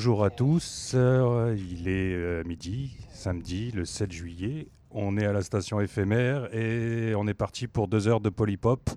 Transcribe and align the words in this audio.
Bonjour 0.00 0.24
à 0.24 0.30
tous, 0.30 0.92
euh, 0.94 1.54
il 1.58 1.86
est 1.86 2.14
euh, 2.14 2.42
midi, 2.44 2.96
samedi, 3.12 3.70
le 3.70 3.84
7 3.84 4.10
juillet. 4.10 4.68
On 4.90 5.18
est 5.18 5.26
à 5.26 5.32
la 5.34 5.42
station 5.42 5.78
éphémère 5.78 6.48
et 6.54 7.14
on 7.14 7.26
est 7.26 7.34
parti 7.34 7.68
pour 7.68 7.86
deux 7.86 8.08
heures 8.08 8.22
de 8.22 8.30
polypop. 8.30 8.88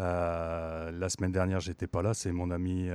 Euh, 0.00 0.90
la 0.92 1.08
semaine 1.08 1.32
dernière, 1.32 1.60
j'étais 1.60 1.86
pas 1.86 2.02
là. 2.02 2.12
C'est 2.12 2.30
mon 2.30 2.50
ami 2.50 2.90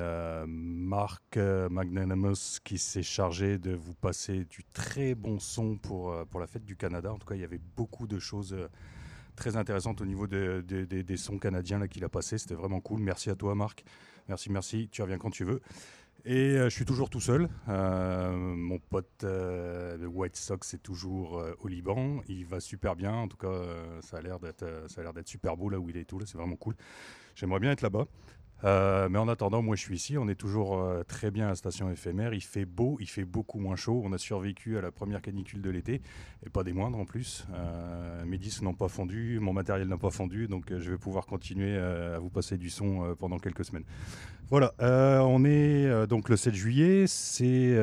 Marc 0.45 1.37
Magnanimous 1.71 2.59
qui 2.63 2.77
s'est 2.77 3.01
chargé 3.01 3.57
de 3.57 3.73
vous 3.73 3.95
passer 3.95 4.45
du 4.45 4.63
très 4.71 5.15
bon 5.15 5.39
son 5.39 5.75
pour, 5.77 6.15
pour 6.29 6.39
la 6.39 6.45
fête 6.45 6.65
du 6.65 6.75
Canada. 6.75 7.11
En 7.11 7.17
tout 7.17 7.25
cas, 7.25 7.33
il 7.33 7.41
y 7.41 7.45
avait 7.45 7.61
beaucoup 7.75 8.05
de 8.05 8.19
choses 8.19 8.55
très 9.35 9.57
intéressantes 9.57 10.01
au 10.01 10.05
niveau 10.05 10.27
des 10.27 11.17
sons 11.17 11.39
canadiens 11.39 11.87
qu'il 11.87 12.03
a 12.03 12.09
passé. 12.09 12.37
C'était 12.37 12.53
vraiment 12.53 12.79
cool. 12.79 13.01
Merci 13.01 13.31
à 13.31 13.35
toi, 13.35 13.55
Marc. 13.55 13.83
Merci, 14.29 14.51
merci. 14.51 14.87
Tu 14.91 15.01
reviens 15.01 15.17
quand 15.17 15.31
tu 15.31 15.43
veux. 15.43 15.61
Et 16.25 16.55
euh, 16.55 16.69
je 16.69 16.75
suis 16.75 16.85
toujours 16.85 17.09
tout 17.09 17.19
seul. 17.19 17.49
Euh, 17.67 18.31
mon 18.31 18.79
pote 18.79 19.23
euh, 19.23 19.97
de 19.97 20.07
White 20.07 20.37
Sox 20.37 20.73
est 20.73 20.81
toujours 20.81 21.43
au 21.59 21.67
Liban. 21.67 22.21
Il 22.27 22.45
va 22.45 22.59
super 22.59 22.95
bien. 22.95 23.13
En 23.13 23.27
tout 23.27 23.37
cas, 23.37 23.61
ça 24.01 24.17
a 24.17 24.21
l'air 24.21 24.39
d'être, 24.39 24.65
super 25.25 25.57
beau 25.57 25.69
là 25.69 25.79
où 25.79 25.89
il 25.89 25.97
est 25.97 26.05
tout. 26.05 26.19
Là, 26.19 26.25
c'est 26.25 26.37
vraiment 26.37 26.55
cool. 26.55 26.75
J'aimerais 27.35 27.59
bien 27.59 27.71
être 27.71 27.81
là-bas. 27.81 28.05
Euh, 28.63 29.09
mais 29.09 29.19
en 29.19 29.27
attendant, 29.27 29.61
moi 29.61 29.75
je 29.75 29.81
suis 29.81 29.95
ici, 29.95 30.17
on 30.17 30.27
est 30.29 30.35
toujours 30.35 30.77
euh, 30.77 31.03
très 31.03 31.31
bien 31.31 31.45
à 31.45 31.49
la 31.49 31.55
station 31.55 31.89
éphémère, 31.89 32.33
il 32.33 32.41
fait 32.41 32.65
beau, 32.65 32.97
il 32.99 33.07
fait 33.07 33.25
beaucoup 33.25 33.59
moins 33.59 33.75
chaud, 33.75 34.01
on 34.05 34.13
a 34.13 34.17
survécu 34.17 34.77
à 34.77 34.81
la 34.81 34.91
première 34.91 35.21
canicule 35.21 35.61
de 35.61 35.69
l'été, 35.69 36.01
et 36.45 36.49
pas 36.49 36.63
des 36.63 36.71
moindres 36.71 36.97
en 36.97 37.05
plus. 37.05 37.45
Euh, 37.53 38.23
mes 38.25 38.37
disques 38.37 38.61
n'ont 38.61 38.73
pas 38.73 38.87
fondu, 38.87 39.39
mon 39.41 39.53
matériel 39.53 39.87
n'a 39.87 39.97
pas 39.97 40.11
fondu, 40.11 40.47
donc 40.47 40.65
je 40.69 40.91
vais 40.91 40.97
pouvoir 40.97 41.25
continuer 41.25 41.77
à 41.77 42.19
vous 42.19 42.29
passer 42.29 42.57
du 42.57 42.69
son 42.69 43.15
pendant 43.19 43.37
quelques 43.37 43.65
semaines. 43.65 43.85
Voilà, 44.49 44.73
on 44.79 45.43
est 45.45 46.07
donc 46.07 46.29
le 46.29 46.37
7 46.37 46.53
juillet, 46.53 47.05
c'est 47.07 47.77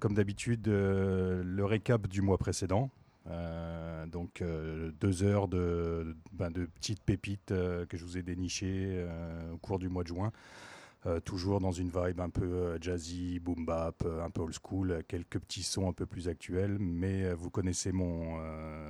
comme 0.00 0.14
d'habitude 0.14 0.66
le 0.66 1.64
récap 1.64 2.08
du 2.08 2.20
mois 2.20 2.38
précédent. 2.38 2.90
Euh, 3.26 4.06
donc 4.06 4.40
euh, 4.40 4.92
deux 5.00 5.22
heures 5.22 5.48
de, 5.48 6.16
ben, 6.32 6.50
petites 6.52 7.02
pépites 7.02 7.52
euh, 7.52 7.84
que 7.86 7.96
je 7.96 8.04
vous 8.04 8.16
ai 8.16 8.22
dénichées 8.22 9.06
au 9.52 9.58
cours 9.58 9.78
du 9.78 9.88
mois 9.88 10.02
de 10.02 10.08
juin. 10.08 10.32
toujours 11.24 11.60
dans 11.60 11.72
une 11.72 11.88
vibe 11.88 12.20
un 12.20 12.30
peu 12.30 12.78
jazzy, 12.80 13.38
boom 13.38 13.64
bap, 13.64 14.04
un 14.04 14.30
peu 14.30 14.42
old 14.42 14.54
school, 14.54 15.02
quelques 15.08 15.38
petits 15.38 15.62
sons 15.62 15.88
un 15.88 15.92
peu 15.92 16.06
plus 16.06 16.28
actuels, 16.28 16.78
mais 16.78 17.32
vous 17.32 17.50
connaissez 17.50 17.92
mon, 17.92 18.38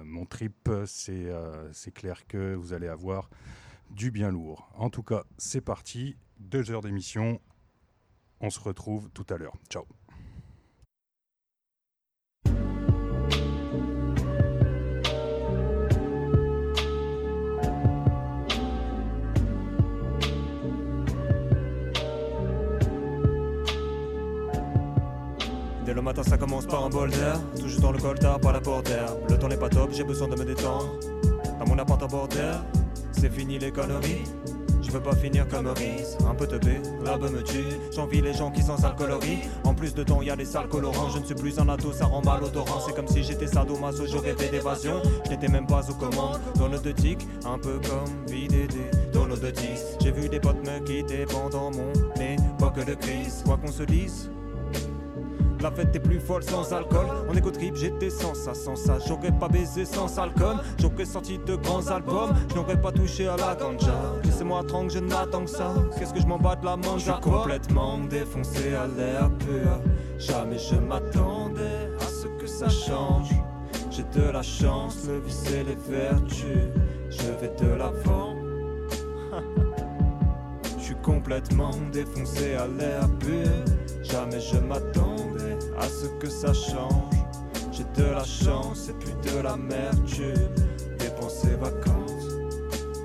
mon 0.05 0.27
trip, 0.27 0.69
c'est 0.87 1.95
clair 1.95 2.27
que 2.27 2.55
vous 2.55 2.73
allez 2.73 2.89
avoir 2.89 3.31
du 3.91 4.11
bien 4.11 4.31
lourd. 4.31 4.71
En 4.75 4.91
tout 4.91 5.05
cas, 5.05 5.25
c'est 5.39 5.61
parti, 5.61 6.17
deux 6.39 6.71
heures 6.71 6.83
d'émission, 6.83 7.41
on 8.41 8.51
se 8.51 8.61
retrouve 8.61 9.11
tout 9.11 9.27
à 9.31 9.37
l'heure. 9.37 9.57
Ciao 9.69 9.85
le 25.95 26.03
matin 26.03 26.23
ça 26.23 26.37
commence 26.37 26.67
par 26.67 26.85
un 26.85 26.89
bol 26.89 27.11
d'air 27.11 27.41
Toujours 27.59 27.81
dans 27.81 27.93
le 27.93 27.99
coltard 27.99 28.41
par 28.41 28.53
la 28.53 28.61
d'air 28.61 29.15
Le 29.29 29.39
temps 29.39 29.49
n'est 29.49 29.57
pas 29.57 29.69
top, 29.69 29.91
j'ai 29.93 30.05
besoin 30.05 30.29
de 30.29 30.37
me 30.37 30.45
détendre 30.45 30.95
Dans 31.59 31.67
mon 31.67 31.79
appart 31.79 32.03
à 32.03 32.07
bord 32.07 32.29
C'est 33.13 33.33
fini 33.33 33.59
les 33.59 33.71
conneries 33.71 34.25
je 34.91 34.97
veux 34.97 35.03
pas 35.03 35.15
finir 35.15 35.47
comme 35.47 35.67
Maurice, 35.67 36.17
un 36.29 36.35
peu 36.35 36.49
teubé, 36.49 36.81
la 37.05 37.17
me 37.17 37.43
tue. 37.45 37.65
J'envie 37.95 38.21
les 38.21 38.33
gens 38.33 38.51
qui 38.51 38.61
sont 38.61 38.77
sales 38.77 38.97
coloris. 38.97 39.39
En 39.63 39.73
plus 39.73 39.95
de 39.95 40.03
temps, 40.03 40.21
y 40.21 40.31
a 40.31 40.35
les 40.35 40.45
sales 40.45 40.67
colorants. 40.67 41.11
Je 41.11 41.21
ne 41.21 41.25
suis 41.25 41.35
plus 41.37 41.61
un 41.61 41.69
ado, 41.69 41.93
ça 41.93 42.07
rend 42.07 42.23
mal 42.23 42.43
odorant. 42.43 42.81
C'est 42.81 42.97
comme 42.97 43.07
si 43.07 43.23
j'étais 43.23 43.47
sadomaso, 43.47 44.07
je 44.07 44.17
rêvais 44.17 44.49
d'évasion. 44.49 45.01
Je 45.27 45.31
n'étais 45.31 45.47
même 45.47 45.67
pas 45.67 45.89
aux 45.89 45.95
commandes. 45.95 46.41
Dans 46.57 46.67
le 46.67 46.81
tic, 46.93 47.25
un 47.45 47.57
peu 47.57 47.79
comme 47.89 48.27
VDD. 48.27 48.79
Dans 49.13 49.27
le 49.27 49.37
j'ai 50.03 50.11
vu 50.11 50.29
des 50.29 50.41
potes 50.41 50.67
me 50.67 50.81
quitter 50.81 51.25
pendant 51.25 51.71
mon 51.71 51.93
époque 52.21 52.85
de 52.85 52.95
crise. 52.95 53.43
Quoi 53.45 53.59
qu'on 53.59 53.71
se 53.71 53.85
dise, 53.85 54.29
la 55.61 55.71
fête 55.71 55.95
est 55.95 56.01
plus 56.01 56.21
folle 56.21 56.43
sans 56.43 56.73
alcool. 56.73 57.07
On 57.29 57.35
écoute 57.35 57.55
trip, 57.55 57.77
j'étais 57.77 58.11
sans 58.11 58.35
ça, 58.35 58.55
sans 58.55 58.77
ça. 58.77 58.99
J'aurais 59.07 59.33
pas 59.33 59.49
baisé 59.49 59.85
sans 59.85 60.19
alcool. 60.19 60.57
J'aurais 60.79 61.05
sorti 61.05 61.39
de 61.39 61.57
grands 61.57 61.87
albums. 61.89 62.35
Je 62.51 62.55
n'aurais 62.55 62.81
pas 62.81 62.93
touché 62.93 63.29
à 63.29 63.37
la 63.37 63.55
ganja. 63.55 64.15
Laissez-moi 64.25 64.65
tranquille, 64.65 65.01
je 65.01 65.05
n'attends 65.05 65.45
que 65.45 65.51
ça. 65.51 65.75
Qu'est-ce 65.99 66.15
que 66.15 66.21
je 66.21 66.27
m'en 66.27 66.39
bats 66.39 66.57
de 66.57 66.65
la 66.65 66.77
manja 66.77 66.97
Je 66.97 67.13
suis 67.13 67.33
complètement 67.33 67.99
défoncé 67.99 68.75
à 68.75 68.87
l'air 68.87 69.31
pur. 69.39 69.81
Jamais 70.19 70.59
je 70.59 70.77
m'attendais 70.77 71.91
à 72.01 72.05
ce 72.05 72.27
que 72.41 72.47
ça 72.47 72.69
change. 72.69 73.31
J'ai 73.91 74.05
de 74.19 74.31
la 74.31 74.43
chance, 74.43 75.07
le 75.07 75.21
vice 75.21 75.45
et 75.51 75.65
les 75.65 75.77
vertus. 75.89 76.69
Je 77.11 77.31
vais 77.41 77.53
de 77.61 77.75
l'avant. 77.75 78.37
Je 80.79 80.85
suis 80.85 81.03
complètement 81.03 81.71
défoncé 81.93 82.55
à 82.55 82.67
l'air 82.67 83.09
pur. 83.19 83.49
Jamais 84.03 84.41
je 84.41 84.59
m'attendais 84.59 85.20
à 85.81 85.89
ce 85.89 86.07
que 86.21 86.29
ça 86.29 86.53
change. 86.53 87.15
J'ai 87.73 87.85
de 88.01 88.11
la 88.11 88.25
chance 88.25 88.89
et 88.89 88.93
plus 88.93 89.15
de 89.31 89.37
la 89.37 89.51
l'amertume. 89.51 90.55
Dépenser 90.99 91.57
vacances. 91.59 92.29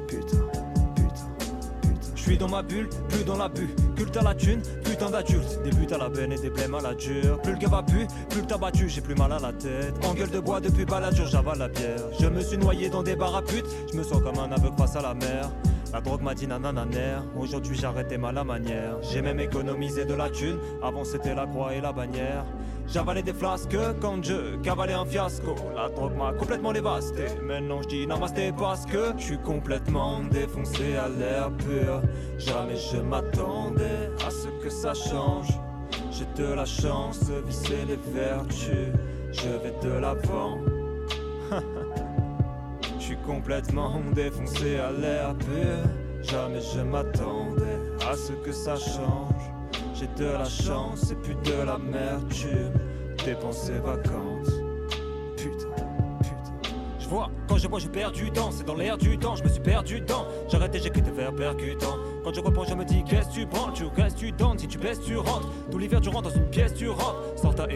Putain, 0.08 0.38
putain, 0.96 1.12
putain. 1.82 2.00
Je 2.16 2.22
suis 2.22 2.38
dans 2.38 2.50
ma 2.50 2.62
bulle, 2.62 2.90
plus 3.10 3.24
dans 3.24 3.38
la 3.38 3.48
bulle. 3.48 3.74
Culte 3.96 4.18
à 4.18 4.24
la 4.24 4.36
thune, 4.36 4.62
putain 4.84 5.10
d'adulte. 5.10 5.62
Des 5.64 5.70
buts 5.70 5.94
à 5.94 5.98
la 5.98 6.10
peine 6.10 6.34
et 6.34 6.38
des 6.38 6.50
blèmes 6.50 6.76
à 6.76 6.82
la 6.82 6.94
dure. 6.94 7.42
Plus 7.42 7.54
le 7.54 7.58
gars 7.58 7.70
va 7.70 7.84
plus, 7.84 8.08
plus 8.30 8.42
le 8.42 8.48
tabac 8.48 8.72
j'ai 8.74 9.02
plus 9.02 9.16
mal 9.16 9.32
à 9.32 9.40
la 9.40 9.54
tête. 9.54 9.94
En 10.04 10.14
gueule 10.14 10.32
de 10.32 10.40
bois 10.40 10.60
depuis 10.60 10.86
baladure, 10.86 11.28
j'avale 11.28 11.60
la 11.60 11.70
bière. 11.70 12.02
Je 12.20 12.28
me 12.28 12.42
suis 12.42 12.58
noyé 12.58 12.90
dans 12.90 13.04
des 13.04 13.16
bars 13.16 13.36
à 13.36 13.42
pute. 13.42 13.66
Je 13.92 13.98
me 13.98 14.04
sens 14.04 14.22
comme 14.22 14.38
un 14.38 14.52
aveugle 14.52 14.76
face 14.78 14.96
à 14.98 15.02
la 15.02 15.14
mer. 15.14 15.50
La 15.96 16.02
drogue 16.02 16.24
m'a 16.24 16.34
dit 16.34 16.46
nanananer, 16.46 17.20
aujourd'hui 17.40 17.78
j'arrêtais 17.78 18.18
mal 18.18 18.36
la 18.36 18.44
manière. 18.44 19.02
J'ai 19.02 19.22
même 19.22 19.40
économisé 19.40 20.04
de 20.04 20.14
la 20.14 20.30
thune, 20.30 20.58
avant 20.84 21.06
c'était 21.06 21.34
la 21.34 21.46
croix 21.46 21.74
et 21.74 21.80
la 21.80 21.94
bannière. 21.94 22.44
J'avalais 22.86 23.24
des 23.24 23.32
flasques 23.32 23.78
quand 24.02 24.22
je 24.22 24.58
cavalais 24.58 24.92
un 24.92 25.06
fiasco. 25.06 25.56
La 25.74 25.88
drogue 25.88 26.18
m'a 26.18 26.34
complètement 26.34 26.74
dévasté. 26.74 27.28
Maintenant 27.42 27.82
je 27.82 27.88
dis 27.88 28.08
namasté 28.08 28.52
parce 28.52 28.86
que 28.86 29.14
je 29.18 29.24
suis 29.24 29.38
complètement 29.38 30.20
défoncé 30.30 30.98
à 30.98 31.08
l'air 31.08 31.50
pur. 31.52 32.02
Jamais 32.40 32.76
je 32.76 32.98
m'attendais 32.98 34.12
à 34.28 34.30
ce 34.30 34.50
que 34.62 34.70
ça 34.70 34.94
change. 34.94 35.48
J'ai 36.12 36.26
de 36.36 36.56
la 36.56 36.66
chance 36.66 37.22
visser 37.48 37.86
les 37.88 38.00
vertus. 38.14 38.92
Je 39.32 39.48
vais 39.48 39.74
de 39.82 39.98
l'avant. 39.98 40.60
complètement 43.26 44.02
défoncé 44.14 44.78
à 44.78 44.92
l'air 44.92 45.36
pur. 45.36 45.90
Jamais 46.24 46.62
je 46.62 46.82
m'attendais 46.82 47.80
à 48.10 48.16
ce 48.16 48.34
que 48.34 48.52
ça 48.52 48.76
change. 48.76 49.52
J'ai 49.94 50.08
de 50.18 50.30
la 50.30 50.46
chance 50.46 51.12
et 51.12 51.16
plus 51.16 51.36
de 51.36 51.66
l'amertume. 51.66 52.74
Dépenser 53.24 53.74
vacances. 53.74 54.54
Putain, 55.38 55.68
putain. 56.20 56.70
Je 57.00 57.08
vois, 57.08 57.30
quand 57.48 57.58
je 57.58 57.68
vois, 57.68 57.80
je 57.80 57.88
perds 57.88 58.12
du 58.12 58.32
temps. 58.32 58.52
C'est 58.52 58.66
dans 58.66 58.76
l'air 58.76 58.98
du 58.98 59.18
temps, 59.18 59.36
je 59.36 59.44
me 59.44 59.50
suis 59.50 59.62
perdu 59.62 60.02
dedans. 60.02 60.26
J'arrête 60.50 60.76
et 60.76 60.80
j'écris 60.80 61.02
des 61.02 61.12
vers 61.12 61.34
percutants. 61.36 61.98
Quand 62.24 62.34
je 62.34 62.42
reprends, 62.42 62.66
je 62.66 62.74
me 62.74 62.84
dis 62.84 63.04
qu'est-ce 63.04 63.30
tu 63.30 63.46
prends, 63.46 63.72
tu 63.72 63.86
restes, 63.86 64.18
tu 64.18 64.32
donnes. 64.32 64.60
Si 64.60 64.68
tu 64.68 64.78
baisses, 64.78 65.02
tu 65.02 65.18
rentres. 65.18 65.50
Tout 65.72 65.78
l'hiver, 65.78 66.02
tu 66.02 66.10
rentres 66.10 66.30
dans 66.30 66.36
une 66.36 66.50
pièce, 66.50 66.74
tu 66.74 66.90
rentres. 66.90 67.22
Sors 67.42 67.56
ta 67.56 67.68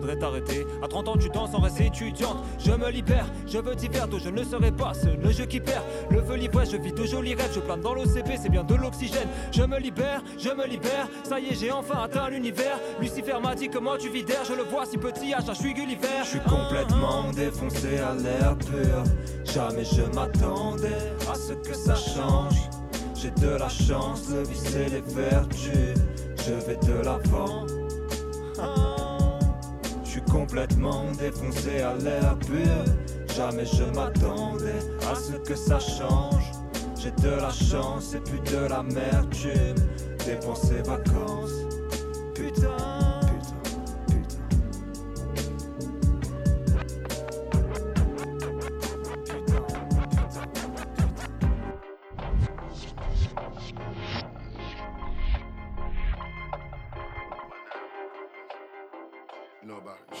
d'être 0.00 0.22
arrêté. 0.22 0.66
À 0.82 0.88
30 0.88 1.08
ans, 1.08 1.16
tu 1.16 1.28
danses 1.28 1.54
en 1.54 1.60
reste 1.60 1.80
étudiante. 1.80 2.36
Je 2.58 2.72
me 2.72 2.90
libère, 2.90 3.26
je 3.46 3.58
veux 3.58 3.74
divers, 3.74 4.06
je 4.18 4.28
ne 4.28 4.44
serai 4.44 4.70
pas 4.70 4.94
seul. 4.94 5.18
Le 5.22 5.30
jeu 5.30 5.46
qui 5.46 5.60
perd, 5.60 5.84
le 6.10 6.22
feu 6.22 6.34
livré, 6.34 6.64
je 6.70 6.76
vis 6.76 6.92
de 6.92 7.04
jolis 7.04 7.34
rêves. 7.34 7.50
Je 7.54 7.60
plane 7.60 7.80
dans 7.80 7.94
l'OCP, 7.94 8.32
c'est 8.40 8.48
bien 8.48 8.64
de 8.64 8.74
l'oxygène. 8.74 9.28
Je 9.52 9.62
me 9.62 9.78
libère, 9.78 10.22
je 10.38 10.50
me 10.50 10.66
libère. 10.66 11.08
Ça 11.24 11.40
y 11.40 11.48
est, 11.48 11.54
j'ai 11.54 11.72
enfin 11.72 12.02
atteint 12.04 12.28
l'univers. 12.28 12.78
Lucifer 13.00 13.38
m'a 13.42 13.54
dit 13.54 13.68
que 13.68 13.78
moi 13.78 13.96
tu 13.98 14.08
vis 14.08 14.24
d'air? 14.24 14.44
Je 14.48 14.54
le 14.54 14.62
vois 14.62 14.86
si 14.86 14.98
petit, 14.98 15.34
âge, 15.34 15.44
je 15.48 15.54
suis 15.54 15.74
Gulliver. 15.74 16.08
Je 16.24 16.28
suis 16.28 16.40
complètement 16.40 17.30
défoncé 17.32 17.98
à 17.98 18.14
l'air 18.14 18.56
pur. 18.56 19.02
Jamais 19.44 19.84
je 19.84 20.02
m'attendais 20.14 21.12
à 21.30 21.34
ce 21.34 21.52
que 21.52 21.74
ça 21.74 21.94
change. 21.94 22.56
J'ai 23.14 23.30
de 23.30 23.56
la 23.56 23.68
chance, 23.68 24.28
le 24.30 24.42
vice 24.42 24.74
et 24.74 24.88
les 24.88 25.00
vertus. 25.00 25.94
Je 26.44 26.54
vais 26.66 26.76
de 26.76 27.04
l'avant. 27.04 27.66
Complètement 30.32 31.04
défoncé 31.18 31.82
à 31.82 31.94
l'air 31.94 32.38
pur. 32.38 32.84
Jamais 33.36 33.66
je 33.66 33.84
m'attendais 33.94 34.80
à 35.10 35.14
ce 35.14 35.36
que 35.46 35.54
ça 35.54 35.78
change. 35.78 36.50
J'ai 36.98 37.10
de 37.10 37.36
la 37.36 37.50
chance 37.50 38.14
et 38.14 38.20
plus 38.20 38.40
de 38.50 38.66
l'amertume. 38.66 39.76
Dépenser 40.24 40.80
vacances. 40.86 41.66
Putain. 42.34 43.11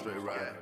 Straight 0.02 0.20
ride. 0.22 0.54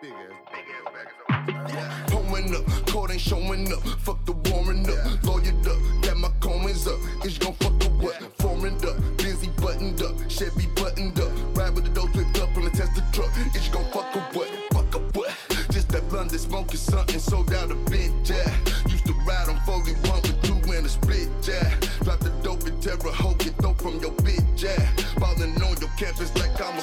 Big 0.00 0.12
ass, 0.12 0.32
big 0.50 0.64
ass 0.74 0.92
back. 0.94 1.68
Yeah. 1.68 2.06
Pulling 2.06 2.56
up, 2.56 2.86
court 2.86 3.10
ain't 3.10 3.20
showing 3.20 3.70
up. 3.70 3.80
Fuck 4.00 4.24
the 4.24 4.32
warming 4.48 4.88
up, 4.88 4.96
yeah. 4.96 5.28
lawyered 5.28 5.66
up. 5.66 6.02
Got 6.02 6.16
my 6.16 6.30
coins 6.40 6.86
up. 6.86 6.98
It's 7.22 7.36
gon' 7.36 7.52
fuck 7.54 7.78
the 7.80 7.90
what? 8.00 8.16
Yeah. 8.18 8.28
Foreign 8.38 8.76
up, 8.76 8.96
busy 9.18 9.50
buttoned 9.60 10.00
up, 10.00 10.16
Chevy 10.30 10.68
buttoned 10.74 11.20
up. 11.20 11.30
Ride 11.54 11.74
with 11.74 11.84
the 11.84 11.90
dope 11.90 12.12
flipped 12.12 12.40
up 12.40 12.56
on 12.56 12.64
the 12.64 12.70
Tesla 12.70 13.04
truck. 13.12 13.30
It's 13.54 13.68
gon' 13.68 13.84
fuck 13.92 14.10
the 14.14 14.20
what? 14.32 14.48
Fuck 14.72 14.94
a 14.94 14.98
what? 15.18 15.30
Just 15.70 15.90
that 15.90 16.08
blunt 16.08 16.32
London 16.32 16.38
smoking 16.38 16.78
something 16.78 17.18
sold 17.18 17.52
out 17.52 17.70
a 17.70 17.74
bit, 17.90 18.10
yeah. 18.24 18.48
Used 18.88 19.04
to 19.04 19.12
ride 19.28 19.50
on 19.50 19.60
41 19.66 20.22
with 20.22 20.42
two 20.42 20.72
in 20.72 20.86
a 20.86 20.88
split, 20.88 21.28
yeah. 21.46 21.74
Drop 22.02 22.20
the 22.20 22.30
dope 22.42 22.66
in 22.66 22.80
terror, 22.80 23.12
hope 23.12 23.44
you 23.44 23.50
throw 23.60 23.74
from 23.74 24.00
your 24.00 24.12
bitch, 24.24 24.62
yeah. 24.62 24.88
Ballin' 25.18 25.60
on 25.60 25.76
your 25.80 25.90
campus 25.98 26.34
like 26.38 26.58
I'm 26.60 26.78
a 26.78 26.80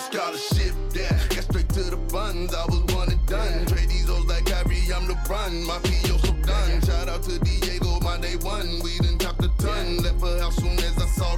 done. 5.52 5.66
My 5.66 5.80
P.O. 5.80 6.18
so 6.18 6.34
done. 6.34 6.82
Shout 6.82 7.10
out 7.10 7.24
to 7.24 7.40
Diego, 7.40 8.00
my 8.02 8.18
day 8.18 8.36
one. 8.38 8.80
We 8.84 8.98
done 9.00 9.18
topped 9.18 9.42
the 9.42 9.50
ton. 9.58 9.98
Left 9.98 10.22
her 10.22 10.40
house 10.40 10.56
soon 10.56 10.81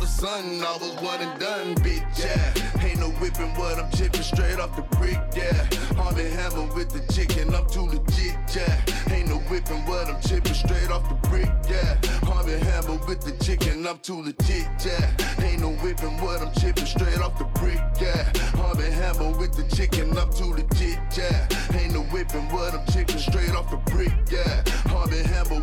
of 0.04 0.10
a 0.10 0.12
sudden 0.12 0.62
I 0.62 0.78
was 0.82 0.92
one 1.02 1.22
and 1.22 1.40
done, 1.40 1.76
bitch, 1.76 2.04
yeah. 2.20 2.84
Ain't 2.84 3.00
no 3.00 3.10
whipping 3.22 3.54
what 3.56 3.80
I'm 3.80 3.90
chipping 3.92 4.22
straight 4.22 4.60
off 4.60 4.76
the 4.76 4.82
brick, 4.98 5.18
yeah. 5.34 5.64
Harvey 5.96 6.30
Hammer 6.30 6.68
with 6.76 6.90
the 6.92 7.00
chicken, 7.14 7.56
I'm 7.56 7.66
too 7.68 7.88
legit, 7.88 8.36
yeah. 8.54 9.14
Ain't 9.14 9.30
no 9.30 9.38
whipping 9.48 9.86
what 9.86 10.10
I'm 10.10 10.20
chipping 10.22 10.54
straight 10.54 10.92
off 10.92 11.08
the 11.08 11.16
brick, 11.30 11.50
yeah. 11.70 11.96
Harvey 12.28 12.60
Hammer 12.60 13.00
with 13.08 13.22
the 13.22 13.32
chicken, 13.46 13.88
I'm 13.88 14.00
too 14.00 14.22
legit, 14.22 14.68
yeah. 14.84 15.46
Ain't 15.46 15.62
no 15.62 15.72
whipping 15.84 16.20
what 16.20 16.42
I'm 16.42 16.54
chipping 16.60 16.86
straight 16.86 17.20
off 17.20 17.38
the 17.38 17.46
brick, 17.60 17.80
yeah. 18.02 18.28
Harvey 18.60 18.92
Hammer 18.92 19.32
with 19.38 19.54
the 19.56 19.64
chicken, 19.74 20.18
I'm 20.18 20.32
too 20.34 20.52
legit, 20.52 21.00
yeah. 21.16 21.48
Ain't 21.80 21.94
no 21.94 22.02
whipping 22.12 22.50
what 22.50 22.74
I'm 22.74 22.86
chipping 22.92 23.20
straight 23.20 23.56
off 23.56 23.72
the 23.72 23.78
brick, 23.92 24.12
yeah. 24.30 24.64
Harvey 24.92 25.24
Hammer 25.24 25.63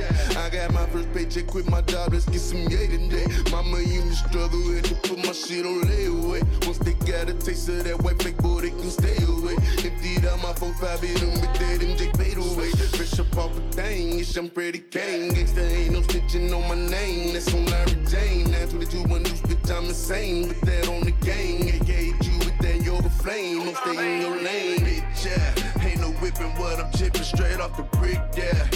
I 0.00 0.48
got 0.50 0.72
my 0.72 0.86
first 0.86 1.12
paycheck, 1.12 1.48
quit 1.48 1.68
my 1.68 1.80
job, 1.82 2.12
let's 2.12 2.24
get 2.26 2.40
some 2.40 2.68
yay 2.68 2.86
today. 2.86 3.26
Mama 3.50 3.80
used 3.80 4.22
to 4.22 4.28
struggle, 4.28 4.72
had 4.72 4.84
to 4.84 4.94
put 4.94 5.18
my 5.18 5.32
shit 5.32 5.66
on 5.66 5.82
layaway. 5.82 6.42
Once 6.66 6.78
they 6.78 6.92
got 7.10 7.28
a 7.28 7.34
taste 7.34 7.68
of 7.68 7.82
that 7.84 8.00
white 8.02 8.22
fake 8.22 8.36
boy, 8.38 8.60
they 8.60 8.70
can 8.70 8.90
stay 8.90 9.16
away. 9.24 9.56
Emptied 9.84 10.26
out 10.26 10.40
my 10.40 10.52
4-5, 10.52 11.00
hit 11.00 11.18
them 11.18 11.30
with 11.30 11.42
that 11.42 11.80
MJ 11.80 12.16
fade 12.16 12.36
away. 12.38 12.70
Fresh 12.70 13.18
up 13.18 13.36
off 13.36 13.56
a 13.58 13.60
thing, 13.72 14.20
it's 14.20 14.36
I'm 14.36 14.48
pretty 14.48 14.78
Kane. 14.78 15.32
Gangsta 15.32 15.68
ain't 15.68 15.92
no 15.92 16.02
stitching 16.02 16.52
on 16.54 16.68
my 16.68 16.76
name, 16.76 17.32
that's 17.32 17.52
on 17.52 17.66
Larry 17.66 17.98
Jane. 18.06 18.50
Now 18.52 18.66
22 18.66 19.02
one 19.08 19.22
news, 19.24 19.40
bitch, 19.42 19.70
I'm 19.76 19.86
insane. 19.86 20.48
Put 20.48 20.60
that 20.62 20.88
on 20.88 21.00
the 21.00 21.12
gang, 21.26 21.68
aka 21.68 22.04
you 22.04 22.38
with 22.38 22.58
that 22.58 22.82
yoga 22.84 23.10
flame. 23.10 23.64
Don't 23.64 23.76
stay 23.76 24.14
in 24.14 24.20
your 24.22 24.42
lane, 24.42 24.78
bitch, 24.78 25.26
yeah. 25.26 25.84
Ain't 25.84 26.00
no 26.00 26.10
whipping 26.20 26.54
what 26.56 26.78
I'm 26.78 26.92
chipping 26.92 27.22
straight 27.22 27.58
off 27.58 27.76
the 27.76 27.82
brick, 27.98 28.20
yeah. 28.36 28.68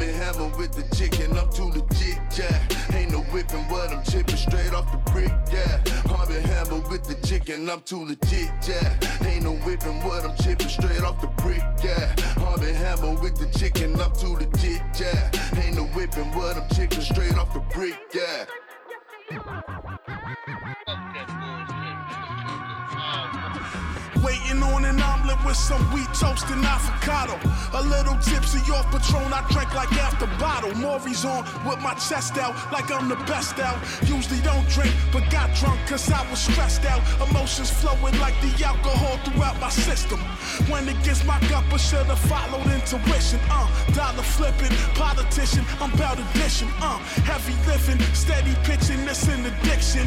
And 0.00 0.16
hammer 0.22 0.48
with 0.56 0.69
the 0.72 0.96
chicken, 0.96 1.36
I'm 1.36 1.50
too 1.50 1.64
legit, 1.64 2.18
yeah. 2.38 2.96
Ain't 2.96 3.12
no 3.12 3.20
whipping 3.32 3.64
what 3.68 3.90
I'm 3.90 4.02
chipping 4.04 4.36
straight 4.36 4.72
off 4.72 4.90
the 4.92 4.98
brick, 5.10 5.32
yeah. 5.52 5.82
And 6.30 6.46
hammer 6.46 6.78
with 6.88 7.02
the 7.04 7.14
chicken, 7.26 7.68
I'm 7.68 7.80
too 7.80 8.04
legit, 8.04 8.50
yeah. 8.68 9.26
Ain't 9.26 9.42
no 9.42 9.54
whipping 9.66 10.00
what 10.04 10.24
I'm 10.24 10.36
chipping 10.36 10.68
straight 10.68 11.02
off 11.02 11.20
the 11.20 11.26
brick, 11.42 11.62
yeah. 11.82 12.14
And 12.36 12.76
hammer 12.76 13.20
with 13.20 13.36
the 13.36 13.46
chicken, 13.58 14.00
I'm 14.00 14.12
too 14.14 14.34
legit, 14.34 14.82
yeah. 15.00 15.30
Ain't 15.60 15.76
no 15.76 15.84
whipping 15.86 16.30
what 16.34 16.56
I'm 16.56 16.68
chipping 16.70 17.00
straight 17.00 17.36
off 17.36 17.52
the 17.52 17.60
brick, 17.74 17.98
yeah. 18.14 18.46
On 24.62 24.84
an 24.84 25.00
omelet 25.00 25.42
with 25.44 25.56
some 25.56 25.82
wheat 25.92 26.08
toast 26.14 26.48
and 26.50 26.64
avocado. 26.64 27.38
A 27.72 27.82
little 27.82 28.16
tipsy 28.18 28.60
off 28.72 28.86
Patron, 28.92 29.32
I 29.32 29.46
drank 29.50 29.74
like 29.74 29.92
after 29.94 30.26
bottle. 30.38 30.74
Maury's 30.74 31.24
on 31.24 31.44
with 31.66 31.80
my 31.80 31.94
chest 31.94 32.36
out, 32.38 32.54
like 32.70 32.90
I'm 32.90 33.08
the 33.08 33.16
best 33.24 33.58
out. 33.58 33.78
Usually 34.02 34.40
don't 34.40 34.66
drink, 34.68 34.94
but 35.12 35.28
got 35.30 35.54
drunk 35.56 35.80
cause 35.88 36.10
I 36.10 36.28
was 36.30 36.40
stressed 36.40 36.84
out. 36.84 37.00
Emotions 37.28 37.70
flowing 37.70 38.18
like 38.20 38.34
the 38.42 38.52
alcohol 38.64 39.18
throughout 39.24 39.58
my 39.60 39.70
system. 39.70 40.20
When 40.68 40.88
it 40.88 41.02
gets 41.02 41.24
my 41.24 41.40
gut, 41.48 41.64
I 41.72 41.76
should've 41.76 42.18
followed 42.18 42.66
intuition. 42.66 43.40
Uh, 43.50 43.66
dollar 43.92 44.22
flipping, 44.22 44.74
politician, 44.94 45.64
I'm 45.80 45.92
about 45.94 46.18
addition. 46.18 46.68
Uh, 46.80 46.98
heavy 47.24 47.56
living, 47.66 48.00
steady 48.14 48.54
pitching, 48.64 49.04
this 49.04 49.26
an 49.28 49.46
addiction. 49.46 50.06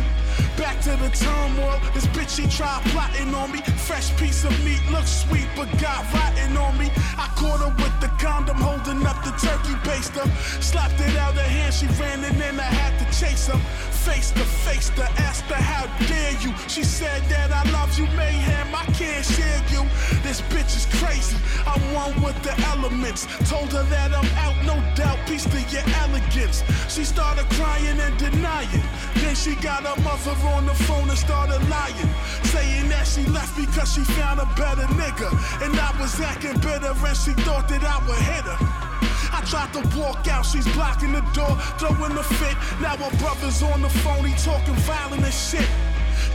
Back 0.57 0.79
to 0.81 0.91
the 0.91 1.09
turmoil, 1.09 1.79
this 1.93 2.05
bitch 2.07 2.35
she 2.37 2.47
tried 2.47 2.81
plotting 2.91 3.33
on 3.33 3.51
me. 3.51 3.61
Fresh 3.87 4.15
piece 4.17 4.42
of 4.45 4.65
meat 4.65 4.81
looks 4.91 5.23
sweet, 5.23 5.47
but 5.55 5.69
got 5.79 6.03
rotten 6.13 6.57
on 6.57 6.77
me. 6.77 6.91
I 7.17 7.27
caught 7.35 7.59
her 7.59 7.73
with 7.81 7.95
the 8.01 8.09
condom, 8.19 8.57
holding 8.57 9.05
up 9.05 9.23
the 9.23 9.31
turkey 9.31 9.75
baster. 9.87 10.25
Slapped 10.61 10.99
it 10.99 11.15
out 11.17 11.33
of 11.33 11.41
hand, 11.41 11.73
she 11.73 11.87
ran 12.01 12.23
and 12.23 12.39
then 12.39 12.59
I 12.59 12.63
had 12.63 12.97
to 12.99 13.05
chase 13.17 13.47
her. 13.47 13.57
Face 14.03 14.31
to 14.31 14.43
face 14.43 14.89
to 14.91 15.03
ask 15.21 15.45
her, 15.45 15.55
how 15.55 15.85
dare 16.07 16.33
you? 16.41 16.53
She 16.67 16.83
said 16.83 17.23
that 17.29 17.51
I 17.51 17.63
love 17.71 17.97
you, 17.97 18.05
mayhem, 18.17 18.75
I 18.75 18.85
can't 18.91 19.25
share 19.25 19.63
you. 19.71 19.87
This 20.23 20.41
bitch 20.51 20.75
is 20.75 20.87
crazy, 20.99 21.37
I'm 21.65 21.81
one 21.93 22.21
with 22.21 22.37
the 22.43 22.53
elements. 22.67 23.27
Told 23.49 23.71
her 23.71 23.83
that 23.83 24.11
I'm 24.13 24.27
out, 24.43 24.57
no 24.65 24.75
doubt, 24.95 25.19
peace 25.25 25.45
to 25.45 25.59
your 25.71 25.83
elegance. 26.03 26.63
She 26.89 27.03
started 27.05 27.45
crying 27.51 27.99
and 27.99 28.17
denying. 28.17 28.83
Then 29.15 29.35
she 29.35 29.55
got 29.55 29.83
her 29.83 29.99
mother 30.03 30.35
on 30.49 30.65
the 30.65 30.73
phone 30.73 31.09
and 31.09 31.17
started 31.17 31.61
lying. 31.69 32.09
Saying 32.51 32.89
that 32.89 33.07
she 33.07 33.23
left 33.31 33.55
because 33.55 33.93
she 33.93 34.01
found 34.01 34.32
a 34.39 34.45
better 34.55 34.87
nigga. 34.93 35.29
And 35.63 35.75
I 35.79 35.91
was 35.99 36.19
acting 36.19 36.59
bitter 36.59 36.93
and 36.93 37.17
she 37.17 37.33
thought 37.45 37.67
that 37.69 37.83
I 37.83 37.97
would 38.07 38.19
hit 38.19 38.45
her. 38.45 38.57
I 39.33 39.41
tried 39.45 39.73
to 39.73 39.81
walk 39.97 40.27
out, 40.27 40.45
she's 40.45 40.67
blocking 40.73 41.13
the 41.13 41.21
door, 41.33 41.57
throwing 41.79 42.17
a 42.17 42.23
fit. 42.23 42.55
Now 42.79 42.95
her 42.97 43.17
brother's 43.17 43.61
on 43.63 43.81
the 43.81 43.89
phone, 43.89 44.25
he 44.25 44.33
talking 44.35 44.75
violent 44.85 45.23
as 45.23 45.49
shit. 45.49 45.67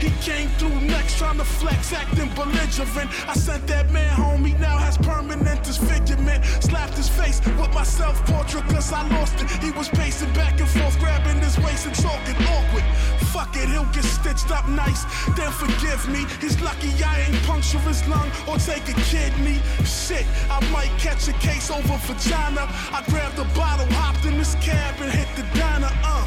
He 0.01 0.11
came 0.23 0.49
through 0.59 0.81
next, 0.81 1.19
trying 1.19 1.39
to 1.39 1.45
flex, 1.45 1.93
acting 1.93 2.31
belligerent. 2.35 3.11
I 3.29 3.35
sent 3.35 3.67
that 3.69 3.91
man 3.91 4.13
home, 4.15 4.45
he 4.45 4.55
now 4.55 4.77
has 4.79 4.97
permanent 4.99 5.63
disfigurement. 5.65 6.45
Slapped 6.61 6.97
his 6.97 7.09
face 7.09 7.41
with 7.45 7.73
my 7.73 7.85
self 7.85 8.25
portrait, 8.27 8.65
cause 8.65 8.93
I 8.93 9.07
lost 9.09 9.41
it. 9.41 9.51
He 9.63 9.71
was 9.73 9.89
pacing 9.89 10.33
back 10.33 10.59
and 10.61 10.69
forth, 10.69 10.99
grabbing 10.99 11.41
his 11.41 11.59
waist 11.59 11.87
and 11.87 11.95
talking 11.95 12.37
awkward. 12.47 12.85
Fuck 13.33 13.57
it, 13.57 13.69
he'll 13.69 13.85
get 13.93 14.05
stitched 14.05 14.51
up 14.51 14.69
nice, 14.69 15.05
then 15.37 15.51
forgive 15.53 16.09
me. 16.09 16.27
He's 16.41 16.61
lucky 16.61 16.91
I 17.05 17.21
ain't 17.29 17.43
puncture 17.45 17.79
his 17.81 18.07
lung 18.09 18.31
or 18.49 18.59
take 18.59 18.89
a 18.89 18.97
kidney. 19.09 19.61
Shit, 19.85 20.27
I 20.51 20.59
might 20.71 20.91
catch 20.99 21.29
a 21.29 21.33
case 21.35 21.71
over 21.71 21.97
vagina. 22.07 22.67
I 22.93 23.05
grabbed 23.09 23.39
a 23.39 23.45
bottle, 23.57 23.87
hopped 23.95 24.25
in 24.25 24.39
this 24.39 24.55
cab, 24.57 25.01
and 25.01 25.11
hit 25.13 25.29
the 25.37 25.43
diner. 25.59 25.91
Uh, 26.03 26.27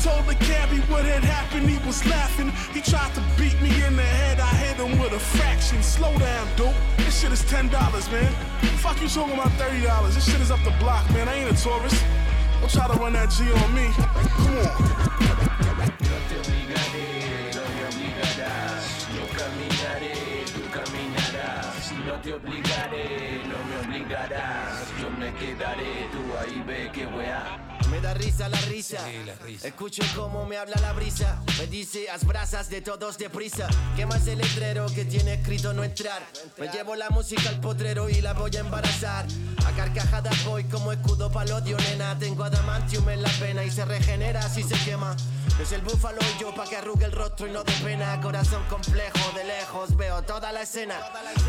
told 0.00 0.26
the 0.26 0.34
cabbie 0.44 0.80
what 0.92 1.04
had 1.04 1.24
happened, 1.24 1.68
he 1.68 1.78
was 1.86 2.04
laughing. 2.06 2.50
He 2.74 2.80
tried 2.80 2.99
to 3.14 3.22
beat 3.38 3.60
me 3.60 3.70
in 3.84 3.96
the 3.96 4.02
head, 4.02 4.40
I 4.40 4.52
hit 4.54 4.76
him 4.76 4.98
with 4.98 5.12
a 5.12 5.18
fraction. 5.18 5.82
Slow 5.82 6.16
down, 6.18 6.46
dude. 6.56 6.74
This 6.98 7.20
shit 7.20 7.32
is 7.32 7.42
$10, 7.42 7.70
man. 8.12 8.32
Fuck 8.78 9.00
you 9.00 9.08
talking 9.08 9.34
about 9.34 9.52
$30. 9.58 10.14
This 10.14 10.30
shit 10.30 10.40
is 10.40 10.50
up 10.50 10.62
the 10.64 10.74
block, 10.78 11.08
man. 11.10 11.28
I 11.28 11.34
ain't 11.34 11.50
a 11.50 11.62
tourist. 11.62 12.04
Don't 12.60 12.70
try 12.70 12.86
to 12.86 12.94
run 13.00 13.12
that 13.14 13.30
G 13.30 13.50
on 13.50 13.74
me. 13.74 13.86
Come 14.44 14.58
on. 14.58 15.00
Te 22.22 22.34
obligaré, 22.34 23.40
no 23.48 23.56
me 23.64 23.76
obligarás. 23.82 24.92
Yo 25.00 25.08
me 25.18 25.32
quedaré, 25.32 26.06
tú 26.12 26.20
ahí 26.38 26.62
ve 26.66 26.90
que 26.92 27.06
weá. 27.06 27.79
Me 28.00 28.06
da 28.06 28.14
risa 28.14 28.48
la 28.48 28.58
risa. 28.62 28.98
Escucho 29.62 30.02
cómo 30.16 30.46
me 30.46 30.56
habla 30.56 30.74
la 30.80 30.94
brisa. 30.94 31.38
Me 31.58 31.66
dice, 31.66 32.08
haz 32.08 32.24
brasas 32.24 32.70
de 32.70 32.80
todos 32.80 33.18
deprisa. 33.18 33.68
Quemas 33.94 34.26
el 34.26 34.38
letrero 34.38 34.86
que 34.86 35.04
tiene 35.04 35.34
escrito 35.34 35.74
no 35.74 35.84
entrar. 35.84 36.22
Me 36.56 36.68
llevo 36.68 36.96
la 36.96 37.10
música 37.10 37.50
al 37.50 37.60
potrero 37.60 38.08
y 38.08 38.22
la 38.22 38.32
voy 38.32 38.56
a 38.56 38.60
embarazar. 38.60 39.26
A 39.66 39.72
carcajadas 39.72 40.46
voy 40.46 40.64
como 40.64 40.92
escudo 40.92 41.30
palodio, 41.30 41.76
nena. 41.76 42.18
Tengo 42.18 42.44
adamantium 42.44 43.06
en 43.10 43.20
la 43.20 43.30
pena 43.32 43.64
y 43.64 43.70
se 43.70 43.84
regenera 43.84 44.48
si 44.48 44.62
se 44.62 44.76
quema. 44.82 45.14
Es 45.60 45.72
el 45.72 45.82
búfalo 45.82 46.18
y 46.22 46.40
yo 46.40 46.54
pa' 46.54 46.64
que 46.64 46.76
arrugue 46.76 47.04
el 47.04 47.12
rostro 47.12 47.46
y 47.46 47.50
no 47.50 47.62
de 47.62 47.72
pena. 47.84 48.18
Corazón 48.22 48.62
complejo, 48.70 49.30
de 49.36 49.44
lejos 49.44 49.94
veo 49.94 50.22
toda 50.22 50.52
la 50.52 50.62
escena. 50.62 50.94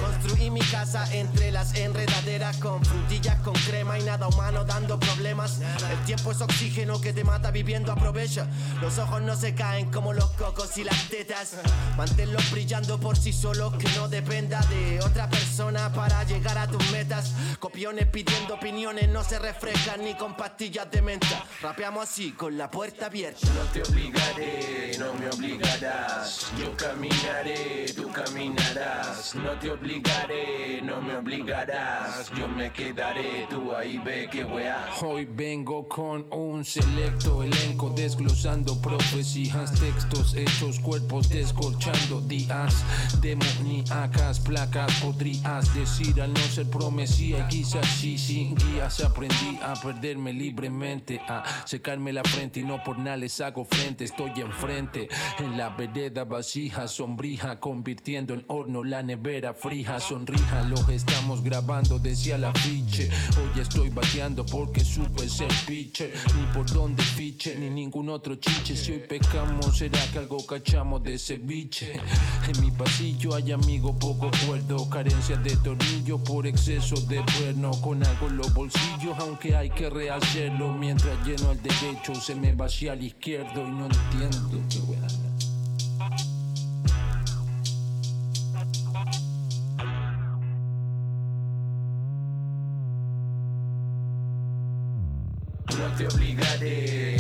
Construí 0.01 0.49
mi 0.49 0.59
casa 0.59 1.05
entre 1.13 1.49
las 1.49 1.75
enredaderas 1.75 2.57
con 2.57 2.83
frutillas, 2.83 3.39
con 3.39 3.53
crema 3.53 3.97
y 3.97 4.03
nada 4.03 4.27
humano 4.27 4.65
dando 4.65 4.99
problemas. 4.99 5.61
El 5.89 6.03
tiempo 6.03 6.33
es 6.33 6.40
oxígeno 6.41 6.99
que 6.99 7.13
te 7.13 7.23
mata 7.23 7.51
viviendo, 7.51 7.91
aprovecha. 7.91 8.47
Los 8.81 8.97
ojos 8.97 9.21
no 9.21 9.35
se 9.35 9.55
caen 9.55 9.91
como 9.91 10.13
los 10.13 10.31
cocos 10.31 10.77
y 10.77 10.83
las 10.83 11.09
tetas. 11.09 11.57
Manténlos 11.97 12.49
brillando 12.51 12.99
por 12.99 13.17
sí 13.17 13.33
solos, 13.33 13.73
que 13.77 13.87
no 13.95 14.07
dependa 14.07 14.61
de 14.61 14.99
otra 15.01 15.29
persona 15.29 15.91
para 15.93 16.23
llegar 16.23 16.57
a 16.57 16.67
tus 16.67 16.91
metas. 16.91 17.33
Copiones 17.59 18.07
pidiendo 18.07 18.55
opiniones 18.55 19.09
no 19.09 19.23
se 19.23 19.39
refrescan 19.39 20.03
ni 20.03 20.15
con 20.15 20.35
pastillas 20.35 20.89
de 20.91 21.01
menta. 21.01 21.45
Rapeamos 21.61 22.09
así, 22.09 22.31
con 22.31 22.57
la 22.57 22.69
puerta 22.69 23.07
abierta. 23.07 23.47
No 23.53 23.63
te 23.71 23.83
obligaré, 23.83 24.91
no 24.97 25.13
me 25.13 25.29
obligarás. 25.29 26.51
Yo 26.57 26.75
caminaré, 26.75 27.85
tú 27.95 28.11
caminarás. 28.11 29.35
No 29.35 29.51
te 29.59 29.71
obligaré, 29.71 30.81
no 30.81 31.01
me 31.01 31.15
obligarás. 31.15 32.31
Yo 32.37 32.47
me 32.47 32.71
quedaré, 32.71 33.47
tú 33.49 33.75
ahí 33.75 33.97
ve 33.99 34.29
que 34.31 34.43
weá. 34.43 34.89
Hoy 35.01 35.25
vengo 35.25 35.87
con 35.87 36.25
un 36.31 36.63
selecto 36.63 37.43
elenco 37.43 37.89
desglosando 37.89 38.79
profecías, 38.81 39.73
textos 39.73 40.35
hechos, 40.35 40.79
cuerpos 40.79 41.29
descorchando 41.29 42.21
días 42.21 42.83
demoníacas, 43.21 44.39
placas 44.39 44.93
podrías 45.01 45.73
decir 45.73 46.21
al 46.21 46.33
no 46.33 46.39
ser 46.39 46.69
promesía 46.69 47.47
quizás 47.47 47.85
sí 47.87 48.17
sin 48.17 48.55
guías 48.55 49.01
aprendí 49.01 49.59
a 49.61 49.73
perderme 49.73 50.33
libremente 50.33 51.19
a 51.27 51.43
secarme 51.65 52.13
la 52.13 52.23
frente 52.23 52.59
y 52.59 52.63
no 52.63 52.83
por 52.83 52.97
nada 52.97 53.17
les 53.17 53.41
hago 53.41 53.65
frente 53.65 54.05
estoy 54.05 54.31
enfrente 54.41 55.07
en 55.39 55.57
la 55.57 55.69
vereda 55.69 56.23
vasija 56.23 56.87
sombrija 56.87 57.59
convirtiendo 57.59 58.33
en 58.33 58.45
horno 58.47 58.83
la 58.83 59.03
nevera 59.03 59.53
frija 59.53 59.99
sonrija 59.99 60.63
lo 60.63 60.77
estamos 60.89 61.43
grabando 61.43 61.99
decía 61.99 62.37
la 62.37 62.53
fiche 62.53 63.09
hoy 63.37 63.61
estoy 63.61 63.89
bateando 63.89 64.45
porque 64.45 64.83
supe 64.83 65.27
ser 65.29 65.51
pitcher 65.67 66.13
ni 66.35 66.45
por 66.53 66.69
donde 66.71 67.03
fiche 67.03 67.55
ni 67.57 67.69
ningún 67.69 68.09
otro 68.09 68.35
chiche. 68.35 68.75
Si 68.75 68.91
hoy 68.91 68.99
pecamos 68.99 69.77
será 69.77 69.99
que 70.11 70.19
algo 70.19 70.45
cachamos 70.45 71.03
de 71.03 71.17
ceviche 71.17 71.93
en 71.93 72.61
mi 72.61 72.71
pasillo 72.71 73.35
hay 73.35 73.51
amigo 73.51 73.97
poco 73.97 74.29
cuerdo 74.45 74.89
carencia 74.89 75.37
de 75.37 75.55
tornillo 75.57 76.17
por 76.19 76.47
exceso 76.47 76.95
de 77.01 77.23
cuerno. 77.37 77.71
Con 77.81 78.03
algo 78.05 78.27
en 78.27 78.37
los 78.37 78.53
bolsillos 78.53 79.17
aunque 79.19 79.55
hay 79.55 79.69
que 79.69 79.89
rehacerlo. 79.89 80.73
Mientras 80.73 81.17
lleno 81.25 81.51
el 81.51 81.61
derecho 81.61 82.15
se 82.15 82.35
me 82.35 82.53
vacía 82.53 82.93
al 82.93 83.03
izquierdo 83.03 83.67
y 83.67 83.71
no 83.71 83.85
entiendo 83.85 84.61
qué 84.69 84.79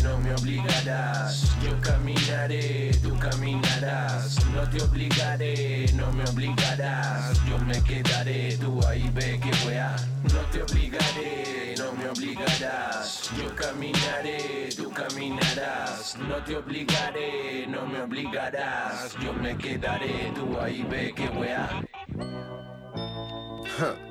no 0.03 0.19
me 0.19 0.33
obligarás. 0.35 1.51
Yo 1.63 1.71
caminaré, 1.81 2.91
tú 3.01 3.17
caminarás. 3.17 4.37
No 4.53 4.69
te 4.69 4.83
obligaré, 4.83 5.91
no 5.95 6.11
me 6.11 6.23
obligarás. 6.25 7.43
Yo 7.49 7.57
me 7.59 7.81
quedaré, 7.81 8.55
tú 8.57 8.79
ahí 8.87 9.09
ve 9.13 9.39
que 9.39 9.51
weá. 9.65 9.95
No 10.23 10.39
te 10.51 10.61
obligaré, 10.61 11.73
no 11.79 11.91
me 11.93 12.09
obligarás. 12.09 13.31
Yo 13.35 13.55
caminaré, 13.55 14.69
tú 14.77 14.91
caminarás. 14.91 16.17
No 16.17 16.35
te 16.43 16.57
obligaré, 16.57 17.65
no 17.67 17.87
me 17.87 18.01
obligarás. 18.01 19.15
Yo 19.23 19.33
me 19.33 19.57
quedaré, 19.57 20.31
tú 20.35 20.59
ahí 20.59 20.85
ve 20.87 21.13
que 21.15 21.27
weá. 21.29 21.81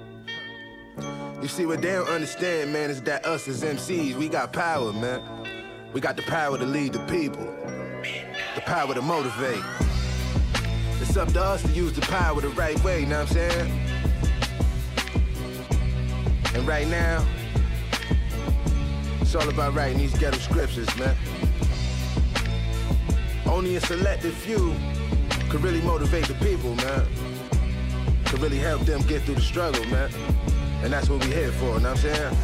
You 1.40 1.48
see, 1.48 1.64
what 1.64 1.80
they 1.80 1.92
don't 1.92 2.08
understand, 2.08 2.70
man, 2.70 2.90
is 2.90 3.00
that 3.02 3.24
us 3.24 3.48
as 3.48 3.62
MCs, 3.62 4.14
we 4.14 4.28
got 4.28 4.52
power, 4.52 4.92
man. 4.92 5.22
We 5.94 6.00
got 6.02 6.16
the 6.16 6.22
power 6.22 6.58
to 6.58 6.66
lead 6.66 6.92
the 6.92 6.98
people, 7.06 7.46
the 8.54 8.60
power 8.60 8.92
to 8.92 9.00
motivate. 9.00 9.62
It's 11.00 11.16
up 11.16 11.32
to 11.32 11.42
us 11.42 11.62
to 11.62 11.68
use 11.70 11.94
the 11.94 12.02
power 12.02 12.42
the 12.42 12.50
right 12.50 12.78
way, 12.84 13.00
you 13.00 13.06
know 13.06 13.20
what 13.20 13.30
I'm 13.30 13.50
saying? 13.50 13.70
And 16.54 16.68
right 16.68 16.86
now, 16.86 17.26
it's 19.22 19.34
all 19.34 19.48
about 19.48 19.72
writing 19.72 19.96
these 19.96 20.16
ghetto 20.18 20.36
scriptures, 20.36 20.94
man. 20.98 21.16
Only 23.46 23.76
a 23.76 23.80
selected 23.80 24.34
few 24.34 24.74
could 25.48 25.62
really 25.62 25.80
motivate 25.80 26.26
the 26.26 26.34
people, 26.34 26.74
man. 26.74 27.06
Could 28.26 28.40
really 28.40 28.58
help 28.58 28.82
them 28.82 29.00
get 29.02 29.22
through 29.22 29.36
the 29.36 29.40
struggle, 29.40 29.84
man. 29.86 30.10
And 30.82 30.92
that's 30.92 31.08
what 31.10 31.22
we 31.24 31.30
here 31.32 31.52
for, 31.52 31.66
you 31.66 31.80
know 31.80 31.90
what 31.90 31.90
I'm 31.90 31.96
saying? 31.96 32.36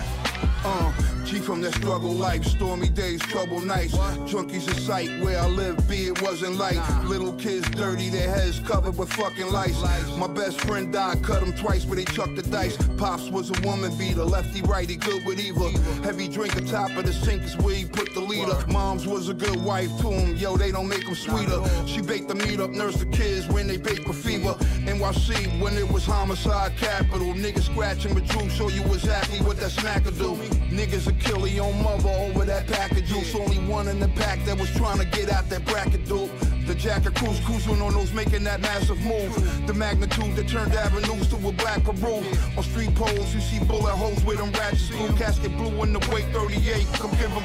Uh, 0.64 0.92
G 1.26 1.40
from 1.40 1.60
that 1.62 1.74
struggle 1.74 2.12
life, 2.12 2.44
stormy 2.44 2.88
days, 2.88 3.20
trouble 3.20 3.60
nights. 3.60 3.96
Junkies 4.30 4.68
in 4.68 4.74
sight, 4.74 5.08
where 5.20 5.40
I 5.40 5.48
live, 5.48 5.76
be 5.88 6.06
it 6.06 6.22
wasn't 6.22 6.56
light. 6.56 6.80
Little 7.04 7.32
kids 7.32 7.68
dirty, 7.70 8.10
their 8.10 8.30
heads 8.30 8.60
covered 8.60 8.96
with 8.96 9.12
fucking 9.12 9.50
lice. 9.50 9.76
My 10.16 10.28
best 10.28 10.60
friend 10.60 10.92
died, 10.92 11.24
cut 11.24 11.42
him 11.42 11.52
twice, 11.52 11.84
but 11.84 11.96
they 11.96 12.04
chucked 12.04 12.36
the 12.36 12.42
dice. 12.42 12.76
Pops 12.96 13.28
was 13.28 13.50
a 13.50 13.60
woman 13.66 13.96
beater, 13.98 14.22
lefty 14.22 14.62
righty, 14.62 14.94
good 14.94 15.26
with 15.26 15.40
either. 15.40 15.70
Heavy 16.04 16.28
drinker, 16.28 16.60
top 16.60 16.96
of 16.96 17.04
the 17.04 17.12
sink 17.12 17.42
is 17.42 17.56
where 17.56 17.74
he 17.74 17.84
put 17.84 18.14
the 18.14 18.20
leader. 18.20 18.56
Mom's 18.68 19.04
was 19.04 19.28
a 19.28 19.34
good 19.34 19.60
wife 19.64 19.90
to 20.02 20.10
him, 20.12 20.36
yo, 20.36 20.56
they 20.56 20.70
don't 20.70 20.88
make 20.88 21.06
them 21.06 21.16
sweeter. 21.16 21.60
She 21.86 22.02
baked 22.02 22.28
the 22.28 22.36
meat 22.36 22.60
up, 22.60 22.70
nursed 22.70 23.00
the 23.00 23.06
kids 23.06 23.48
when 23.48 23.66
they 23.66 23.78
baked 23.78 24.06
with 24.06 24.24
fever. 24.24 24.54
NYC, 24.86 25.60
when 25.60 25.76
it 25.76 25.90
was 25.90 26.04
homicide 26.04 26.76
capital. 26.76 27.34
Niggas 27.34 27.64
scratching 27.64 28.14
with 28.14 28.28
Drew, 28.28 28.48
show 28.48 28.68
you 28.68 28.82
exactly 28.84 29.40
what 29.40 29.56
that 29.56 29.72
snacker 29.72 30.16
do. 30.16 30.36
Niggas 30.70 31.15
kill 31.20 31.46
your 31.46 31.66
own 31.66 31.82
mother 31.82 32.08
over 32.08 32.44
that 32.44 32.66
pack 32.66 32.92
of 32.92 33.04
juice. 33.04 33.34
Only 33.34 33.58
one 33.58 33.88
in 33.88 34.00
the 34.00 34.08
pack 34.08 34.44
that 34.44 34.58
was 34.58 34.70
trying 34.74 34.98
to 34.98 35.06
get 35.06 35.30
out 35.30 35.48
that 35.48 35.64
bracket, 35.64 36.04
dude. 36.06 36.30
The 36.66 36.74
Jack 36.74 37.06
of 37.06 37.14
cruise 37.14 37.38
cruising 37.44 37.80
on 37.80 37.94
those 37.94 38.12
making 38.12 38.42
that 38.42 38.60
massive 38.60 38.98
move. 39.04 39.32
The 39.68 39.74
magnitude 39.74 40.34
that 40.34 40.48
turned 40.48 40.74
avenues 40.74 41.28
to 41.28 41.36
a 41.36 41.52
black 41.52 41.84
Peru. 41.84 42.24
On 42.56 42.62
street 42.64 42.92
poles, 42.96 43.32
you 43.32 43.40
see 43.40 43.64
bullet 43.64 43.92
holes 43.92 44.24
with 44.24 44.38
them 44.38 44.50
ratchets 44.50 44.88
through. 44.88 45.14
Casket 45.16 45.56
blue 45.56 45.82
in 45.84 45.92
the 45.92 46.00
weight 46.12 46.26
38. 46.32 46.86
Come 46.94 47.12
give 47.12 47.30
them 47.30 47.44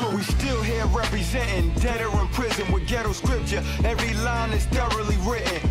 two. 0.00 0.16
We 0.16 0.22
still 0.22 0.62
here 0.62 0.86
representing 0.86 1.74
dead 1.80 2.00
or 2.00 2.22
in 2.22 2.28
prison 2.28 2.72
with 2.72 2.88
ghetto 2.88 3.12
scripture. 3.12 3.62
Every 3.84 4.14
line 4.24 4.52
is 4.52 4.64
thoroughly 4.66 5.16
written. 5.28 5.68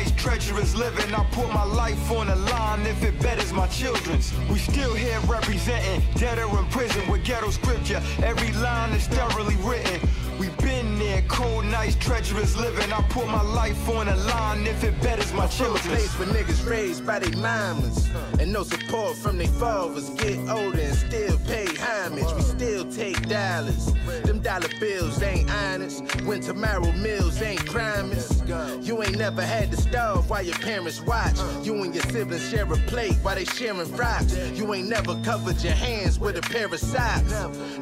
We've 0.00 0.06
been 0.08 0.08
there, 0.08 0.08
cold 0.08 0.14
nights, 0.14 0.22
treacherous 0.22 0.74
living. 0.74 1.14
I 1.14 1.24
put 1.30 1.48
my 1.52 1.64
life 1.64 2.10
on 2.10 2.26
the 2.28 2.36
line 2.36 2.86
if 2.86 3.02
it 3.02 3.20
betters 3.20 3.52
my 3.52 3.66
children's. 3.66 4.32
We 4.48 4.58
still 4.58 4.94
here 4.94 5.20
representing 5.26 6.02
dead 6.14 6.38
or 6.38 6.58
in 6.58 6.64
prison 6.66 7.06
with 7.10 7.24
ghetto 7.24 7.50
scripture. 7.50 8.02
Every 8.22 8.52
line 8.52 8.92
is 8.92 9.06
thoroughly 9.08 9.56
written. 9.56 10.00
We've 10.38 10.56
been 10.58 10.98
there, 10.98 11.22
cold 11.28 11.66
nights, 11.66 11.96
treacherous 11.96 12.56
living. 12.56 12.90
I 12.92 13.02
put 13.10 13.26
my 13.26 13.42
life 13.42 13.88
on 13.90 14.06
the 14.06 14.16
line 14.16 14.66
if 14.66 14.84
it 14.84 15.00
betters 15.02 15.32
my 15.34 15.46
children's. 15.48 15.86
Place 15.86 16.14
for 16.14 16.24
niggas 16.24 16.68
raised 16.68 17.06
by 17.06 17.18
their 17.18 17.36
mamas 17.36 18.08
and 18.40 18.52
no 18.52 18.62
support 18.62 19.16
from 19.16 19.36
their 19.36 19.48
fathers. 19.48 20.08
Get 20.10 20.38
older 20.48 20.80
and 20.80 20.96
still 20.96 21.38
pay 21.46 21.66
homage. 21.76 22.32
We 22.34 22.40
still 22.40 22.90
take 22.90 23.28
dollars. 23.28 23.92
Them 24.24 24.40
dollar 24.40 24.68
bills 24.80 25.22
ain't 25.22 25.50
honest. 25.50 26.02
When 26.22 26.40
tomorrow 26.40 26.90
meals 26.92 27.40
ain't 27.42 27.64
promised. 27.66 28.46
You 28.80 29.02
ain't 29.02 29.18
never 29.18 29.42
had 29.42 29.70
to 29.70 29.76
starve 29.76 30.28
while 30.30 30.42
your 30.42 30.56
parents 30.56 31.00
watch. 31.02 31.38
You 31.62 31.82
and 31.82 31.94
your 31.94 32.04
siblings 32.04 32.48
share 32.50 32.64
a 32.72 32.76
plate 32.88 33.14
while 33.22 33.34
they 33.34 33.44
sharing 33.44 33.94
rocks. 33.96 34.36
You 34.54 34.72
ain't 34.74 34.88
never 34.88 35.20
covered 35.22 35.62
your 35.62 35.74
hands 35.74 36.18
with 36.18 36.36
a 36.36 36.42
pair 36.42 36.66
of 36.66 36.80
socks. 36.80 37.32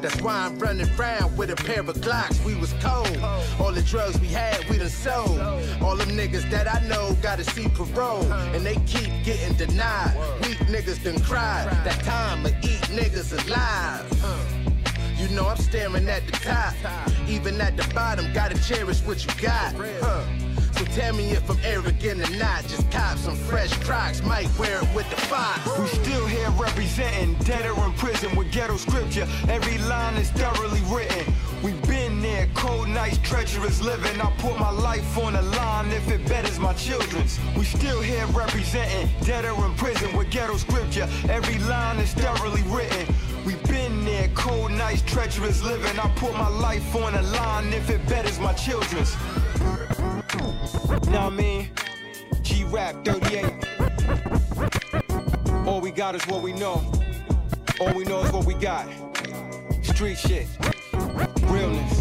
That's 0.01 0.21
why 0.21 0.33
I'm 0.45 0.59
running 0.59 0.89
around 0.99 1.37
with 1.37 1.51
a 1.51 1.55
pair 1.55 1.79
of 1.79 1.95
Glocks. 1.99 2.43
We 2.45 2.55
was 2.55 2.73
cold. 2.81 3.17
All 3.59 3.71
the 3.71 3.81
drugs 3.81 4.19
we 4.19 4.27
had, 4.27 4.67
we 4.69 4.77
done 4.77 4.89
sold. 4.89 5.39
All 5.81 5.95
them 5.95 6.09
niggas 6.09 6.49
that 6.51 6.67
I 6.67 6.85
know 6.87 7.15
gotta 7.21 7.43
see 7.43 7.69
parole, 7.69 8.31
and 8.53 8.65
they 8.65 8.75
keep 8.85 9.09
getting 9.23 9.55
denied. 9.55 10.15
Weak 10.49 10.57
niggas 10.61 11.03
done 11.03 11.19
cried. 11.21 11.67
That 11.85 12.03
time 12.03 12.41
to 12.43 12.49
eat 12.63 12.81
niggas 12.89 13.33
alive. 13.45 14.03
You 15.19 15.27
know 15.35 15.47
I'm 15.47 15.57
staring 15.57 16.09
at 16.09 16.25
the 16.25 16.31
top. 16.31 16.73
Even 17.27 17.61
at 17.61 17.77
the 17.77 17.87
bottom, 17.93 18.33
gotta 18.33 18.59
cherish 18.63 19.01
what 19.01 19.23
you 19.23 19.31
got. 19.39 19.75
So 20.73 20.85
tell 20.85 21.13
me 21.13 21.29
if 21.33 21.47
I'm 21.51 21.59
arrogant 21.63 22.27
or 22.27 22.37
not. 22.37 22.63
Just 22.63 22.89
cop 22.89 23.19
some 23.19 23.35
fresh 23.35 23.71
crocs, 23.83 24.23
might 24.23 24.49
wear 24.57 24.81
it 24.81 24.89
with 24.95 25.07
the 25.11 25.17
fox. 25.17 25.59
We 25.77 25.85
still 25.85 26.25
here 26.25 26.49
representing, 26.57 27.35
dead 27.45 27.69
or 27.69 27.85
in 27.85 27.93
prison 27.93 28.35
with 28.35 28.51
ghetto 28.51 28.77
scripture. 28.77 29.27
Every 29.49 29.77
line 29.77 30.15
is 30.15 30.31
thoroughly 30.31 30.81
written. 30.89 31.31
We've 31.61 31.79
been 31.83 32.08
cold 32.53 32.87
nights, 32.87 33.17
treacherous 33.19 33.81
living. 33.81 34.19
I 34.21 34.31
put 34.37 34.57
my 34.59 34.69
life 34.69 35.17
on 35.17 35.33
the 35.33 35.41
line 35.41 35.91
if 35.91 36.09
it 36.09 36.27
betters 36.27 36.59
my 36.59 36.73
children's. 36.73 37.39
We 37.57 37.65
still 37.65 38.01
here 38.01 38.25
representing, 38.27 39.09
dead 39.25 39.45
or 39.45 39.65
in 39.65 39.73
prison 39.75 40.15
with 40.15 40.29
ghetto 40.29 40.57
scripture. 40.57 41.07
Every 41.29 41.59
line 41.59 41.97
is 41.99 42.13
thoroughly 42.13 42.63
written. 42.63 43.13
We 43.45 43.55
been 43.67 44.05
there, 44.05 44.29
cold 44.35 44.71
nights, 44.71 45.01
treacherous 45.01 45.63
living. 45.63 45.99
I 45.99 46.09
put 46.15 46.33
my 46.33 46.49
life 46.49 46.95
on 46.95 47.13
the 47.13 47.21
line 47.21 47.73
if 47.73 47.89
it 47.89 48.05
betters 48.07 48.39
my 48.39 48.53
children's. 48.53 49.15
Now 51.09 51.27
I 51.27 51.29
mean, 51.29 51.69
G 52.41 52.63
Rap 52.65 53.03
38. 53.05 53.69
All 55.65 55.81
we 55.81 55.91
got 55.91 56.15
is 56.15 56.25
what 56.27 56.41
we 56.41 56.53
know. 56.53 56.83
All 57.79 57.93
we 57.93 58.03
know 58.03 58.21
is 58.23 58.31
what 58.31 58.45
we 58.45 58.53
got. 58.53 58.87
Street 59.81 60.17
shit. 60.17 60.47
Realness. 61.43 61.98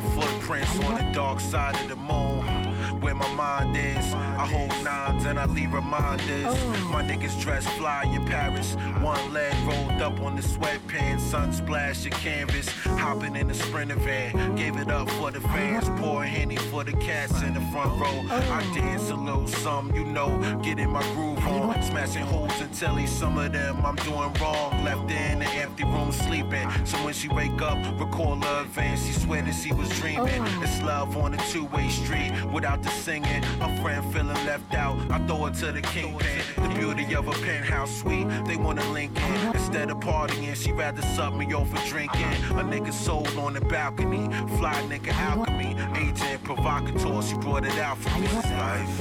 My 0.00 0.02
footprints 0.10 0.78
on 0.84 0.94
the 0.96 1.12
dark 1.14 1.40
side 1.40 1.74
of 1.80 1.88
the 1.88 1.96
moon. 1.96 2.65
Where 3.06 3.14
my 3.14 3.32
mind 3.34 3.76
is, 3.76 4.12
I 4.14 4.48
hold 4.48 4.70
nines 4.82 5.26
and 5.26 5.38
I 5.38 5.46
leave 5.46 5.72
reminders. 5.72 6.52
My 6.90 7.04
niggas 7.04 7.40
dress 7.40 7.64
fly 7.78 8.02
in 8.02 8.26
Paris. 8.26 8.74
One 9.00 9.32
leg 9.32 9.54
rolled 9.64 10.02
up 10.02 10.20
on 10.22 10.34
the 10.34 10.42
sweatpants, 10.42 11.20
sun 11.20 11.52
splash 11.52 12.04
your 12.04 12.14
canvas. 12.14 12.68
Hopping 12.98 13.36
in 13.36 13.46
the 13.46 13.54
sprinter 13.54 13.94
van, 13.94 14.56
gave 14.56 14.76
it 14.76 14.90
up 14.90 15.08
for 15.10 15.30
the 15.30 15.40
fans. 15.40 15.88
Pouring 16.00 16.32
henny 16.32 16.56
for 16.56 16.82
the 16.82 16.94
cats 16.94 17.42
in 17.42 17.54
the 17.54 17.60
front 17.70 17.96
row. 18.00 18.24
I 18.28 18.60
dance 18.74 19.08
a 19.10 19.14
little 19.14 19.46
something, 19.46 19.94
you 19.94 20.04
know, 20.04 20.60
getting 20.64 20.90
my 20.90 21.04
groove 21.12 21.38
on. 21.46 21.80
Smashing 21.84 22.26
holes 22.26 22.60
in 22.60 22.70
telly, 22.70 23.06
some 23.06 23.38
of 23.38 23.52
them 23.52 23.86
I'm 23.86 23.94
doing 23.94 24.32
wrong. 24.40 24.82
Left 24.82 25.08
her 25.08 25.32
in 25.32 25.38
the 25.38 25.46
empty 25.46 25.84
room 25.84 26.10
sleeping. 26.10 26.68
So 26.84 26.96
when 27.04 27.14
she 27.14 27.28
wake 27.28 27.62
up, 27.62 27.78
recall 28.00 28.34
her 28.34 28.62
advance. 28.62 29.06
She 29.06 29.12
swear 29.12 29.42
that 29.42 29.54
she 29.54 29.72
was 29.72 29.88
dreaming. 30.00 30.42
It's 30.60 30.82
love 30.82 31.16
on 31.16 31.34
a 31.34 31.36
two-way 31.52 31.88
street 31.88 32.32
without 32.52 32.82
the 32.82 32.95
singing. 32.96 33.44
A 33.60 33.82
friend 33.82 34.04
feeling 34.12 34.46
left 34.46 34.74
out. 34.74 34.98
I 35.10 35.18
throw 35.26 35.46
it 35.46 35.54
to 35.54 35.72
the 35.72 35.82
kingpin. 35.82 36.42
The 36.56 36.68
beauty 36.74 37.14
of 37.14 37.28
a 37.28 37.32
penthouse 37.32 37.94
suite. 38.00 38.26
They 38.46 38.56
wanna 38.56 38.84
link 38.92 39.16
in. 39.20 39.54
Instead 39.54 39.90
of 39.90 39.98
partying, 39.98 40.54
she 40.56 40.72
rather 40.72 41.02
suck 41.02 41.34
me 41.34 41.52
off 41.54 41.70
for 41.70 41.88
drinking. 41.88 42.34
A 42.60 42.64
nigga 42.64 42.92
sold 42.92 43.36
on 43.36 43.54
the 43.54 43.60
balcony. 43.60 44.28
Fly 44.58 44.74
nigga 44.88 45.12
alchemy. 45.12 45.76
Agent 45.96 46.42
provocateur. 46.44 47.22
She 47.22 47.34
brought 47.36 47.64
it 47.64 47.78
out 47.78 47.98
for 47.98 48.18
me. 48.18 48.28
Life. 48.28 49.00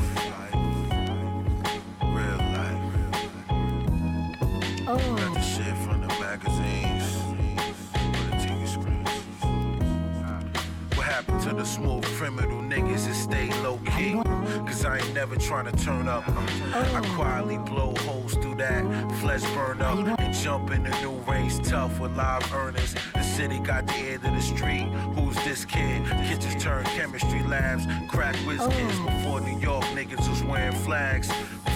Real 2.02 2.42
life. 2.58 2.82
Oh. 4.88 5.16
Got 5.18 5.34
the 5.34 5.42
shit 5.42 5.78
from 5.78 6.02
the 6.02 6.08
magazines. 6.08 6.85
Happened 11.16 11.42
to 11.42 11.54
the 11.54 11.64
smooth 11.64 12.04
criminal 12.18 12.62
niggas 12.62 13.08
that 13.08 13.14
stay 13.14 13.48
low 13.64 13.78
key? 13.96 14.16
Cause 14.68 14.84
I 14.84 14.98
ain't 14.98 15.14
never 15.14 15.38
trying 15.38 15.66
to 15.72 15.72
turn 15.82 16.10
up. 16.10 16.28
I 16.28 17.02
quietly 17.16 17.58
blow 17.58 17.94
holes 18.00 18.34
through 18.34 18.56
that, 18.56 18.84
flesh 19.22 19.42
burn 19.54 19.82
up, 19.82 20.20
and 20.20 20.34
jump 20.34 20.72
in 20.72 20.84
the 20.84 20.90
new 21.00 21.14
range 21.32 21.66
tough 21.66 22.02
with 22.02 22.18
live 22.18 22.54
earners. 22.54 22.96
The 23.14 23.24
city 23.24 23.60
got 23.60 23.88
the 23.88 23.94
end 23.94 24.26
of 24.26 24.34
the 24.34 24.42
street. 24.42 24.90
Who's 25.16 25.36
this 25.46 25.64
kid? 25.64 26.04
Kitchens 26.28 26.62
turn 26.62 26.84
chemistry 26.84 27.44
labs, 27.44 27.86
crack 28.10 28.36
whiz 28.46 28.60
kids 28.76 29.00
before 29.00 29.40
New 29.40 29.58
York 29.58 29.86
niggas 29.96 30.28
was 30.28 30.44
wearing 30.44 30.76
flags. 30.76 31.30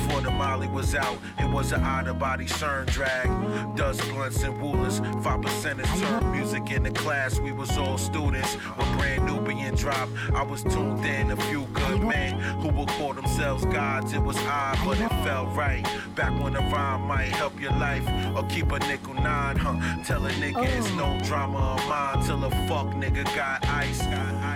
Before 0.10 0.24
the 0.24 0.32
Molly 0.32 0.68
was 0.68 0.96
out, 0.96 1.20
it 1.38 1.48
was 1.52 1.72
an 1.72 1.84
out 1.84 2.08
of 2.08 2.18
body 2.18 2.46
CERN 2.46 2.88
drag. 2.88 3.28
Dust 3.76 4.02
blunts 4.10 4.42
and 4.42 4.60
woolers, 4.60 4.98
five 5.24 5.40
percenters 5.40 5.86
turn 6.02 6.32
music 6.32 6.72
in 6.72 6.82
the 6.82 6.90
class. 6.90 7.40
We 7.40 7.52
was 7.52 7.78
all 7.78 8.00
students 8.00 8.56
when 8.56 8.98
brand 8.98 9.26
new 9.28 9.40
being 9.40 9.76
dropped. 9.76 10.12
I 10.34 10.42
was 10.42 10.64
tuned 10.64 11.06
in, 11.06 11.30
a 11.30 11.38
few 11.38 11.68
good 11.74 12.02
men 12.02 12.40
who 12.60 12.70
would 12.70 12.90
call 12.90 13.14
themselves 13.14 13.66
gods. 13.66 14.14
It 14.14 14.24
was 14.24 14.38
odd, 14.40 14.80
but 14.84 15.00
it 15.00 15.10
felt 15.24 15.56
right. 15.56 15.86
Back 16.16 16.32
when 16.42 16.54
the 16.54 16.60
rhyme 16.60 17.02
might 17.02 17.30
help 17.30 17.62
your 17.62 17.74
life 17.74 18.04
or 18.36 18.44
keep 18.48 18.72
a 18.72 18.80
nickel 18.80 19.14
nine, 19.14 19.58
huh? 19.58 20.04
Tell 20.04 20.26
a 20.26 20.32
nigga 20.32 20.66
it's 20.76 20.92
no 20.94 21.20
oh. 21.22 21.24
drama 21.24 21.60
of 21.60 21.88
mine 21.88 22.26
till 22.26 22.44
a 22.44 22.50
fuck 22.68 22.88
nigga 22.96 23.24
got 23.36 23.64
ice. 23.68 24.02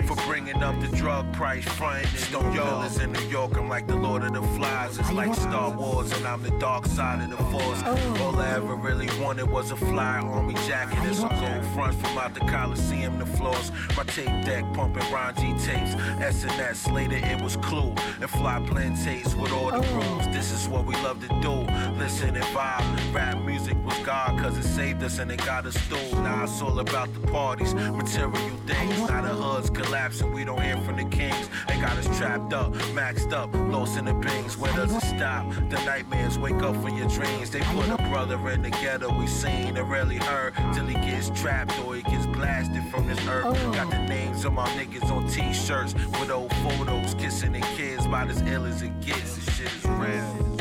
For 0.07 0.15
bringing 0.27 0.61
up 0.61 0.77
the 0.81 0.87
drug 0.97 1.31
price, 1.31 1.63
frontin' 1.63 2.09
Stone 2.17 2.53
Villas 2.53 2.99
in 2.99 3.13
New 3.13 3.27
York. 3.29 3.55
I'm 3.55 3.69
like 3.69 3.87
the 3.87 3.95
Lord 3.95 4.23
of 4.23 4.33
the 4.33 4.41
Flies. 4.41 4.97
It's 4.97 5.11
like 5.13 5.33
Star 5.43 5.71
Wars, 5.71 6.09
and 6.13 6.25
I'm 6.25 6.41
the 6.41 6.51
dark 6.51 6.85
side 6.85 7.21
of 7.21 7.29
the 7.29 7.43
force. 7.51 7.83
All 8.21 8.39
I 8.39 8.53
ever 8.55 8.75
really 8.75 9.09
wanted 9.21 9.49
was 9.49 9.71
a 9.71 9.75
fly 9.75 10.19
army 10.19 10.53
jacket 10.67 10.97
and 10.99 11.15
some 11.15 11.29
gold 11.29 11.65
fronts 11.73 11.97
from 12.01 12.17
out 12.17 12.33
the 12.33 12.39
Coliseum 12.41 13.19
to 13.19 13.25
floors. 13.25 13.71
My 13.97 14.03
tape 14.03 14.45
deck 14.45 14.63
pumping 14.73 15.03
Ron 15.11 15.35
G 15.35 15.53
tapes. 15.65 15.95
SNS 16.31 16.93
later 16.93 17.17
it 17.17 17.41
was 17.41 17.57
Clue 17.57 17.93
and 18.21 18.29
fly 18.29 18.59
blend 18.59 18.97
tapes 19.03 19.35
with 19.35 19.51
all 19.51 19.69
the 19.69 19.85
rules. 19.89 20.25
This 20.27 20.51
is 20.51 20.69
what 20.69 20.85
we 20.85 20.95
love 21.07 21.19
to 21.21 21.27
do. 21.41 21.55
Listen 21.99 22.35
and 22.35 22.45
vibe. 22.55 23.13
Rap 23.13 23.37
music 23.43 23.75
was 23.85 23.97
God 23.99 24.39
cause 24.39 24.57
it 24.57 24.63
saved 24.63 25.03
us 25.03 25.19
and 25.19 25.29
it 25.29 25.45
got 25.45 25.65
us 25.65 25.77
through. 25.87 26.21
Now 26.23 26.43
it's 26.45 26.61
all 26.61 26.79
about 26.79 27.13
the 27.13 27.27
parties, 27.27 27.73
material 27.73 28.31
things. 28.65 28.97
Now 29.09 29.21
the 29.21 29.29
hood's 29.29 29.69
collapsing, 29.69 30.31
we 30.31 30.45
don't 30.45 30.61
hear 30.61 30.77
from 30.77 30.97
the 30.97 31.05
kings. 31.05 31.49
They 31.67 31.75
got 31.75 31.97
us 31.97 32.17
trapped 32.17 32.53
up, 32.53 32.73
maxed 32.95 33.33
up, 33.33 33.53
lost 33.53 33.97
in 33.97 34.05
the 34.05 34.13
bings. 34.13 34.57
Where 34.57 34.73
does 34.73 34.95
it 34.95 35.01
stop? 35.01 35.32
The 35.41 35.81
nightmares 35.85 36.37
wake 36.37 36.61
up 36.61 36.75
from 36.75 36.95
your 36.97 37.07
dreams. 37.07 37.49
They 37.49 37.61
put 37.61 37.89
a 37.89 37.97
brother 38.09 38.37
in 38.49 38.61
the 38.61 38.69
ghetto 38.69 39.11
we 39.17 39.25
seen 39.25 39.75
and 39.77 39.89
rarely 39.89 40.17
heard 40.17 40.53
till 40.73 40.85
he 40.85 40.93
gets 40.93 41.29
trapped 41.31 41.77
or 41.79 41.95
he 41.95 42.03
gets 42.03 42.27
blasted 42.27 42.83
from 42.91 43.07
this 43.07 43.19
earth. 43.27 43.45
Oh. 43.47 43.71
Got 43.73 43.89
the 43.89 43.97
names 43.99 44.45
of 44.45 44.53
my 44.53 44.67
niggas 44.69 45.09
on 45.09 45.27
t-shirts 45.27 45.95
with 46.19 46.29
old 46.29 46.53
photos, 46.57 47.15
kissing 47.15 47.53
their 47.53 47.61
kids 47.75 48.05
about 48.05 48.29
as 48.29 48.41
ill 48.43 48.65
as 48.65 48.83
it 48.83 48.99
gets. 49.01 49.35
This 49.35 49.57
shit 49.57 49.73
is 49.73 49.85
real. 49.85 50.59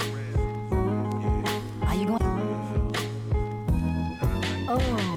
Are 1.82 1.94
you 1.94 2.06
going? 2.06 2.22
Oh. 4.68 5.11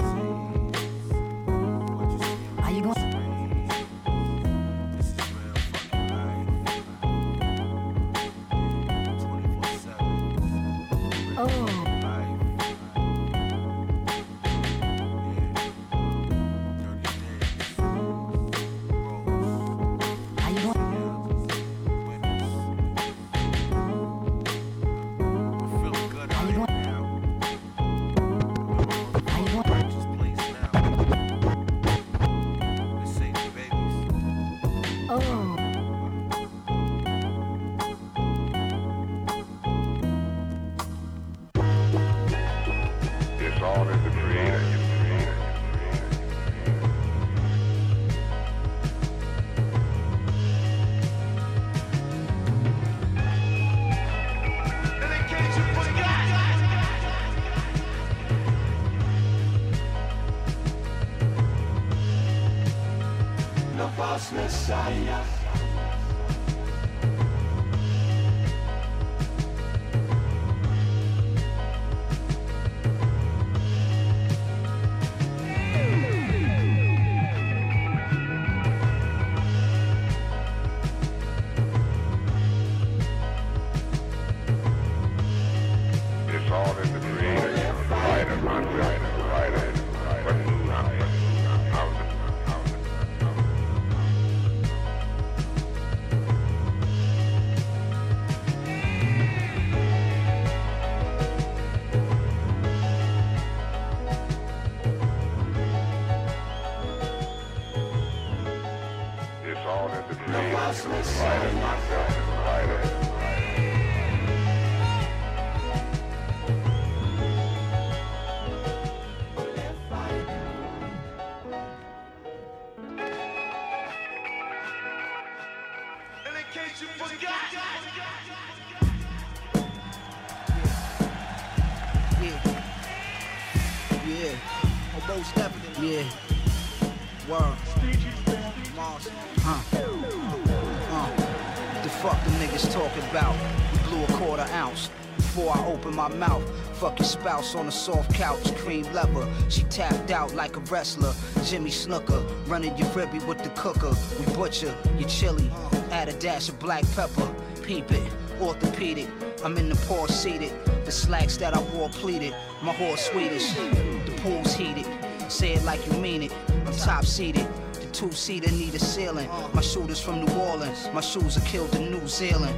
On 147.55 147.67
a 147.67 147.71
soft 147.71 148.13
couch, 148.13 148.55
cream 148.55 148.83
leather. 148.93 149.27
She 149.49 149.63
tapped 149.63 150.11
out 150.11 150.33
like 150.35 150.55
a 150.55 150.59
wrestler. 150.61 151.13
Jimmy 151.43 151.69
Snuka, 151.69 152.23
running 152.47 152.75
your 152.77 152.87
ribby 152.89 153.19
with 153.19 153.43
the 153.43 153.49
cooker. 153.49 153.93
We 154.19 154.33
butcher 154.35 154.75
your 154.97 155.09
chili, 155.09 155.49
add 155.91 156.09
a 156.09 156.13
dash 156.13 156.49
of 156.49 156.59
black 156.59 156.83
pepper. 156.95 157.33
Peep 157.63 157.91
it, 157.91 158.11
orthopedic. 158.41 159.07
I'm 159.43 159.57
in 159.57 159.69
the 159.69 159.75
poor 159.87 160.07
seated. 160.07 160.51
The 160.85 160.91
slacks 160.91 161.37
that 161.37 161.55
I 161.55 161.61
wore 161.73 161.89
pleated. 161.89 162.35
My 162.61 162.73
horse 162.73 163.05
Swedish. 163.09 163.53
The 163.53 164.13
pool's 164.21 164.53
heated. 164.53 164.85
Say 165.29 165.53
it 165.53 165.63
like 165.63 165.85
you 165.87 165.93
mean 165.93 166.23
it. 166.23 166.33
I'm 166.65 166.73
top 166.73 167.05
seated. 167.05 167.47
The 167.73 167.85
two 167.87 168.11
seater 168.11 168.51
need 168.51 168.75
a 168.75 168.79
ceiling. 168.79 169.29
My 169.53 169.61
shooters 169.61 169.99
from 169.99 170.23
New 170.25 170.33
Orleans. 170.33 170.89
My 170.93 171.01
shoes 171.01 171.37
are 171.37 171.45
killed 171.45 171.75
in 171.75 171.91
New 171.91 172.07
Zealand. 172.07 172.55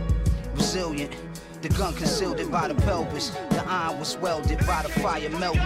Resilient. 0.55 1.13
The 1.61 1.69
gun 1.69 1.93
concealed 1.95 2.39
it 2.39 2.51
by 2.51 2.67
the 2.67 2.75
pelvis. 2.75 3.29
The 3.49 3.63
iron 3.67 3.99
was 3.99 4.15
welded 4.17 4.59
by 4.67 4.83
the 4.83 4.89
fire 4.89 5.29
melted. 5.29 5.61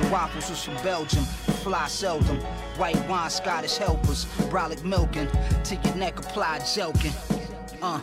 The 0.00 0.08
waffles 0.12 0.48
was 0.48 0.64
from 0.64 0.74
Belgium, 0.76 1.24
the 1.46 1.52
fly 1.52 1.88
seldom. 1.88 2.36
White 2.76 3.08
wine, 3.08 3.28
Scottish 3.30 3.76
helpers, 3.78 4.26
brolic 4.48 4.84
milking, 4.84 5.28
to 5.64 5.74
your 5.74 5.96
neck 5.96 6.18
applied 6.20 6.62
jelking. 6.62 7.14
Uh. 7.82 8.00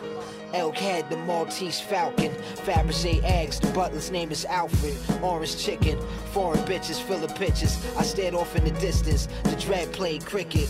Elk 0.54 0.78
head, 0.78 1.10
the 1.10 1.18
Maltese 1.18 1.82
Falcon. 1.82 2.32
Fabergé 2.66 3.22
eggs, 3.24 3.60
the 3.60 3.68
butler's 3.72 4.10
name 4.12 4.32
is 4.32 4.46
Alfred. 4.46 4.96
Orange 5.22 5.58
chicken, 5.58 6.00
foreign 6.32 6.64
bitches, 6.66 7.02
full 7.02 7.22
of 7.24 7.36
pitches. 7.36 7.78
I 7.98 8.04
stared 8.04 8.36
off 8.36 8.56
in 8.56 8.64
the 8.64 8.72
distance, 8.80 9.28
the 9.44 9.56
dread 9.58 9.92
played 9.92 10.26
cricket. 10.26 10.70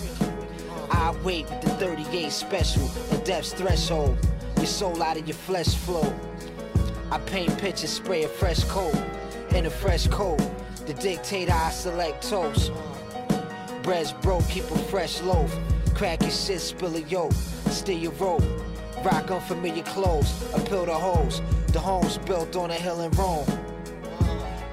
I 0.89 1.15
wait 1.23 1.49
with 1.49 1.61
the 1.61 1.69
38 1.71 2.31
special, 2.31 2.87
the 3.09 3.17
depth's 3.19 3.53
threshold. 3.53 4.17
Your 4.65 4.71
soul 4.71 5.03
out 5.03 5.15
of 5.15 5.27
your 5.27 5.37
flesh 5.37 5.75
flow. 5.75 6.11
I 7.11 7.19
paint 7.19 7.55
pictures, 7.59 7.91
spray 7.91 8.23
a 8.23 8.27
fresh 8.27 8.63
coat. 8.63 8.95
In 9.51 9.67
a 9.67 9.69
fresh 9.69 10.07
coat, 10.07 10.39
the 10.87 10.95
dictator 10.95 11.51
I 11.53 11.69
select 11.69 12.27
toast. 12.27 12.71
Bread's 13.83 14.11
broke, 14.11 14.43
keep 14.49 14.63
a 14.63 14.77
fresh 14.89 15.21
loaf. 15.21 15.55
Crack 15.93 16.23
your 16.23 16.31
shit, 16.31 16.61
spill 16.61 16.95
a 16.95 17.01
yolk. 17.01 17.31
Steal 17.69 17.99
your 17.99 18.11
rope. 18.13 18.41
Rock 19.03 19.29
unfamiliar 19.29 19.83
clothes, 19.83 20.33
appeal 20.55 20.87
the 20.87 20.95
hoes. 20.95 21.43
The 21.67 21.79
home's 21.79 22.17
built 22.17 22.55
on 22.55 22.71
a 22.71 22.73
hill 22.73 23.01
in 23.01 23.11
Rome. 23.11 23.64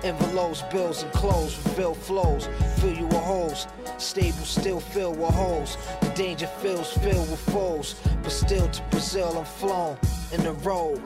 Envelopes, 0.05 0.63
bills, 0.63 1.05
and 1.05 1.13
clothes, 1.13 1.57
reveal 1.65 1.95
flows. 1.95 2.49
Fill 2.79 2.93
you 2.93 3.07
with 3.07 3.23
holes. 3.23 3.69
Stable 3.99 4.45
still 4.45 4.81
filled 4.81 5.19
with 5.19 5.31
holes. 5.31 5.77
The 6.01 6.09
danger 6.09 6.49
feels 6.61 6.93
filled 6.93 7.31
with 7.31 7.41
foes. 7.51 7.95
But 8.23 8.33
still 8.33 8.69
to 8.69 8.83
Brazil 8.91 9.39
I'm 9.39 9.45
flown 9.45 9.97
in 10.33 10.43
the 10.43 10.53
road. 10.65 11.01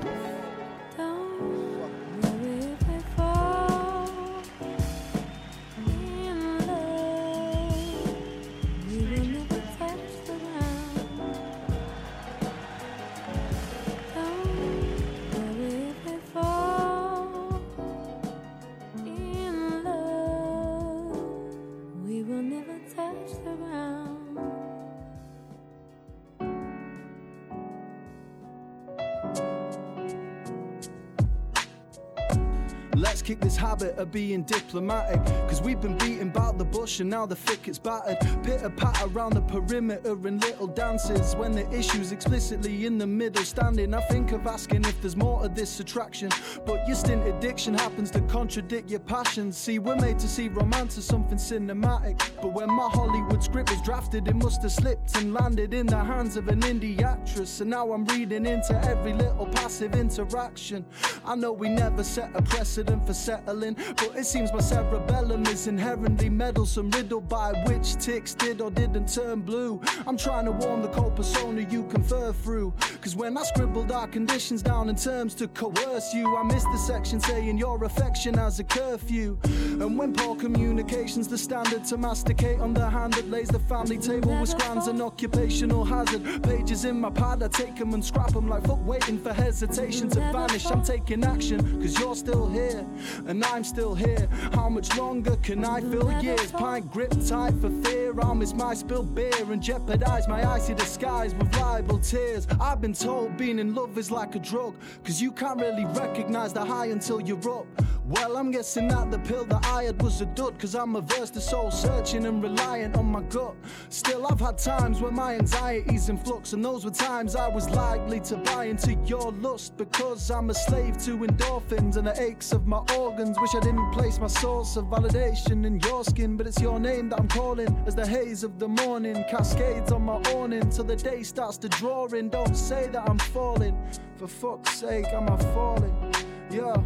Kick 33.23 33.41
this 33.41 33.57
habit 33.57 33.97
of 33.99 34.11
being 34.11 34.43
diplomatic. 34.43 35.25
Cause 35.49 35.63
we've 35.63 35.81
been 35.81 35.97
beating 35.99 36.29
about 36.29 36.59
the 36.59 36.65
bush 36.65 37.01
and 37.01 37.11
now 37.11 37.27
the 37.27 37.37
thicket's 37.37 37.79
battered. 37.79 38.19
Pitter 38.43 38.71
pat 38.71 39.01
around 39.05 39.35
the 39.35 39.43
perimeter 39.43 40.13
in 40.27 40.39
little 40.39 40.67
dances. 40.67 41.35
When 41.37 41.53
the 41.53 41.69
issue's 41.73 42.13
explicitly 42.13 42.87
in 42.87 42.99
the 42.99 43.07
middle 43.07 43.45
standing, 43.45 43.95
I 43.95 44.01
think 44.03 44.33
of 44.33 44.47
asking 44.47 44.85
if 44.85 45.01
there's 45.01 45.17
more 45.17 45.43
to 45.43 45.49
this 45.49 45.81
attraction. 45.81 46.31
But 46.65 46.87
your 46.87 46.97
stint 46.97 47.27
addiction 47.27 47.75
happens 47.75 48.11
to 48.13 48.21
contradict 48.23 48.91
your 48.91 49.01
passions. 49.01 49.57
See, 49.57 49.79
we're 49.79 49.97
made 49.97 50.19
to 50.19 50.29
see 50.29 50.49
romance 50.49 50.99
as 50.99 51.05
something 51.05 51.39
cinematic. 51.39 52.19
But 52.41 52.53
when 52.53 52.69
my 52.69 52.89
Hollywood 52.89 53.43
script 53.43 53.71
was 53.71 53.81
drafted, 53.83 54.29
it 54.29 54.37
must 54.37 54.63
have 54.63 54.73
slipped 54.73 55.17
and 55.17 55.33
landed 55.33 55.75
in 55.75 55.87
the 55.87 56.03
hands 56.03 56.37
of 56.37 56.49
an 56.49 56.61
indie 56.61 57.03
actress. 57.03 57.61
And 57.61 57.71
now 57.71 57.93
I'm 57.93 58.05
reading 58.07 58.47
into 58.47 58.75
every 58.85 59.13
little 59.13 59.47
passive 59.47 59.95
interaction. 59.95 60.85
I 61.25 61.35
know 61.35 61.53
we 61.53 61.69
never 61.69 62.05
set 62.05 62.31
a 62.35 62.43
precedent 62.43 63.06
for 63.07 63.15
settling. 63.15 63.75
But 63.97 64.17
it 64.17 64.27
seems 64.27 64.53
my 64.53 64.61
cerebellum 64.61 65.47
is 65.47 65.69
inherently 65.69 66.29
meddlesome, 66.29 66.91
riddled 66.91 67.29
by 67.29 67.53
which 67.67 67.95
ticks 67.97 68.35
did 68.35 68.61
or 68.61 68.71
didn't 68.71 69.07
turn 69.07 69.41
blue. 69.41 69.81
I'm 70.07 70.17
trying 70.17 70.47
to 70.47 70.53
warm 70.53 70.83
the 70.83 70.89
cold 70.89 71.15
persona 71.15 71.63
you 71.71 71.85
confer 71.85 72.33
through. 72.33 72.73
Cause 73.01 73.15
when 73.15 73.39
I 73.39 73.45
scribbled 73.45 73.93
our 73.93 74.09
conditions 74.09 74.63
down 74.63 74.89
in 74.89 74.97
terms 74.97 75.35
to 75.37 75.49
coerce 75.49 76.13
you, 76.13 76.37
I 76.37 76.43
missed 76.43 76.67
the 76.73 76.79
section 76.79 77.21
saying 77.21 77.59
your 77.59 77.83
affection 77.85 78.35
has 78.35 78.59
a 78.59 78.65
curfew. 78.65 79.39
And 79.45 79.97
when 79.97 80.13
poor 80.13 80.35
communication's 80.35 81.29
the 81.29 81.39
standard 81.39 81.85
to 81.85 81.97
masticate 81.97 82.59
on 82.59 82.75
the 82.75 82.89
hand 82.89 83.15
that 83.15 83.31
lays 83.31 83.49
the 83.49 83.61
family 83.61 83.99
table 83.99 84.39
with 84.41 84.51
scrams 84.51 84.89
and 84.89 85.01
occupational 85.01 85.85
hazard. 85.85 86.43
Pages 86.43 86.85
in 86.85 87.01
my 87.01 87.11
pad, 87.11 87.43
I 87.43 87.49
take 87.49 87.77
them 87.77 87.95
and 87.95 88.05
scrap 88.05 88.33
them 88.33 88.49
like 88.49 88.65
foot 88.67 88.79
waiting 88.79 89.19
for 89.19 89.33
hesitation 89.33 90.09
to 90.11 90.21
vanish. 90.33 90.67
I'm 90.67 90.83
taking 90.83 91.23
action, 91.25 91.81
cause 91.81 91.99
you're 91.99 92.17
still 92.17 92.49
here 92.49 92.85
and 93.27 93.45
I'm 93.45 93.65
still 93.65 93.95
here. 93.95 94.29
How 94.53 94.69
much 94.69 94.97
longer 94.97 95.37
can 95.43 95.65
I 95.65 95.81
fill 95.81 96.11
years? 96.23 96.51
Pint 96.53 96.91
grip 96.91 97.13
tight 97.27 97.55
for 97.61 97.71
fear. 97.83 98.15
I'll 98.21 98.35
miss 98.35 98.55
my 98.55 98.75
spilled 98.75 99.15
beer 99.15 99.51
and 99.51 99.63
jeopardize 99.63 100.29
my 100.29 100.49
icy 100.49 100.75
disguise 100.75 101.35
with 101.35 101.55
liable 101.57 101.99
tears. 101.99 102.47
I've 102.61 102.81
been 102.81 102.95
told 102.95 103.37
being 103.37 103.59
in 103.59 103.75
love 103.75 103.97
is 103.99 104.11
like 104.11 104.35
a 104.35 104.39
drug, 104.39 104.75
cause 105.05 105.21
you 105.21 105.33
can't 105.33 105.61
really 105.61 105.85
recognize 105.85 106.53
the 106.53 106.65
high 106.65 106.87
until 106.87 107.21
you're 107.21 107.51
up. 107.51 107.67
Well, 108.09 108.37
I'm 108.37 108.53
guessing 108.53 108.87
that 108.87 109.11
the 109.11 109.19
pill 109.19 109.45
that 109.47 109.67
I 109.67 109.83
had 109.83 110.01
was 110.01 110.21
a 110.21 110.27
dud, 110.27 110.57
cause 110.61 110.77
I'm 110.77 110.95
averse 110.95 111.31
to 111.31 111.41
soul 111.41 111.73
searching 111.73 112.27
and 112.27 112.41
reliant 112.41 112.97
on 112.97 113.07
my 113.07 113.23
gut. 113.23 113.57
Still, 113.89 114.29
I've 114.29 114.39
had 114.39 114.59
times 114.59 115.01
where 115.01 115.11
my 115.11 115.35
anxiety's 115.35 116.09
in 116.09 116.17
flux, 116.17 116.53
and 116.53 116.65
those 116.65 116.85
were 116.85 116.93
times 116.93 117.35
I 117.35 117.49
was 117.49 117.69
likely 117.69 118.21
to 118.21 118.37
buy 118.37 118.67
into 118.67 118.95
your 119.07 119.33
lust 119.33 119.77
because 119.77 120.31
I'm 120.31 120.51
a 120.51 120.55
slave 120.55 120.97
to 120.99 121.19
endorphins 121.19 121.97
and 121.97 122.07
the 122.07 122.23
aches 122.23 122.53
of 122.53 122.69
my 122.69 122.81
organs. 122.97 123.41
Wish 123.41 123.57
I 123.57 123.61
didn't 123.61 123.91
place 123.91 124.21
my 124.21 124.29
source 124.29 124.77
of 124.77 124.85
validation 124.85 125.67
in 125.67 125.81
your 125.81 126.05
skin, 126.05 126.37
but 126.37 126.47
it's 126.47 126.61
your 126.61 126.79
name 126.79 127.09
that 127.09 127.19
I'm 127.19 127.29
calling 127.29 127.77
as 127.89 127.97
the 127.97 128.07
haze 128.07 128.45
of 128.45 128.61
the 128.61 128.69
morning 128.69 129.25
cascades 129.29 129.91
on 129.91 130.03
my 130.03 130.19
awning 130.31 130.71
till 130.71 130.85
the 130.85 130.95
day 130.95 131.25
starts 131.25 131.59
to 131.59 131.69
draw 131.71 132.07
in. 132.07 132.29
Don't 132.29 132.57
say 132.57 132.87
that 132.87 133.09
I'm 133.11 133.19
falling, 133.19 133.77
for 134.17 134.29
fuck's 134.29 134.79
sake, 134.79 135.07
am 135.07 135.29
I 135.29 135.37
falling? 135.55 136.06
Yeah. 136.51 136.77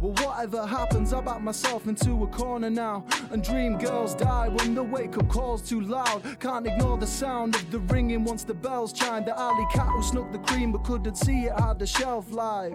Well, 0.00 0.12
whatever 0.24 0.66
happens, 0.66 1.12
I 1.12 1.20
back 1.20 1.40
myself 1.40 1.86
into 1.86 2.24
a 2.24 2.26
corner 2.28 2.70
now. 2.70 3.04
And 3.30 3.42
dream 3.42 3.78
girls 3.78 4.14
die 4.14 4.48
when 4.48 4.74
the 4.74 4.82
wake 4.82 5.16
up 5.16 5.28
call's 5.28 5.62
too 5.62 5.80
loud. 5.80 6.22
Can't 6.40 6.66
ignore 6.66 6.98
the 6.98 7.06
sound 7.06 7.54
of 7.54 7.70
the 7.70 7.78
ringing 7.80 8.24
once 8.24 8.44
the 8.44 8.54
bells 8.54 8.92
chime. 8.92 9.24
The 9.24 9.38
alley 9.38 9.66
cat 9.72 9.88
who 9.88 10.02
snuck 10.02 10.32
the 10.32 10.38
cream 10.38 10.72
but 10.72 10.84
couldn't 10.84 11.16
see 11.16 11.44
it 11.44 11.58
had 11.58 11.80
a 11.82 11.86
shelf 11.86 12.30
life. 12.32 12.72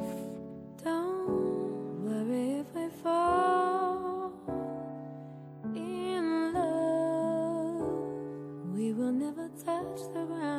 Don't 0.84 2.04
worry 2.04 2.60
if 2.60 2.74
we 2.74 2.90
fall 3.04 4.32
in 5.76 6.54
love, 6.54 7.84
we 8.74 8.94
will 8.94 9.12
never 9.12 9.50
touch 9.64 10.00
the 10.14 10.26
ground. 10.26 10.57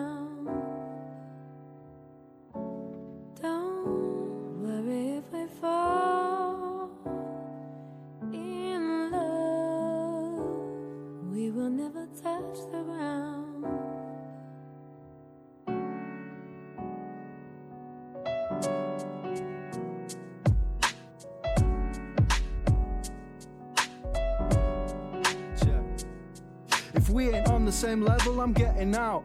The 27.69 27.73
same 27.73 28.01
level, 28.01 28.41
I'm 28.41 28.55
getting 28.55 28.95
out. 28.95 29.25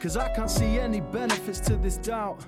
Cause 0.00 0.16
I 0.16 0.32
can't 0.34 0.50
see 0.50 0.78
any 0.78 1.02
benefits 1.02 1.60
to 1.60 1.76
this 1.76 1.98
doubt. 1.98 2.42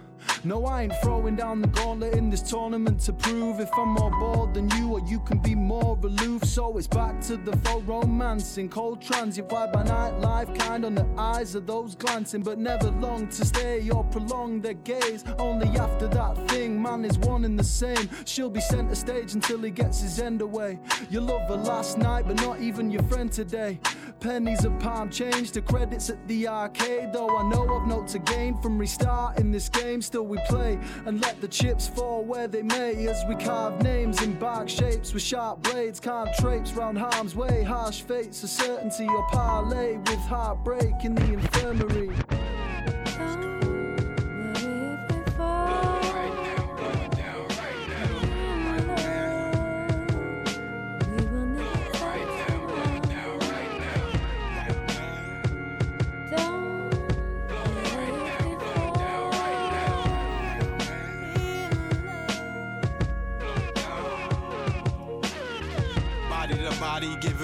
No, 0.45 0.65
I 0.65 0.85
ain't 0.85 0.95
throwing 1.03 1.37
down 1.37 1.61
the 1.61 1.69
gauntlet 1.69 2.15
in 2.15 2.31
this 2.31 2.43
tournament 2.43 3.01
to 3.01 3.13
prove 3.13 3.61
if 3.61 3.69
I'm 3.77 3.91
more 3.91 4.11
bored 4.11 4.55
than 4.55 4.71
you 4.71 4.93
or 4.93 5.01
you 5.01 5.21
can 5.21 5.39
be 5.39 5.55
more 5.55 5.99
aloof. 6.03 6.45
So 6.45 6.79
it's 6.79 6.87
back 6.87 7.21
to 7.23 7.37
the 7.37 7.57
faux 7.59 7.85
romance 7.85 8.57
in 8.59 8.69
cold. 8.69 9.03
You 9.05 9.43
vibe 9.43 9.73
by 9.73 9.83
night 9.83 10.19
life, 10.21 10.53
kind 10.55 10.85
on 10.85 10.95
the 10.95 11.07
eyes 11.19 11.55
of 11.55 11.67
those 11.67 11.95
glancing, 11.95 12.43
but 12.43 12.59
never 12.59 12.91
long 12.93 13.29
to 13.29 13.45
stay 13.45 13.89
or 13.91 14.05
prolong 14.05 14.61
their 14.61 14.75
gaze. 14.75 15.25
Only 15.39 15.69
after 15.79 16.07
that 16.09 16.49
thing, 16.49 16.81
man 16.81 17.05
is 17.05 17.19
one 17.19 17.45
and 17.45 17.59
the 17.59 17.65
same. 17.65 18.09
She'll 18.25 18.51
be 18.51 18.61
center 18.61 18.95
stage 18.95 19.35
until 19.35 19.59
he 19.59 19.71
gets 19.71 20.01
his 20.01 20.19
end 20.19 20.41
away. 20.41 20.79
You 21.11 21.21
love 21.21 21.49
her 21.49 21.57
last 21.57 21.99
night, 21.99 22.27
but 22.27 22.37
not 22.37 22.61
even 22.61 22.91
your 22.91 23.03
friend 23.05 23.31
today. 23.31 23.81
Pennies 24.21 24.65
of 24.65 24.77
palm 24.79 25.11
change 25.11 25.53
to 25.53 25.61
credits 25.61 26.11
at 26.11 26.27
the 26.27 26.49
arcade. 26.49 27.13
Though 27.13 27.37
I 27.37 27.49
know 27.49 27.69
I've 27.69 27.87
note 27.87 28.09
to 28.09 28.19
gain 28.19 28.61
from 28.61 28.79
restarting 28.79 29.53
this 29.53 29.69
game, 29.69 30.01
still 30.01 30.27
we 30.27 30.39
play 30.49 30.79
and 31.05 31.21
let 31.21 31.41
the 31.41 31.49
chips 31.49 31.87
fall 31.87 32.25
where 32.25 32.49
they 32.49 32.63
may. 32.63 33.07
As 33.07 33.23
we 33.29 33.35
carve 33.37 33.83
names 33.83 34.23
in 34.23 34.39
bark 34.39 34.69
shapes 34.69 35.13
with 35.13 35.23
sharp 35.23 35.63
blades, 35.63 36.01
can't 36.01 36.31
traipse 36.41 36.73
round 36.73 36.99
harm's 36.99 37.37
way. 37.37 37.63
Harsh 37.63 38.03
fates, 38.03 38.43
a 38.43 38.49
certainty 38.49 39.07
or 39.07 39.27
parlay 39.29 39.97
with 39.99 40.21
heartbreak 40.21 41.05
in 41.05 41.15
the 41.15 41.35
infirmary. 41.35 42.11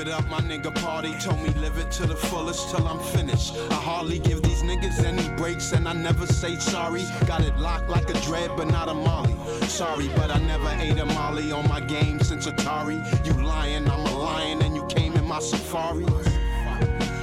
It 0.03 0.09
up, 0.09 0.27
my 0.29 0.41
nigga 0.41 0.75
party. 0.83 1.15
Told 1.21 1.41
me 1.43 1.51
live 1.61 1.79
it 1.79 1.91
to 1.93 2.07
the 2.07 2.17
fullest 2.17 2.71
till 2.71 2.87
I'm 2.87 2.99
finished. 2.99 3.55
I 3.71 3.75
hardly 3.75 4.19
give 4.19 4.43
these 4.43 4.63
niggas 4.63 5.05
any 5.05 5.29
breaks 5.37 5.73
and 5.73 5.89
I 5.89 5.93
never 5.93 6.27
say 6.27 6.57
sorry. 6.57 7.05
Got 7.27 7.43
it 7.43 7.57
locked 7.57 7.89
like 7.89 8.11
a 8.11 8.15
dread, 8.21 8.51
but 8.57 8.67
not 8.67 8.89
a 8.89 8.95
molly. 8.95 9.35
Sorry, 9.67 10.09
but 10.17 10.31
I 10.31 10.39
never 10.41 10.71
ate 10.81 10.99
a 10.99 11.07
molly 11.07 11.53
on 11.53 11.69
my 11.69 11.81
game 11.81 12.19
since 12.21 12.47
Atari. 12.47 12.99
You 13.27 13.33
lying, 13.45 13.89
I'm 13.89 14.05
a 14.07 14.19
lion, 14.19 14.63
and 14.63 14.75
you 14.75 14.85
came 14.87 15.15
in 15.15 15.25
my 15.25 15.39
safari. 15.39 16.05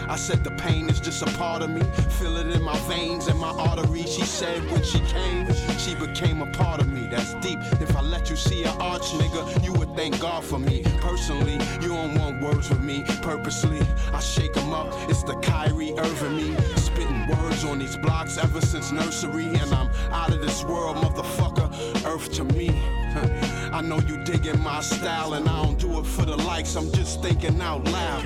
I 0.09 0.15
said 0.15 0.43
the 0.43 0.49
pain 0.51 0.89
is 0.89 0.99
just 0.99 1.21
a 1.21 1.27
part 1.37 1.61
of 1.61 1.69
me. 1.69 1.81
Feel 2.17 2.37
it 2.37 2.47
in 2.47 2.63
my 2.63 2.77
veins 2.89 3.27
and 3.27 3.39
my 3.39 3.51
arteries. 3.51 4.11
She 4.11 4.23
said 4.23 4.59
when 4.71 4.83
she 4.83 4.99
came, 5.01 5.45
she 5.77 5.93
became 5.93 6.41
a 6.41 6.47
part 6.47 6.81
of 6.81 6.91
me. 6.91 7.07
That's 7.11 7.35
deep. 7.35 7.59
If 7.79 7.95
I 7.95 8.01
let 8.01 8.27
you 8.27 8.35
see 8.35 8.63
an 8.63 8.75
arch, 8.81 9.03
nigga, 9.03 9.63
you 9.63 9.71
would 9.73 9.95
thank 9.95 10.19
God 10.19 10.43
for 10.43 10.57
me. 10.57 10.81
Personally, 10.99 11.59
you 11.79 11.89
don't 11.89 12.15
want 12.15 12.41
words 12.41 12.69
with 12.69 12.81
me. 12.81 13.03
Purposely, 13.21 13.81
I 14.11 14.19
shake 14.19 14.57
'em 14.57 14.73
up. 14.73 14.87
It's 15.07 15.21
the 15.21 15.35
Kyrie 15.35 15.93
Irving 15.99 16.37
me. 16.37 16.57
Spitting 16.75 17.27
words 17.27 17.63
on 17.63 17.77
these 17.77 17.95
blocks 17.97 18.39
ever 18.39 18.61
since 18.61 18.91
nursery. 18.91 19.45
And 19.45 19.71
I'm 19.71 19.91
out 20.11 20.33
of 20.33 20.41
this 20.41 20.63
world, 20.63 20.97
motherfucker. 20.97 21.69
Earth 22.03 22.33
to 22.33 22.43
me. 22.45 22.69
I 23.71 23.81
know 23.81 23.99
you 23.99 24.17
digging 24.23 24.59
my 24.61 24.81
style, 24.81 25.33
and 25.33 25.47
I 25.47 25.63
don't 25.63 25.77
do 25.77 25.99
it 25.99 26.05
for 26.07 26.25
the 26.25 26.37
likes. 26.37 26.75
I'm 26.75 26.91
just 26.93 27.21
thinking 27.21 27.61
out 27.61 27.85
loud. 27.85 28.25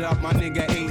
It 0.00 0.04
up, 0.04 0.20
my 0.20 0.32
nigga 0.32 0.70
80 0.70 0.89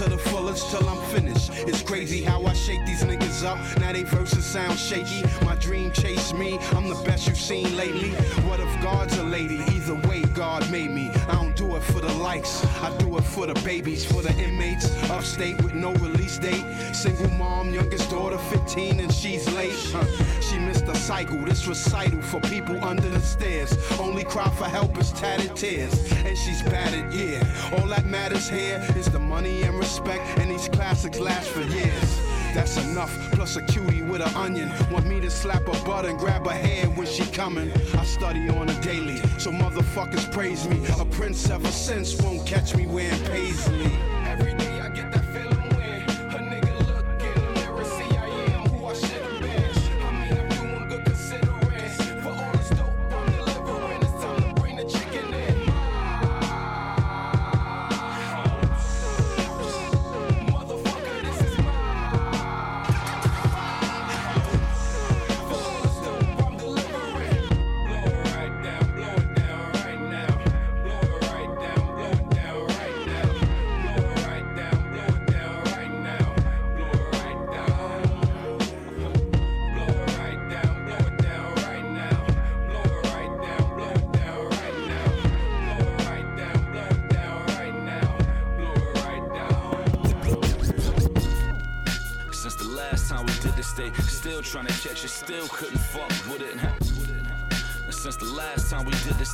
to 0.00 0.08
the 0.08 0.16
fullest 0.16 0.70
till 0.70 0.88
I'm 0.88 1.02
finished. 1.10 1.50
It's 1.68 1.82
crazy 1.82 2.22
how 2.22 2.42
I 2.46 2.54
shake 2.54 2.86
these 2.86 3.02
niggas 3.02 3.44
up. 3.44 3.58
Now 3.78 3.92
they 3.92 4.02
verses 4.02 4.46
sound 4.46 4.78
shaky. 4.78 5.22
My 5.44 5.56
dream 5.56 5.92
chased 5.92 6.34
me. 6.34 6.58
I'm 6.72 6.88
the 6.88 7.02
best 7.04 7.26
you've 7.26 7.36
seen 7.36 7.76
lately. 7.76 8.12
What 8.48 8.60
if 8.60 8.82
God's 8.82 9.18
a 9.18 9.24
lady? 9.24 9.56
Either 9.56 9.96
way, 10.08 10.22
God 10.32 10.70
made 10.70 10.90
me. 10.90 11.10
I 11.28 11.34
don't 11.34 11.54
do 11.54 11.76
it 11.76 11.82
for 11.82 12.00
the 12.00 12.12
likes. 12.14 12.64
I 12.80 12.96
do 12.96 13.18
it 13.18 13.24
for 13.24 13.46
the 13.46 13.52
babies, 13.62 14.02
for 14.02 14.22
the 14.22 14.32
inmates. 14.42 14.86
Upstate 15.10 15.62
with 15.62 15.74
no 15.74 15.92
release 15.94 16.38
date. 16.38 16.64
Single 16.94 17.28
mom, 17.32 17.74
youngest 17.74 18.08
daughter 18.10 18.38
15 18.38 19.00
and 19.00 19.12
she's 19.12 19.52
late. 19.52 19.76
Huh. 19.92 20.06
She 20.40 20.58
missed 20.58 20.86
the 20.86 20.94
cycle. 20.94 21.44
This 21.44 21.66
recital 21.66 22.22
for 22.22 22.40
people 22.40 22.82
under 22.82 23.08
the 23.10 23.20
stairs. 23.20 23.76
Only 23.98 24.24
cry 24.24 24.48
for 24.48 24.64
help 24.64 24.96
is 24.96 25.12
tatted 25.12 25.54
tears. 25.56 25.92
And 26.24 26.38
she's 26.38 26.62
battered, 26.62 27.12
yeah. 27.12 27.44
All 27.76 27.86
that 27.88 28.06
matters 28.06 28.48
here 28.48 28.82
is 28.96 29.10
the 29.10 29.18
money 29.18 29.62
and 29.62 29.74
respect. 29.74 29.89
And 29.98 30.50
these 30.50 30.68
classics 30.68 31.18
last 31.18 31.48
for 31.48 31.62
years. 31.62 32.20
That's 32.54 32.76
enough, 32.76 33.10
plus 33.32 33.56
a 33.56 33.62
cutie 33.62 34.02
with 34.02 34.20
an 34.20 34.34
onion. 34.34 34.70
Want 34.90 35.06
me 35.06 35.20
to 35.20 35.30
slap 35.30 35.66
her 35.66 35.84
butt 35.84 36.04
and 36.04 36.18
grab 36.18 36.46
her 36.46 36.52
hair 36.52 36.86
when 36.86 37.06
she 37.06 37.24
coming. 37.26 37.72
I 37.94 38.04
study 38.04 38.48
on 38.48 38.68
a 38.68 38.80
daily, 38.82 39.16
so 39.38 39.50
motherfuckers 39.50 40.32
praise 40.32 40.68
me. 40.68 40.80
A 41.00 41.04
prince 41.04 41.50
ever 41.50 41.68
since 41.68 42.20
won't 42.22 42.46
catch 42.46 42.74
me 42.76 42.86
wearing 42.86 43.20
paisley. 43.24 44.09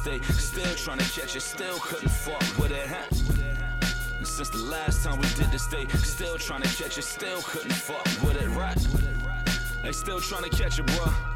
Still 0.07 0.75
trying 0.77 0.99
to 0.99 1.21
catch 1.21 1.35
it, 1.35 1.41
still 1.41 1.79
couldn't 1.81 2.09
fuck 2.09 2.59
with 2.59 2.71
it. 2.71 2.89
And 4.19 4.27
since 4.27 4.49
the 4.51 4.59
last 4.59 5.05
time 5.05 5.19
we 5.19 5.27
did 5.31 5.51
this, 5.51 5.67
they 5.67 5.87
still 5.99 6.39
trying 6.39 6.63
to 6.63 6.69
catch 6.69 6.97
it, 6.97 7.03
still 7.03 7.43
couldn't 7.43 7.73
fuck 7.73 8.05
with 8.23 8.41
it. 8.41 8.49
Right? 8.51 8.79
They 9.83 9.93
still 9.93 10.21
trying 10.21 10.45
to 10.45 10.51
catch 10.51 10.79
it, 10.79 10.87
bruh. 10.87 11.36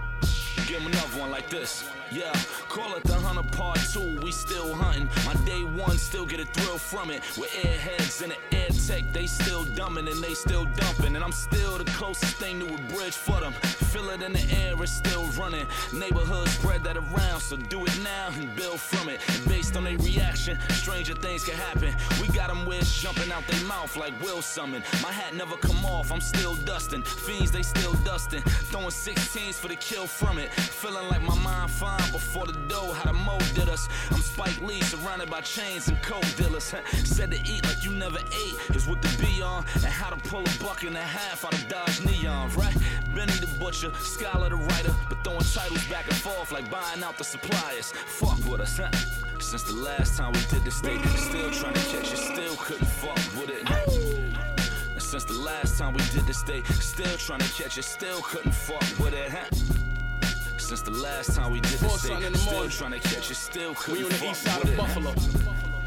Give 0.71 0.81
'em 0.83 0.87
another 0.87 1.19
one 1.19 1.33
like 1.33 1.51
this. 1.51 1.83
Yeah, 2.13 2.33
call 2.69 2.95
it 2.95 3.03
the 3.03 3.15
hunter 3.15 3.49
part 3.57 3.79
two. 3.93 4.21
We 4.23 4.31
still 4.31 4.73
hunting. 4.75 5.09
My 5.27 5.35
day 5.45 5.63
one 5.65 5.99
still 5.99 6.27
get 6.27 6.39
a 6.39 6.45
thrill 6.45 6.79
from 6.79 7.11
it. 7.11 7.23
With 7.37 7.51
airheads 7.51 8.23
and 8.23 8.33
the 8.33 8.57
air 8.57 8.69
tech, 8.87 9.13
they 9.13 9.27
still 9.27 9.65
dumbing 9.65 10.11
and 10.11 10.23
they 10.23 10.35
still 10.35 10.65
dumping. 10.65 11.17
And 11.17 11.25
I'm 11.25 11.33
still 11.33 11.79
the 11.79 11.85
closest 11.99 12.37
thing 12.37 12.61
to 12.61 12.67
a 12.67 12.79
bridge 12.95 13.15
for 13.15 13.41
them. 13.41 13.53
Feel 13.93 14.11
it 14.11 14.23
in 14.23 14.33
the 14.33 14.47
air, 14.63 14.75
it's 14.81 14.93
still 14.93 15.25
running. 15.39 15.67
Neighborhood 15.93 16.49
spread 16.49 16.85
that 16.85 16.97
around, 16.97 17.41
so 17.41 17.57
do 17.57 17.85
it 17.85 17.97
now 18.03 18.29
and 18.35 18.55
build 18.55 18.81
from 18.81 19.09
it. 19.09 19.21
And 19.29 19.49
based 19.49 19.77
on 19.77 19.85
their 19.85 19.99
reaction, 19.99 20.59
stranger 20.71 21.15
things 21.15 21.45
can 21.45 21.55
happen. 21.55 21.95
We 22.21 22.29
got 22.29 22.49
them 22.49 22.65
wish 22.67 23.03
jumping 23.03 23.31
out 23.33 23.47
their 23.47 23.65
mouth 23.67 23.97
like 23.97 24.15
Will 24.23 24.43
Summon. 24.43 24.83
My 25.03 25.13
hat 25.13 25.35
never 25.35 25.57
come 25.57 25.85
off, 25.85 26.13
I'm 26.13 26.21
still 26.21 26.55
dusting. 26.55 27.03
Fiends, 27.03 27.51
they 27.51 27.63
still 27.63 27.95
dusting. 28.05 28.43
Throwing 28.71 28.91
16s 28.91 29.55
for 29.55 29.69
the 29.69 29.77
kill 29.77 30.07
from 30.07 30.39
it. 30.39 30.51
Feeling 30.61 31.09
like 31.09 31.23
my 31.23 31.39
mind 31.41 31.71
fine 31.71 32.13
before 32.13 32.47
the 32.47 32.59
dough, 32.69 32.93
how 32.93 33.13
the 33.13 33.19
mo 33.19 33.39
did 33.55 33.69
us. 33.69 33.89
I'm 34.11 34.21
Spike 34.21 34.61
Lee, 34.61 34.81
surrounded 34.83 35.31
by 35.31 35.41
chains 35.41 35.89
and 35.89 36.01
coke 36.03 36.25
dealers. 36.37 36.75
Said 37.05 37.31
to 37.33 37.39
eat 37.45 37.65
like 37.67 37.85
you 37.85 37.93
never 37.93 38.19
ate 38.19 38.77
is 38.77 38.87
what 38.87 39.03
to 39.03 39.19
be 39.19 39.43
on. 39.43 39.65
And 39.75 39.85
how 39.85 40.11
to 40.11 40.17
pull 40.29 40.43
a 40.43 40.63
buck 40.63 40.83
and 40.83 40.97
a 40.97 41.01
half 41.03 41.45
out 41.45 41.55
of 41.55 41.69
Dodge 41.69 42.05
Neon, 42.05 42.51
right? 42.57 42.75
Benny 43.15 43.33
the 43.33 43.49
butcher, 43.59 43.93
scholar 44.01 44.49
the 44.49 44.57
writer, 44.57 44.95
but 45.09 45.23
throwing 45.25 45.41
titles 45.41 45.85
back 45.89 46.07
and 46.07 46.17
forth 46.17 46.53
like 46.53 46.71
buying 46.71 47.03
out 47.03 47.19
the 47.19 47.25
suppliers. 47.25 47.93
Fuck 47.93 48.39
with 48.51 48.61
us, 48.61 48.79
huh? 48.79 48.91
Since 49.41 49.65
the 49.65 49.75
last 49.75 50.17
time 50.17 50.33
we 50.33 50.41
did 50.51 50.65
this, 50.65 50.81
they 50.81 50.99
still 51.17 51.51
trying 51.51 51.75
to 51.75 51.81
catch 51.81 52.11
you, 52.11 52.17
still 52.17 52.57
couldn't 52.57 52.87
fuck 52.87 53.17
with 53.39 53.51
it. 53.51 53.69
And 54.93 55.03
since 55.03 55.25
the 55.25 55.39
last 55.39 55.79
time 55.79 55.95
we 55.95 56.03
did 56.13 56.27
this, 56.27 56.43
they 56.43 56.63
still 56.63 57.17
trying 57.17 57.41
to 57.41 57.53
catch 57.63 57.77
you, 57.77 57.83
still 57.83 58.21
couldn't 58.23 58.53
fuck 58.53 58.83
with 58.99 59.15
it, 59.15 59.31
huh? 59.31 59.80
Since 60.71 60.83
the 60.83 60.93
last 60.93 61.35
time 61.35 61.51
we 61.51 61.61
did 61.61 61.73
this, 61.73 62.01
something 62.01 62.21
they 62.21 62.27
in 62.29 62.33
the 62.33 62.39
still 62.39 62.69
trying 62.69 62.93
to 62.93 63.01
catch 63.01 63.29
you, 63.29 63.35
still 63.35 63.71
We 63.71 63.75
couldn't 63.75 64.05
on 64.05 64.11
the 64.21 64.31
east 64.31 64.43
side 64.43 64.63
of 64.63 64.71
it. 64.71 64.77
Buffalo. 64.77 65.80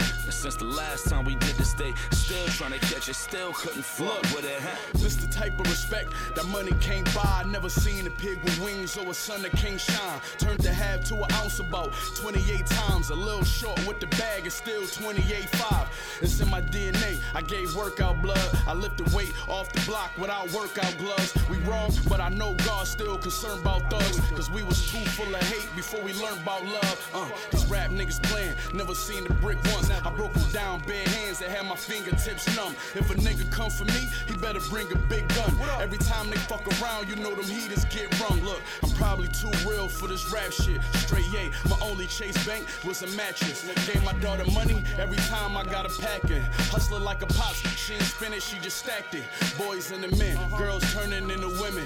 Since 0.43 0.55
the 0.55 0.65
last 0.65 1.07
time 1.07 1.23
we 1.23 1.35
did 1.35 1.55
this, 1.55 1.71
they 1.71 1.93
still 2.11 2.45
trying 2.47 2.73
to 2.73 2.79
catch 2.79 3.07
you, 3.07 3.13
still 3.13 3.53
couldn't 3.53 3.85
fuck 3.85 4.21
with 4.35 4.43
it, 4.43 4.59
huh? 4.59 4.75
This 4.95 5.15
the 5.15 5.27
type 5.27 5.57
of 5.57 5.65
respect 5.69 6.11
that 6.35 6.45
money 6.47 6.73
can't 6.81 7.07
buy. 7.15 7.45
Never 7.47 7.69
seen 7.69 8.05
a 8.07 8.09
pig 8.09 8.43
with 8.43 8.59
wings 8.59 8.97
or 8.97 9.09
a 9.09 9.13
sun 9.13 9.43
that 9.43 9.53
can't 9.53 9.79
shine. 9.79 10.19
Turned 10.39 10.59
the 10.59 10.73
half 10.73 11.05
to 11.05 11.15
an 11.15 11.31
ounce 11.31 11.59
about 11.59 11.93
28 12.17 12.65
times. 12.65 13.09
A 13.09 13.15
little 13.15 13.45
short 13.45 13.79
with 13.87 14.01
the 14.01 14.07
bag 14.07 14.45
is 14.45 14.53
still 14.53 14.81
28.5. 14.81 15.87
It's 16.21 16.41
in 16.41 16.49
my 16.49 16.59
DNA. 16.59 17.19
I 17.33 17.41
gave 17.41 17.73
workout 17.73 18.21
blood. 18.21 18.49
I 18.67 18.73
lifted 18.73 19.13
weight 19.13 19.31
off 19.47 19.71
the 19.71 19.79
block 19.89 20.11
without 20.17 20.51
workout 20.51 20.93
gloves. 20.97 21.33
We 21.49 21.55
wrong, 21.59 21.89
but 22.09 22.19
I 22.19 22.27
know 22.27 22.53
God's 22.65 22.89
still 22.89 23.17
concerned 23.17 23.61
about 23.61 23.89
thugs. 23.89 24.19
Cause 24.31 24.51
we 24.51 24.63
was 24.63 24.91
too 24.91 25.05
full 25.11 25.33
of 25.33 25.41
hate 25.43 25.73
before 25.77 26.01
we 26.01 26.11
learned 26.15 26.41
about 26.41 26.65
love. 26.65 27.11
Uh, 27.13 27.29
these 27.49 27.65
rap 27.67 27.91
niggas 27.91 28.21
playing. 28.23 28.55
Never 28.73 28.93
seen 28.93 29.23
the 29.23 29.33
brick 29.35 29.63
once. 29.71 29.89
I 29.89 30.09
broke 30.09 30.32
down 30.51 30.81
bare 30.87 31.07
hands 31.07 31.39
that 31.39 31.49
had 31.49 31.65
my 31.67 31.75
fingertips 31.75 32.55
numb. 32.55 32.75
If 32.95 33.09
a 33.11 33.15
nigga 33.15 33.49
come 33.51 33.69
for 33.69 33.85
me, 33.85 34.07
he 34.27 34.35
better 34.37 34.59
bring 34.69 34.91
a 34.91 34.97
big 35.09 35.27
gun. 35.29 35.51
Every 35.79 35.97
time 35.97 36.29
they 36.29 36.37
fuck 36.37 36.65
around, 36.81 37.07
you 37.09 37.15
know 37.15 37.33
them 37.35 37.45
heaters 37.45 37.85
get 37.85 38.07
rung. 38.21 38.39
Look, 38.41 38.61
I'm 38.83 38.89
probably 38.91 39.27
too 39.29 39.51
real 39.67 39.87
for 39.87 40.07
this 40.07 40.31
rap 40.31 40.51
shit. 40.51 40.81
Straight 41.05 41.25
yay, 41.31 41.51
my 41.69 41.77
only 41.81 42.07
chase 42.07 42.37
bank 42.45 42.65
was 42.83 43.01
a 43.03 43.07
mattress. 43.17 43.63
Gave 43.87 44.03
my 44.03 44.13
daughter 44.13 44.49
money 44.51 44.83
every 44.97 45.17
time 45.29 45.55
I 45.57 45.63
got 45.63 45.85
a 45.85 46.01
packing. 46.01 46.41
Hustler 46.71 46.99
like 46.99 47.21
a 47.21 47.27
pops, 47.27 47.61
she 47.77 47.93
ain't 47.93 48.03
spin 48.03 48.33
it, 48.33 48.41
she 48.41 48.57
just 48.59 48.77
stacked 48.77 49.13
it. 49.15 49.23
Boys 49.57 49.91
and 49.91 50.03
the 50.03 50.15
men, 50.17 50.37
girls 50.57 50.83
turning 50.93 51.29
into 51.29 51.49
women. 51.61 51.85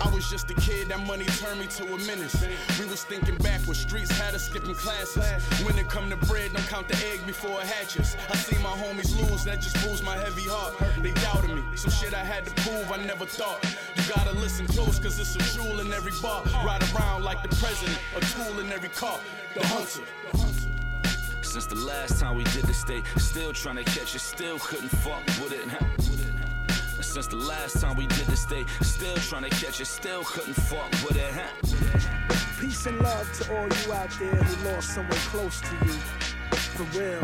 I 0.00 0.08
was 0.10 0.28
just 0.28 0.50
a 0.50 0.54
kid, 0.54 0.88
that 0.88 1.06
money 1.06 1.24
turned 1.24 1.60
me 1.60 1.66
to 1.66 1.84
a 1.84 1.98
menace. 2.06 2.44
We 2.78 2.86
was 2.86 3.04
thinking 3.04 3.36
backwards, 3.36 3.80
streets 3.80 4.10
had 4.18 4.34
us 4.34 4.46
skipping 4.46 4.74
classes. 4.74 5.24
When 5.64 5.78
it 5.78 5.88
come 5.88 6.10
to 6.10 6.16
bread, 6.16 6.52
don't 6.52 6.66
count 6.66 6.88
the 6.88 6.96
egg 7.12 7.24
before 7.26 7.60
it 7.60 7.66
hatches. 7.66 7.85
I 7.86 8.34
see 8.36 8.56
my 8.64 8.70
homies 8.70 9.14
lose, 9.16 9.44
that 9.44 9.60
just 9.60 9.80
bruised 9.84 10.02
my 10.02 10.16
heavy 10.16 10.42
heart. 10.42 10.74
They 11.02 11.12
doubted 11.12 11.50
me, 11.54 11.62
some 11.76 11.92
shit 11.92 12.14
I 12.14 12.24
had 12.24 12.44
to 12.44 12.50
prove, 12.62 12.90
I 12.90 12.96
never 12.96 13.24
thought. 13.24 13.62
You 13.94 14.02
gotta 14.12 14.32
listen 14.32 14.66
close, 14.66 14.98
cause 14.98 15.20
it's 15.20 15.36
a 15.36 15.56
jewel 15.56 15.78
in 15.78 15.92
every 15.92 16.12
bar. 16.20 16.42
Ride 16.64 16.82
around 16.94 17.22
like 17.22 17.42
the 17.42 17.48
president, 17.56 17.98
a 18.16 18.20
tool 18.20 18.58
in 18.58 18.72
every 18.72 18.88
car. 18.88 19.20
The 19.54 19.64
hunter. 19.68 20.02
Since 21.42 21.66
the 21.66 21.76
last 21.76 22.18
time 22.18 22.36
we 22.36 22.42
did 22.44 22.64
this, 22.64 22.82
they 22.82 23.02
still 23.18 23.52
trying 23.52 23.76
to 23.76 23.84
catch 23.84 24.14
you, 24.14 24.18
still 24.18 24.58
couldn't 24.58 24.88
fuck 24.88 25.24
with 25.40 25.52
it. 25.52 25.66
huh? 25.68 27.02
Since 27.02 27.28
the 27.28 27.36
last 27.36 27.80
time 27.80 27.96
we 27.96 28.08
did 28.08 28.26
this, 28.26 28.44
they 28.46 28.64
still 28.82 29.16
trying 29.16 29.44
to 29.44 29.50
catch 29.50 29.78
you, 29.78 29.84
still 29.84 30.24
couldn't 30.24 30.54
fuck 30.54 30.90
with 31.06 31.16
it. 31.16 31.32
huh? 31.32 32.60
Peace 32.60 32.86
and 32.86 32.98
love 33.00 33.32
to 33.38 33.56
all 33.56 33.68
you 33.68 33.92
out 33.92 34.10
there 34.18 34.34
who 34.34 34.68
lost 34.74 34.94
someone 34.94 35.18
close 35.30 35.60
to 35.60 35.86
you. 35.86 36.35
For 36.76 36.82
real, 36.98 37.20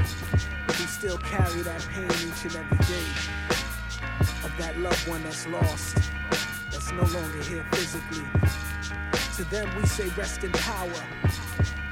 but 0.66 0.78
we 0.78 0.86
still 0.86 1.18
carry 1.18 1.60
that 1.60 1.86
pain 1.92 2.06
each 2.06 2.44
and 2.46 2.56
every 2.56 2.78
day 2.86 3.04
of 4.44 4.52
that 4.56 4.78
loved 4.78 5.06
one 5.06 5.22
that's 5.24 5.46
lost, 5.46 5.96
that's 6.70 6.90
no 6.90 7.02
longer 7.02 7.42
here 7.42 7.62
physically. 7.70 8.24
To 9.36 9.44
them, 9.50 9.68
we 9.76 9.86
say 9.86 10.08
rest 10.16 10.42
in 10.42 10.52
power. 10.52 10.88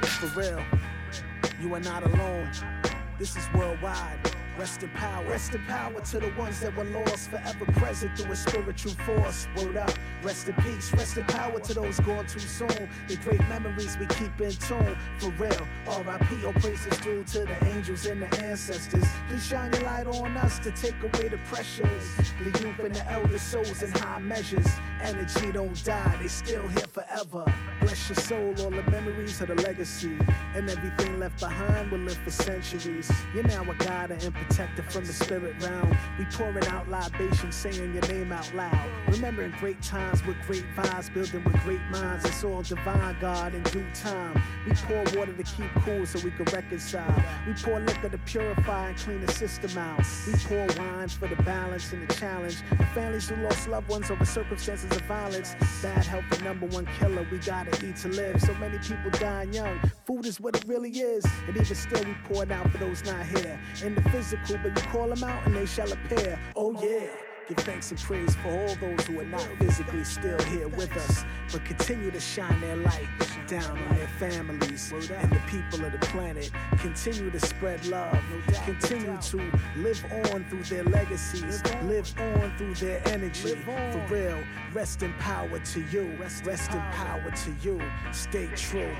For 0.02 0.40
real, 0.40 0.64
you 1.60 1.74
are 1.74 1.80
not 1.80 2.02
alone. 2.02 2.50
This 3.18 3.36
is 3.36 3.46
worldwide. 3.52 4.29
Rest 4.60 4.82
in 4.82 4.90
power. 4.90 5.24
Rest 5.24 5.54
in 5.54 5.64
power 5.64 5.98
to 6.02 6.18
the 6.18 6.30
ones 6.38 6.60
that 6.60 6.76
were 6.76 6.84
lost, 6.84 7.30
forever 7.30 7.64
present 7.80 8.14
through 8.14 8.30
a 8.30 8.36
spiritual 8.36 8.92
force. 9.06 9.48
Word 9.56 9.78
up. 9.78 9.90
Rest 10.22 10.48
in 10.48 10.54
peace. 10.56 10.92
Rest 10.92 11.16
in 11.16 11.24
power 11.24 11.58
to 11.60 11.72
those 11.72 11.98
gone 12.00 12.26
too 12.26 12.40
soon. 12.40 12.68
The 13.08 13.16
great 13.24 13.40
memories 13.48 13.96
we 13.96 14.04
keep 14.04 14.38
in 14.38 14.52
tune. 14.52 14.98
For 15.16 15.30
real. 15.42 15.66
R.I.P. 15.88 16.44
Oh, 16.44 16.52
praises 16.52 16.98
due 16.98 17.24
to 17.24 17.46
the 17.46 17.64
angels 17.74 18.04
and 18.04 18.20
the 18.20 18.42
ancestors. 18.42 19.06
Please 19.30 19.46
shine 19.46 19.72
your 19.72 19.82
light 19.84 20.06
on 20.06 20.36
us 20.36 20.58
to 20.58 20.70
take 20.72 21.02
away 21.02 21.28
the 21.28 21.38
pressures. 21.46 22.10
The 22.44 22.50
youth 22.60 22.80
and 22.80 22.94
the 22.94 23.10
elder 23.10 23.38
souls 23.38 23.82
in 23.82 23.92
high 23.92 24.18
measures. 24.18 24.66
Energy 25.00 25.52
don't 25.52 25.82
die, 25.82 26.18
they 26.20 26.28
still 26.28 26.68
here 26.68 26.86
forever. 26.92 27.50
Bless 27.80 28.10
your 28.10 28.16
soul, 28.16 28.54
all 28.60 28.70
the 28.70 28.82
memories 28.90 29.40
of 29.40 29.48
the 29.48 29.54
legacy. 29.54 30.18
And 30.54 30.68
everything 30.68 31.18
left 31.18 31.40
behind 31.40 31.90
will 31.90 32.00
live 32.00 32.18
for 32.18 32.30
centuries. 32.30 33.10
You're 33.34 33.44
now 33.44 33.62
a 33.62 33.74
guide 33.76 34.10
and 34.10 34.22
protector 34.50 34.82
from 34.82 35.04
the 35.04 35.12
spirit 35.12 35.54
realm. 35.62 35.96
We 36.18 36.24
pouring 36.26 36.66
out 36.66 36.88
libations, 36.88 37.54
saying 37.54 37.94
your 37.94 38.02
name 38.08 38.32
out 38.32 38.52
loud. 38.54 38.88
Remembering 39.08 39.54
great 39.60 39.80
times 39.80 40.24
with 40.26 40.36
great 40.46 40.64
vibes, 40.76 41.12
building 41.12 41.44
with 41.44 41.56
great 41.62 41.80
minds. 41.90 42.24
It's 42.24 42.42
all 42.42 42.62
divine, 42.62 43.16
God, 43.20 43.54
in 43.54 43.62
due 43.64 43.86
time. 43.94 44.42
We 44.66 44.72
pour 44.72 45.04
water 45.16 45.32
to 45.32 45.42
keep 45.42 45.70
cool 45.84 46.04
so 46.04 46.18
we 46.24 46.32
can 46.32 46.46
reconcile. 46.46 47.24
We 47.46 47.54
pour 47.54 47.80
liquor 47.80 48.08
to 48.08 48.18
purify 48.18 48.88
and 48.88 48.98
clean 48.98 49.24
the 49.24 49.32
system 49.32 49.78
out. 49.78 50.04
We 50.26 50.32
pour 50.32 50.66
wine 50.78 51.08
for 51.08 51.28
the 51.28 51.40
balance 51.42 51.92
and 51.92 52.06
the 52.08 52.14
challenge. 52.14 52.58
The 52.70 52.86
families 52.86 53.28
who 53.28 53.36
lost 53.36 53.68
loved 53.68 53.88
ones 53.88 54.10
over 54.10 54.24
circumstances 54.24 54.90
of 54.90 55.02
violence. 55.02 55.54
Bad 55.80 56.04
health, 56.04 56.24
the 56.30 56.42
number 56.42 56.66
one 56.66 56.86
killer. 56.98 57.26
We 57.30 57.38
gotta 57.38 57.70
eat 57.86 57.96
to 57.98 58.08
live. 58.08 58.40
So 58.42 58.54
many 58.54 58.78
people 58.78 59.10
dying 59.12 59.52
young. 59.52 59.78
Food 60.04 60.26
is 60.26 60.40
what 60.40 60.56
it 60.56 60.64
really 60.66 60.90
is. 60.90 61.24
And 61.46 61.56
even 61.56 61.76
still, 61.76 62.02
we 62.04 62.14
pour 62.24 62.42
it 62.42 62.50
out 62.50 62.68
for 62.70 62.78
those 62.78 63.04
not 63.04 63.24
here. 63.26 63.58
In 63.84 63.94
the 63.94 64.02
physical, 64.10 64.39
but 64.48 64.64
you 64.64 64.88
call 64.90 65.08
them 65.08 65.24
out 65.24 65.46
and 65.46 65.54
they 65.56 65.66
shall 65.66 65.90
appear. 65.92 66.38
Oh, 66.56 66.72
yeah. 66.82 67.08
Give 67.48 67.58
thanks 67.64 67.90
and 67.90 67.98
praise 67.98 68.32
for 68.36 68.48
all 68.48 68.76
those 68.76 69.06
who 69.08 69.18
are 69.18 69.24
not 69.24 69.42
physically 69.58 70.04
still 70.04 70.38
here 70.44 70.68
with 70.68 70.96
us, 70.96 71.24
but 71.50 71.64
continue 71.64 72.12
to 72.12 72.20
shine 72.20 72.60
their 72.60 72.76
light 72.76 73.08
down 73.48 73.76
on 73.76 73.96
their 73.96 74.06
families 74.20 74.92
and 74.92 75.32
the 75.32 75.40
people 75.48 75.84
of 75.84 75.90
the 75.90 75.98
planet. 75.98 76.48
Continue 76.78 77.28
to 77.28 77.40
spread 77.40 77.84
love. 77.86 78.16
Continue 78.64 79.20
to 79.20 79.38
live 79.78 80.04
on 80.32 80.44
through 80.44 80.62
their 80.62 80.84
legacies. 80.84 81.60
Live 81.82 82.14
on 82.20 82.56
through 82.56 82.74
their 82.74 83.02
energy. 83.08 83.56
For 83.56 84.06
real, 84.08 84.38
rest 84.72 85.02
in 85.02 85.12
power 85.14 85.58
to 85.58 85.80
you. 85.90 86.16
Rest 86.20 86.44
in 86.46 86.80
power 86.92 87.32
to 87.32 87.50
you. 87.62 87.82
Stay 88.12 88.46
true. 88.54 88.94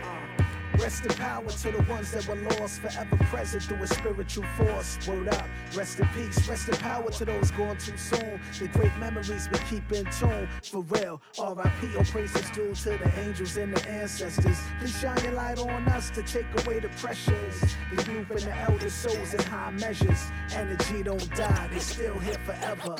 Rest 0.79 1.05
in 1.05 1.12
power 1.14 1.49
to 1.49 1.73
the 1.73 1.83
ones 1.89 2.12
that 2.12 2.27
were 2.29 2.37
lost, 2.37 2.81
forever 2.81 3.16
present 3.25 3.62
through 3.64 3.83
a 3.83 3.87
spiritual 3.87 4.45
force. 4.57 4.99
Word 5.07 5.29
up, 5.29 5.47
rest 5.75 6.01
in 6.01 6.09
peace, 6.09 6.49
rest 6.49 6.68
in 6.68 6.77
power 6.77 7.11
to 7.11 7.25
those 7.25 7.51
gone 7.51 7.77
too 7.79 7.97
soon. 7.97 8.41
The 8.59 8.68
great 8.68 8.97
memories 8.99 9.49
we 9.51 9.59
keep 9.71 9.91
in 9.93 10.05
tune, 10.12 10.49
for 10.62 10.83
real. 10.83 11.21
RIP, 11.39 11.97
all 11.97 12.05
praises 12.05 12.51
due 12.51 12.75
to 12.75 12.91
the 12.99 13.12
angels 13.21 13.57
and 13.57 13.77
the 13.77 13.89
ancestors. 13.89 14.59
Please 14.79 15.01
shine 15.01 15.23
your 15.25 15.33
light 15.33 15.59
on 15.59 15.89
us 15.89 16.11
to 16.11 16.23
take 16.23 16.47
away 16.64 16.81
the 16.81 16.89
pressures. 16.91 17.61
The 17.95 18.12
youth 18.12 18.31
and 18.31 18.41
the 18.41 18.57
elder 18.57 18.91
souls 18.91 19.35
in 19.35 19.43
high 19.45 19.71
measures. 19.73 20.31
Energy 20.53 21.03
don't 21.03 21.35
die, 21.35 21.68
they 21.73 21.79
still 21.79 22.18
here 22.18 22.39
forever. 22.45 22.97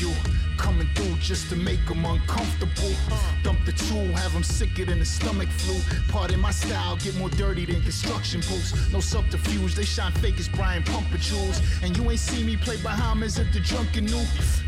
You. 0.00 0.12
Coming 0.56 0.88
through 0.94 1.16
just 1.18 1.48
to 1.50 1.56
make 1.56 1.84
them 1.86 2.04
uncomfortable. 2.04 2.92
Dump 3.42 3.64
the 3.64 3.72
tool, 3.72 4.06
have 4.14 4.32
them 4.32 4.42
sicker 4.42 4.84
than 4.84 4.98
the 4.98 5.04
stomach 5.04 5.48
flu. 5.48 5.76
Pardon 6.08 6.40
my 6.40 6.50
style, 6.50 6.96
get 6.96 7.16
more 7.16 7.30
dirty 7.30 7.64
than 7.64 7.80
construction 7.82 8.40
boots. 8.40 8.74
No 8.92 9.00
subterfuge, 9.00 9.74
they 9.74 9.84
shine 9.84 10.12
fake 10.12 10.38
as 10.38 10.48
Brian 10.48 10.82
Pumper 10.82 11.18
jewels. 11.18 11.60
And 11.82 11.96
you 11.96 12.10
ain't 12.10 12.20
see 12.20 12.42
me 12.44 12.56
play 12.56 12.76
behind 12.76 12.98
Bahamas 12.98 13.38
at 13.38 13.52
the 13.52 13.60
drunken 13.60 14.06
new. 14.06 14.24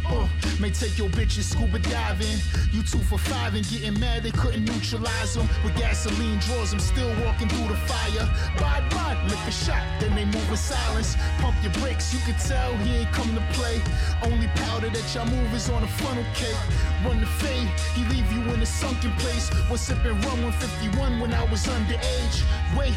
Uh, 0.07 0.29
may 0.61 0.71
take 0.71 0.99
your 0.99 1.09
bitches 1.09 1.45
scuba 1.45 1.79
diving. 1.79 2.39
You 2.71 2.83
two 2.83 2.99
for 2.99 3.19
five 3.19 3.55
and 3.55 3.67
getting 3.69 3.99
mad 3.99 4.23
they 4.23 4.31
couldn't 4.31 4.65
neutralize 4.65 5.35
them. 5.35 5.49
With 5.65 5.75
gasoline 5.77 6.39
drawers, 6.41 6.73
I'm 6.73 6.81
still 6.81 7.09
walking 7.25 7.49
through 7.49 7.69
the 7.69 7.81
fire. 7.89 8.27
Bye 8.61 8.85
bye, 8.91 9.17
lick 9.29 9.39
a 9.47 9.51
shot, 9.51 9.83
then 10.01 10.15
they 10.15 10.27
move 10.27 10.51
in 10.51 10.57
silence. 10.57 11.17
Pump 11.39 11.57
your 11.63 11.73
brakes, 11.81 12.13
you 12.13 12.21
can 12.21 12.35
tell 12.35 12.77
he 12.79 12.99
ain't 12.99 13.13
come 13.13 13.33
to 13.35 13.43
play. 13.53 13.81
Only 14.23 14.49
powder 14.67 14.91
that 14.91 15.15
y'all 15.15 15.27
move 15.27 15.55
is 15.55 15.71
on 15.71 15.83
a 15.83 15.89
funnel 15.89 16.25
cake. 16.35 16.57
Run 17.05 17.21
the 17.21 17.27
fade, 17.27 17.69
he 17.95 18.05
leave 18.15 18.31
you 18.33 18.43
in 18.53 18.61
a 18.61 18.67
sunken 18.67 19.13
place. 19.13 19.51
Was 19.71 19.81
sipping 19.81 20.21
rum 20.29 20.43
151 20.45 21.21
when 21.21 21.33
I 21.33 21.45
was 21.51 21.67
underage. 21.67 22.45
Wait, 22.77 22.95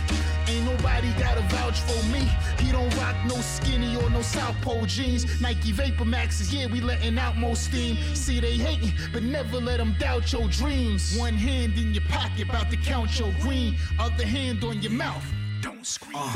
ain't 0.49 0.65
nobody 0.65 1.09
gotta 1.17 1.41
vouch 1.55 1.79
for 1.79 2.01
me. 2.11 2.27
He 2.59 2.71
don't 2.71 2.93
rock 2.97 3.15
no 3.25 3.35
skinny 3.35 3.95
or 3.95 4.09
no 4.09 4.21
South 4.21 4.59
Pole 4.61 4.85
jeans. 4.85 5.41
Nike 5.41 5.71
Vapor 5.71 6.05
Maxes, 6.05 6.53
yeah, 6.53 6.67
we 6.67 6.81
letting 6.81 7.17
out 7.17 7.37
more 7.37 7.52
steam. 7.55 7.97
See, 8.15 8.39
they 8.39 8.53
hating, 8.57 8.93
but 9.11 9.23
never 9.23 9.57
let 9.59 9.77
them 9.77 9.95
doubt 9.99 10.31
your 10.31 10.47
dreams. 10.47 11.17
One 11.17 11.33
hand 11.33 11.77
in 11.77 11.93
your 11.93 12.03
pocket, 12.09 12.49
about 12.49 12.69
to 12.71 12.77
count 12.77 13.19
your 13.19 13.33
green. 13.41 13.77
Other 13.99 14.25
hand 14.25 14.63
on 14.63 14.81
your 14.81 14.91
mouth. 14.91 15.25
Don't 15.61 15.85
scream. 15.85 16.15
Uh, 16.15 16.35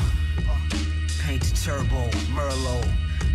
painted 1.20 1.56
turbo, 1.56 2.08
Merlot, 2.32 2.84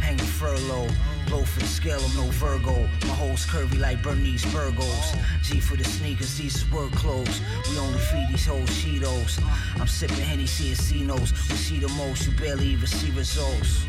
hanging 0.02 0.26
furlough. 0.26 0.90
Blow 1.28 1.44
for 1.44 1.60
the 1.60 1.66
scale, 1.66 2.02
I'm 2.04 2.16
no 2.16 2.32
Virgo. 2.32 2.88
My 3.08 3.14
hoes 3.14 3.46
curvy 3.46 3.80
like 3.80 4.02
Bernice 4.04 4.46
Burgos. 4.52 5.14
G 5.42 5.60
for 5.60 5.78
the 5.78 5.84
sneakers, 5.84 6.38
these 6.38 6.56
is 6.58 6.72
work 6.72 6.92
clothes. 6.92 7.42
We 7.70 7.78
only 7.80 8.00
feed 8.00 8.28
these 8.30 8.46
hoes 8.46 8.70
Cheetos. 8.70 9.42
I'm 9.80 9.88
sipping 9.88 10.18
Hennessy 10.18 10.70
and 10.70 10.78
C-Notes. 10.78 11.32
We 11.50 11.56
see 11.56 11.80
the 11.80 11.90
most, 11.90 12.28
you 12.28 12.34
barely 12.38 12.68
even 12.68 12.88
see 12.88 13.12
results. 13.12 13.86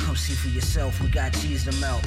Come 0.00 0.16
see 0.16 0.34
for 0.34 0.48
yourself, 0.48 1.00
we 1.00 1.08
got 1.08 1.32
cheese 1.34 1.64
to 1.64 1.72
melt. 1.80 2.04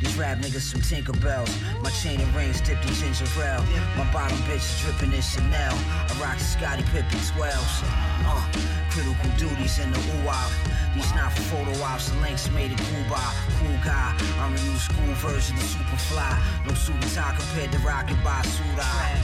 These 0.00 0.16
rap 0.16 0.38
niggas 0.38 0.62
some 0.62 0.80
Tinkerbells. 0.80 1.50
My 1.82 1.90
chain 1.90 2.20
and 2.20 2.34
rings 2.34 2.60
dipped 2.60 2.84
in 2.84 2.94
ginger 2.94 3.26
ale. 3.38 3.64
My 3.96 4.10
bottom 4.12 4.36
bitch 4.48 4.56
is 4.56 4.80
dripping 4.82 5.12
in 5.12 5.22
Chanel. 5.22 5.74
I 5.74 6.12
rock 6.20 6.38
the 6.38 6.44
Scottie 6.44 6.84
Pippen 6.92 7.18
12s. 7.18 7.82
Uh, 8.26 8.42
critical 8.90 9.30
duties 9.38 9.78
in 9.78 9.90
the 9.90 9.98
ooh 9.98 10.94
These 10.94 11.14
not 11.14 11.32
for 11.32 11.42
photo 11.54 11.72
ops, 11.82 12.10
the 12.10 12.18
links 12.20 12.50
made 12.50 12.72
it 12.72 12.78
cool 12.78 13.04
by 13.08 13.22
cool 13.58 13.76
guy. 13.84 14.14
I'm 14.40 14.54
the 14.54 14.62
new 14.62 14.76
school 14.76 15.14
version 15.22 15.56
of 15.56 15.62
Superfly. 15.62 16.66
No 16.66 16.74
suit 16.74 16.96
and 16.96 17.12
tie 17.12 17.34
compared 17.38 17.72
to 17.72 17.78
rockin' 17.78 18.18
by 18.24 18.42
eye. 18.78 19.18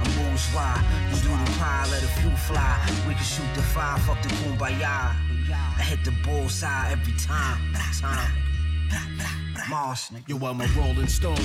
I'm 0.00 0.10
bourgeois, 0.16 0.78
you 1.10 1.16
do 1.22 1.30
the 1.30 1.50
pie, 1.58 1.86
let 1.90 2.02
a 2.02 2.12
few 2.20 2.30
fly. 2.48 2.78
We 3.06 3.14
can 3.14 3.24
shoot 3.24 3.50
the 3.54 3.62
fire, 3.62 3.98
fuck 4.00 4.20
the 4.22 4.28
kumbaya. 4.28 5.31
I 5.52 5.82
hit 5.82 6.04
the 6.04 6.12
bullseye 6.24 6.92
every 6.92 7.12
time. 7.14 7.72
time. 8.00 9.41
Nigga. 9.62 10.28
Yo, 10.28 10.36
I'm 10.46 10.60
a 10.60 10.66
rolling 10.78 11.06
stone, 11.06 11.36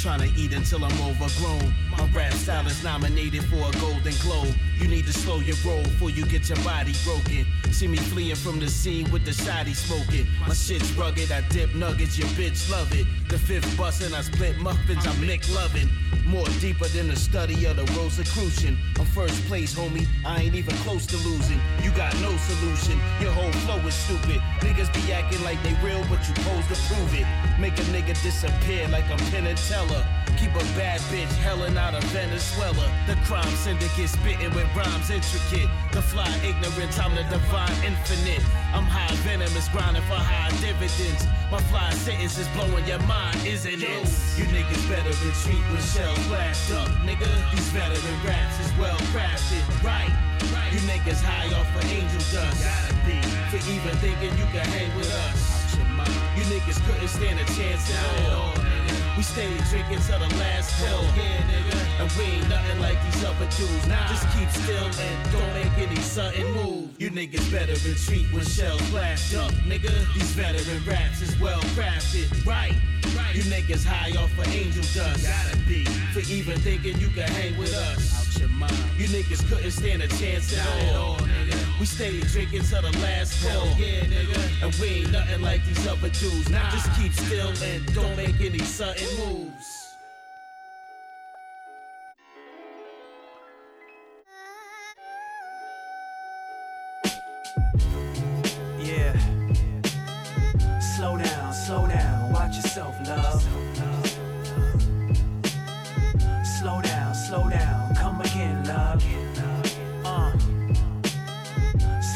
trying 0.00 0.20
to 0.20 0.40
eat 0.40 0.52
until 0.52 0.84
I'm 0.84 0.92
overgrown. 1.02 1.74
My 1.90 2.08
rap 2.14 2.32
style 2.34 2.66
is 2.66 2.82
nominated 2.84 3.44
for 3.44 3.56
a 3.56 3.72
Golden 3.80 4.14
Globe. 4.22 4.54
You 4.78 4.88
need 4.88 5.06
to 5.06 5.12
slow 5.12 5.40
your 5.40 5.56
roll 5.66 5.82
before 5.82 6.10
you 6.10 6.24
get 6.26 6.48
your 6.48 6.58
body 6.58 6.92
broken. 7.04 7.46
See 7.72 7.88
me 7.88 7.96
fleeing 7.96 8.36
from 8.36 8.60
the 8.60 8.68
scene 8.68 9.10
with 9.10 9.24
the 9.24 9.32
shotty 9.32 9.74
smoking. 9.74 10.26
My 10.46 10.54
shit's 10.54 10.92
rugged, 10.92 11.32
I 11.32 11.40
dip 11.48 11.74
nuggets, 11.74 12.18
your 12.18 12.28
bitch 12.28 12.70
love 12.70 12.92
it. 12.92 13.06
The 13.28 13.38
fifth 13.38 13.76
bustin', 13.76 14.14
I 14.14 14.22
split 14.22 14.58
muffins, 14.58 15.06
I'm 15.06 15.26
Nick 15.26 15.48
loving. 15.52 15.88
More 16.26 16.46
deeper 16.60 16.86
than 16.88 17.08
the 17.08 17.16
study 17.16 17.66
of 17.66 17.76
the 17.76 17.84
Rosicrucian. 17.98 18.78
I'm 18.98 19.06
first 19.06 19.44
place, 19.46 19.74
homie, 19.74 20.06
I 20.24 20.42
ain't 20.42 20.54
even 20.54 20.74
close 20.78 21.06
to 21.06 21.16
losing. 21.16 21.60
You 21.82 21.90
got 21.92 22.14
no 22.20 22.34
solution, 22.36 22.98
your 23.20 23.32
whole 23.32 23.52
flow 23.64 23.78
is 23.86 23.94
stupid. 23.94 24.40
Niggas 24.60 24.92
be 24.94 25.12
acting 25.12 25.42
like 25.44 25.62
they 25.62 25.74
real, 25.84 26.04
but 26.08 26.26
you 26.28 26.34
pose 26.34 26.66
to 26.68 26.94
prove 26.94 27.14
it. 27.14 27.26
Make 27.64 27.80
a 27.80 27.88
nigga 27.96 28.12
disappear 28.22 28.86
like 28.88 29.08
I'm 29.08 29.16
Penn 29.32 29.46
and 29.46 29.56
Teller. 29.56 30.04
Keep 30.36 30.52
a 30.52 30.64
bad 30.76 31.00
bitch 31.08 31.32
hellin' 31.40 31.78
out 31.78 31.94
of 31.94 32.04
Venezuela. 32.12 32.92
The 33.06 33.16
crime 33.24 33.56
syndicate 33.56 34.10
spittin' 34.10 34.52
with 34.52 34.68
rhymes 34.76 35.08
intricate. 35.08 35.72
The 35.96 36.02
fly 36.02 36.28
ignorance, 36.44 36.98
I'm 37.00 37.16
the 37.16 37.24
divine 37.32 37.72
infinite. 37.80 38.44
I'm 38.76 38.84
high 38.84 39.16
venomous, 39.24 39.66
grinding 39.72 40.04
for 40.04 40.20
high 40.20 40.52
dividends. 40.60 41.24
My 41.50 41.56
fly 41.72 41.88
sentence 42.04 42.36
is 42.36 42.48
blowing 42.52 42.84
your 42.84 43.00
mind, 43.08 43.40
isn't 43.48 43.80
it? 43.80 44.04
You 44.36 44.44
niggas 44.52 44.84
better 44.84 45.16
retreat 45.24 45.64
with 45.72 45.80
shells 45.88 46.20
blast 46.28 46.68
up, 46.76 46.92
nigga. 47.08 47.24
These 47.56 47.72
veteran 47.72 48.18
raps 48.28 48.60
is 48.60 48.76
well 48.76 49.00
crafted, 49.16 49.64
right? 49.80 50.12
You 50.68 50.84
niggas 50.84 51.24
high 51.24 51.48
off 51.56 51.72
of 51.80 51.84
angel 51.88 52.20
dust. 52.28 52.60
Gotta 52.60 52.92
be 53.08 53.16
for 53.48 53.56
even 53.72 53.96
thinking 54.04 54.36
you 54.36 54.44
can 54.52 54.68
hang 54.68 54.94
with 55.00 55.08
us. 55.08 55.53
You 56.36 56.44
niggas 56.50 56.80
couldn't 56.86 57.08
stand 57.08 57.40
a 57.40 57.44
chance 57.54 57.90
at 57.90 58.32
all. 58.32 58.54
We 59.16 59.22
steady 59.22 59.56
drinking 59.70 60.00
till 60.06 60.18
the 60.18 60.28
last 60.36 60.74
pill. 60.82 61.04
And 62.00 62.10
we 62.18 62.24
ain't 62.24 62.48
nothing 62.48 62.80
like 62.80 62.98
these 63.04 63.24
other 63.24 63.46
dudes. 63.56 63.86
Nah. 63.86 64.08
Just 64.08 64.26
keep 64.36 64.50
still 64.50 64.84
and 64.84 65.32
don't 65.32 65.54
make 65.54 65.78
any 65.78 66.00
sudden 66.00 66.50
move. 66.52 66.90
You 66.98 67.10
niggas 67.10 67.50
better 67.52 67.74
retreat 67.88 68.26
when 68.32 68.44
shells 68.44 68.82
blast 68.90 69.34
up, 69.36 69.52
nigga. 69.70 69.90
These 70.14 70.32
veteran 70.32 70.82
raps 70.84 71.22
is 71.22 71.38
well 71.38 71.60
crafted, 71.76 72.44
right? 72.44 72.74
You 73.34 73.42
niggas 73.42 73.84
high 73.84 74.16
off 74.18 74.36
of 74.38 74.48
angel 74.48 74.82
dust. 74.94 75.24
Gotta 75.24 75.56
be 75.68 75.84
for 76.12 76.20
even 76.30 76.58
thinking 76.60 76.98
you 76.98 77.08
can 77.08 77.28
hang 77.28 77.56
with 77.56 77.74
us. 77.74 78.34
Out 78.36 78.40
your 78.40 78.48
mind. 78.48 78.74
You 78.96 79.06
niggas 79.06 79.48
couldn't 79.48 79.70
stand 79.70 80.02
a 80.02 80.08
chance 80.08 80.56
at 80.56 80.96
all, 80.96 81.16
nigga. 81.18 81.63
We 81.80 81.86
steady 81.86 82.20
drinking 82.20 82.62
till 82.62 82.82
the 82.82 82.96
last 82.98 83.44
pill. 83.44 83.66
Yeah, 83.76 84.04
nigga. 84.04 84.64
And 84.64 84.74
we 84.76 85.02
ain't 85.02 85.10
nothing 85.10 85.42
like 85.42 85.64
these 85.66 85.86
other 85.86 86.08
dudes. 86.08 86.48
Nah. 86.48 86.70
Just 86.70 86.92
keep 87.00 87.12
still 87.12 87.52
and 87.62 87.94
don't 87.94 88.16
make 88.16 88.40
any 88.40 88.60
sudden 88.60 89.08
moves. 89.18 89.83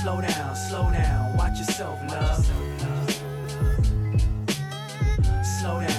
Slow 0.09 0.23
down, 0.23 0.57
slow 0.57 0.91
down, 0.91 1.37
watch 1.37 1.59
yourself, 1.59 2.01
love. 2.11 2.43
Slow 5.61 5.81
down. 5.87 5.98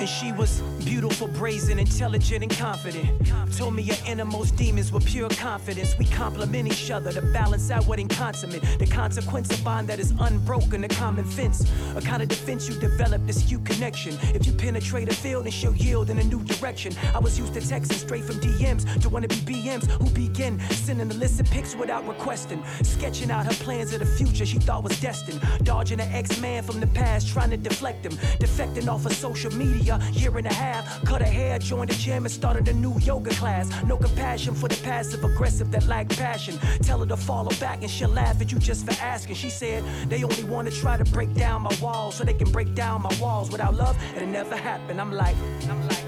And 0.00 0.08
she 0.08 0.32
was 0.32 0.62
beautiful, 0.82 1.28
brazen, 1.28 1.78
intelligent, 1.78 2.42
and 2.42 2.50
confident. 2.50 3.06
Told 3.54 3.74
me 3.74 3.82
your 3.82 3.98
innermost 4.06 4.56
demons 4.56 4.90
were 4.90 5.00
pure 5.00 5.28
confidence. 5.28 5.94
We 5.98 6.06
complement 6.06 6.68
each 6.68 6.90
other 6.90 7.12
to 7.12 7.20
balance 7.20 7.70
out 7.70 7.86
what 7.86 7.98
ain't 7.98 8.08
consummate. 8.08 8.62
The 8.78 8.86
consequence 8.86 9.50
of 9.52 9.62
bond 9.62 9.88
that 9.88 9.98
is 9.98 10.14
unbroken, 10.18 10.84
a 10.84 10.88
common 10.88 11.26
fence. 11.26 11.70
A 11.96 12.00
kind 12.00 12.22
of 12.22 12.28
defense 12.28 12.66
you 12.66 12.80
develop, 12.80 13.26
this 13.26 13.46
cute 13.46 13.66
connection. 13.66 14.16
If 14.34 14.46
you 14.46 14.54
penetrate 14.54 15.10
a 15.10 15.14
field 15.14 15.44
and 15.44 15.52
she'll 15.52 15.76
yield 15.76 16.08
in 16.08 16.18
a 16.18 16.24
new 16.24 16.42
direction. 16.44 16.94
I 17.14 17.18
was 17.18 17.38
used 17.38 17.52
to 17.52 17.60
texting 17.60 17.92
straight 17.92 18.24
from 18.24 18.36
DMs 18.36 19.02
to 19.02 19.10
wanna 19.10 19.28
be 19.28 19.34
BMs 19.34 19.86
who 19.86 20.08
begin 20.10 20.58
sending 20.70 21.10
illicit 21.10 21.50
pics 21.50 21.74
without 21.74 22.08
requesting. 22.08 22.64
Sketching 22.82 23.30
out 23.30 23.44
her 23.44 23.64
plans 23.64 23.92
of 23.92 24.00
the 24.00 24.06
future 24.06 24.46
she 24.46 24.58
thought 24.58 24.82
was 24.82 24.98
destined. 24.98 25.40
Dodging 25.62 26.00
an 26.00 26.08
ex 26.12 26.40
man 26.40 26.62
from 26.62 26.80
the 26.80 26.86
past, 26.86 27.28
trying 27.28 27.50
to 27.50 27.58
deflect 27.58 28.06
him. 28.06 28.12
Defecting 28.38 28.88
off 28.88 29.04
of 29.04 29.12
social 29.12 29.52
media, 29.54 29.89
year 30.12 30.36
and 30.36 30.46
a 30.46 30.52
half. 30.52 31.04
Cut 31.04 31.22
her 31.22 31.26
hair, 31.26 31.58
joined 31.58 31.90
the 31.90 31.94
gym, 31.94 32.24
and 32.24 32.32
started 32.32 32.68
a 32.68 32.72
new 32.72 32.98
yoga 33.00 33.30
class. 33.30 33.68
No 33.84 33.96
compassion 33.96 34.54
for 34.54 34.68
the 34.68 34.80
passive 34.82 35.24
aggressive 35.24 35.70
that 35.72 35.86
lack 35.86 36.08
passion. 36.10 36.58
Tell 36.82 37.00
her 37.00 37.06
to 37.06 37.16
follow 37.16 37.50
back 37.60 37.82
and 37.82 37.90
she'll 37.90 38.08
laugh 38.10 38.40
at 38.40 38.52
you 38.52 38.58
just 38.58 38.86
for 38.86 39.02
asking. 39.02 39.36
She 39.36 39.50
said 39.50 39.84
they 40.08 40.22
only 40.22 40.44
want 40.44 40.68
to 40.70 40.74
try 40.80 40.96
to 40.96 41.04
break 41.04 41.32
down 41.34 41.62
my 41.62 41.74
walls 41.80 42.16
so 42.16 42.24
they 42.24 42.34
can 42.34 42.50
break 42.52 42.74
down 42.74 43.02
my 43.02 43.14
walls 43.20 43.50
without 43.50 43.74
love, 43.74 43.96
and 44.14 44.22
it 44.22 44.28
never 44.28 44.56
happened. 44.56 45.00
I'm 45.00 45.12
like, 45.12 45.36
I'm 45.68 45.80
like. 45.88 46.04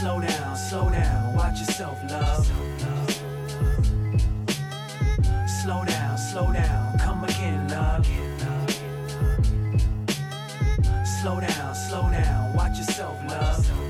Slow 0.00 0.20
down, 0.20 0.56
slow 0.56 0.88
down, 0.90 1.34
watch 1.34 1.58
yourself, 1.58 1.98
love. 2.08 2.46
Slow 5.62 5.84
down, 5.84 6.16
slow 6.16 6.52
down, 6.52 6.77
Slow 11.20 11.40
down, 11.40 11.74
slow 11.74 12.10
down, 12.10 12.52
watch 12.52 12.78
yourself, 12.78 13.18
love. 13.26 13.87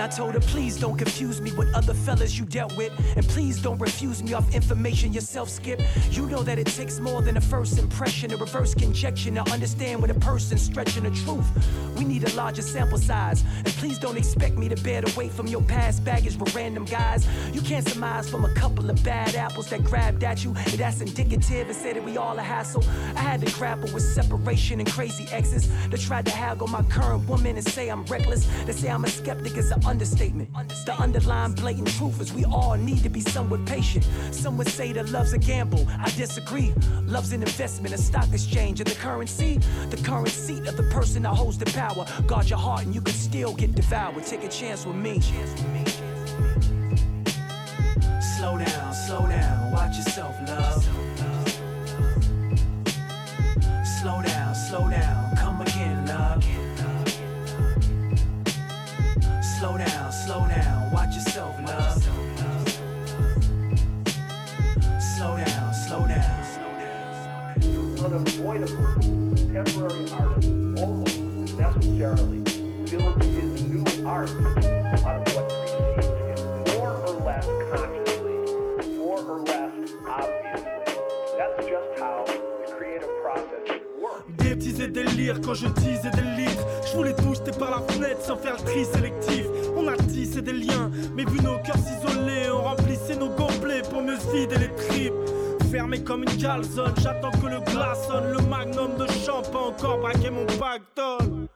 I 0.00 0.08
told 0.08 0.34
her, 0.34 0.40
please 0.40 0.78
don't 0.78 0.96
confuse 0.96 1.40
me 1.40 1.52
with 1.52 1.72
other 1.74 1.94
fellas 1.94 2.38
you 2.38 2.44
dealt 2.44 2.76
with. 2.76 2.92
And 3.16 3.26
please 3.28 3.60
don't 3.60 3.78
refuse 3.78 4.22
me 4.22 4.34
off 4.34 4.54
information 4.54 5.12
yourself 5.12 5.48
skip. 5.48 5.80
You 6.10 6.26
know 6.26 6.42
that 6.42 6.58
it 6.58 6.66
takes 6.66 7.00
more 7.00 7.22
than 7.22 7.36
a 7.36 7.40
first 7.40 7.78
impression, 7.78 8.32
a 8.32 8.36
reverse 8.36 8.74
conjecture 8.74 9.30
to 9.30 9.50
understand 9.52 10.02
when 10.02 10.10
a 10.10 10.14
person's 10.14 10.62
stretching 10.62 11.04
the 11.04 11.10
truth. 11.10 11.46
We 11.96 12.04
need 12.04 12.24
a 12.24 12.34
larger 12.34 12.62
sample 12.62 12.98
size. 12.98 13.44
And 13.58 13.68
please 13.74 13.98
don't 13.98 14.16
expect 14.16 14.56
me 14.56 14.68
to 14.68 14.76
bear 14.82 15.02
the 15.02 15.12
weight 15.16 15.32
from 15.32 15.46
your 15.46 15.62
past 15.62 16.04
baggage 16.04 16.36
with 16.36 16.54
random 16.54 16.84
guys. 16.84 17.26
You 17.52 17.60
can't 17.60 17.88
surmise 17.88 18.28
from 18.28 18.44
a 18.44 18.52
couple 18.54 18.90
of 18.90 19.02
bad 19.04 19.34
apples 19.34 19.70
that 19.70 19.84
grabbed 19.84 20.24
at 20.24 20.44
you. 20.44 20.50
And 20.50 20.78
that's 20.78 21.00
indicative 21.00 21.68
and 21.68 21.76
say 21.76 21.92
that 21.92 22.04
we 22.04 22.16
all 22.16 22.38
a 22.38 22.42
hassle. 22.42 22.84
I 23.14 23.20
had 23.20 23.40
to 23.44 23.52
grapple 23.54 23.92
with 23.92 24.02
separation 24.02 24.80
and 24.80 24.90
crazy 24.90 25.26
exes 25.32 25.68
that 25.88 26.00
tried 26.00 26.26
to 26.26 26.32
haggle 26.32 26.66
my 26.68 26.82
current 26.84 27.26
woman 27.28 27.56
and 27.56 27.66
say 27.66 27.88
I'm 27.88 28.04
reckless. 28.06 28.46
They 28.64 28.72
say 28.72 28.88
I'm 28.88 29.04
a 29.04 29.08
skeptic 29.08 29.56
is 29.56 29.70
an 29.70 29.85
understatement. 29.86 30.52
The 30.84 30.94
underlying 30.98 31.52
blatant 31.52 31.88
truth 31.96 32.20
is 32.20 32.32
we 32.32 32.44
all 32.44 32.74
need 32.74 33.02
to 33.02 33.08
be 33.08 33.20
somewhat 33.20 33.64
patient. 33.66 34.06
Some 34.32 34.56
would 34.58 34.68
say 34.68 34.92
that 34.92 35.10
love's 35.10 35.32
a 35.32 35.38
gamble. 35.38 35.86
I 35.88 36.10
disagree. 36.10 36.74
Love's 37.04 37.32
an 37.32 37.42
investment, 37.42 37.94
a 37.94 37.98
stock 37.98 38.32
exchange, 38.32 38.80
and 38.80 38.88
the 38.88 38.94
currency, 38.96 39.58
the 39.90 39.96
current 39.98 40.28
seat 40.28 40.66
of 40.66 40.76
the 40.76 40.82
person 40.84 41.22
that 41.22 41.34
holds 41.34 41.58
the 41.58 41.66
power. 41.66 42.06
Guard 42.26 42.50
your 42.50 42.58
heart 42.58 42.84
and 42.84 42.94
you 42.94 43.00
can 43.00 43.14
still 43.14 43.54
get 43.54 43.74
devoured. 43.74 44.24
Take 44.24 44.44
a 44.44 44.48
chance 44.48 44.84
with 44.84 44.96
me. 44.96 45.20
Slow 48.38 48.58
down, 48.58 48.94
slow 48.94 49.26
down, 49.26 49.72
watch 49.72 49.96
yourself, 49.96 50.36
love. 50.48 50.84
Slow 54.02 54.22
down, 54.22 54.54
slow 54.54 54.90
down, 54.90 55.25
Slow 59.58 59.78
down, 59.78 60.12
slow 60.12 60.46
down, 60.48 60.92
watch 60.92 61.14
yourself, 61.14 61.56
love. 61.62 62.02
Slow 65.16 65.36
down, 65.38 65.72
slow 65.72 66.06
down. 66.06 66.44
unavoidable 68.04 68.76
temporary 69.50 70.10
artist 70.10 70.48
almost 70.78 71.18
necessarily 71.56 72.40
builds 72.90 73.24
his 73.24 73.62
new 73.62 74.06
art 74.06 74.28
out 75.06 75.26
of 75.26 75.34
what 75.34 75.48
precedes 75.48 76.06
him, 76.06 76.76
more 76.76 76.92
or 76.92 77.14
less 77.24 77.46
consciously, 77.72 78.36
more 78.98 79.20
or 79.20 79.40
less 79.40 79.72
obviously. 80.06 80.94
That's 81.38 81.66
just 81.66 81.98
how 81.98 82.35
petits 84.56 84.82
et 84.82 84.88
délires 84.88 85.40
quand 85.40 85.54
je 85.54 85.66
disais 85.66 86.10
des 86.10 86.42
livres. 86.42 86.66
Je 86.86 86.96
voulais 86.96 87.14
tout 87.14 87.34
jeter 87.34 87.52
par 87.58 87.70
la 87.70 87.92
fenêtre 87.92 88.22
sans 88.22 88.36
faire 88.36 88.56
le 88.56 88.64
tri 88.64 88.84
sélectif. 88.84 89.46
On 89.76 89.86
a 89.88 89.96
tissé 89.96 90.42
des 90.42 90.52
liens, 90.52 90.90
mais 91.14 91.24
vu 91.24 91.40
nos 91.40 91.58
cœurs 91.58 91.76
s'isoler, 91.78 92.50
on 92.50 92.62
remplissait 92.62 93.16
nos 93.16 93.28
gobelets 93.28 93.82
pour 93.90 94.02
mieux 94.02 94.18
se 94.18 94.30
vider 94.34 94.58
les 94.58 94.74
tripes. 94.74 95.12
Fermé 95.70 96.02
comme 96.02 96.22
une 96.22 96.36
calzone, 96.36 96.94
j'attends 97.02 97.32
que 97.32 97.46
le 97.46 97.60
glace 97.60 98.06
sonne. 98.06 98.32
Le 98.32 98.42
magnum 98.48 98.96
de 98.96 99.06
champagne 99.24 99.62
encore 99.68 99.98
braqué 99.98 100.30
mon 100.30 100.46
pactole. 100.58 101.48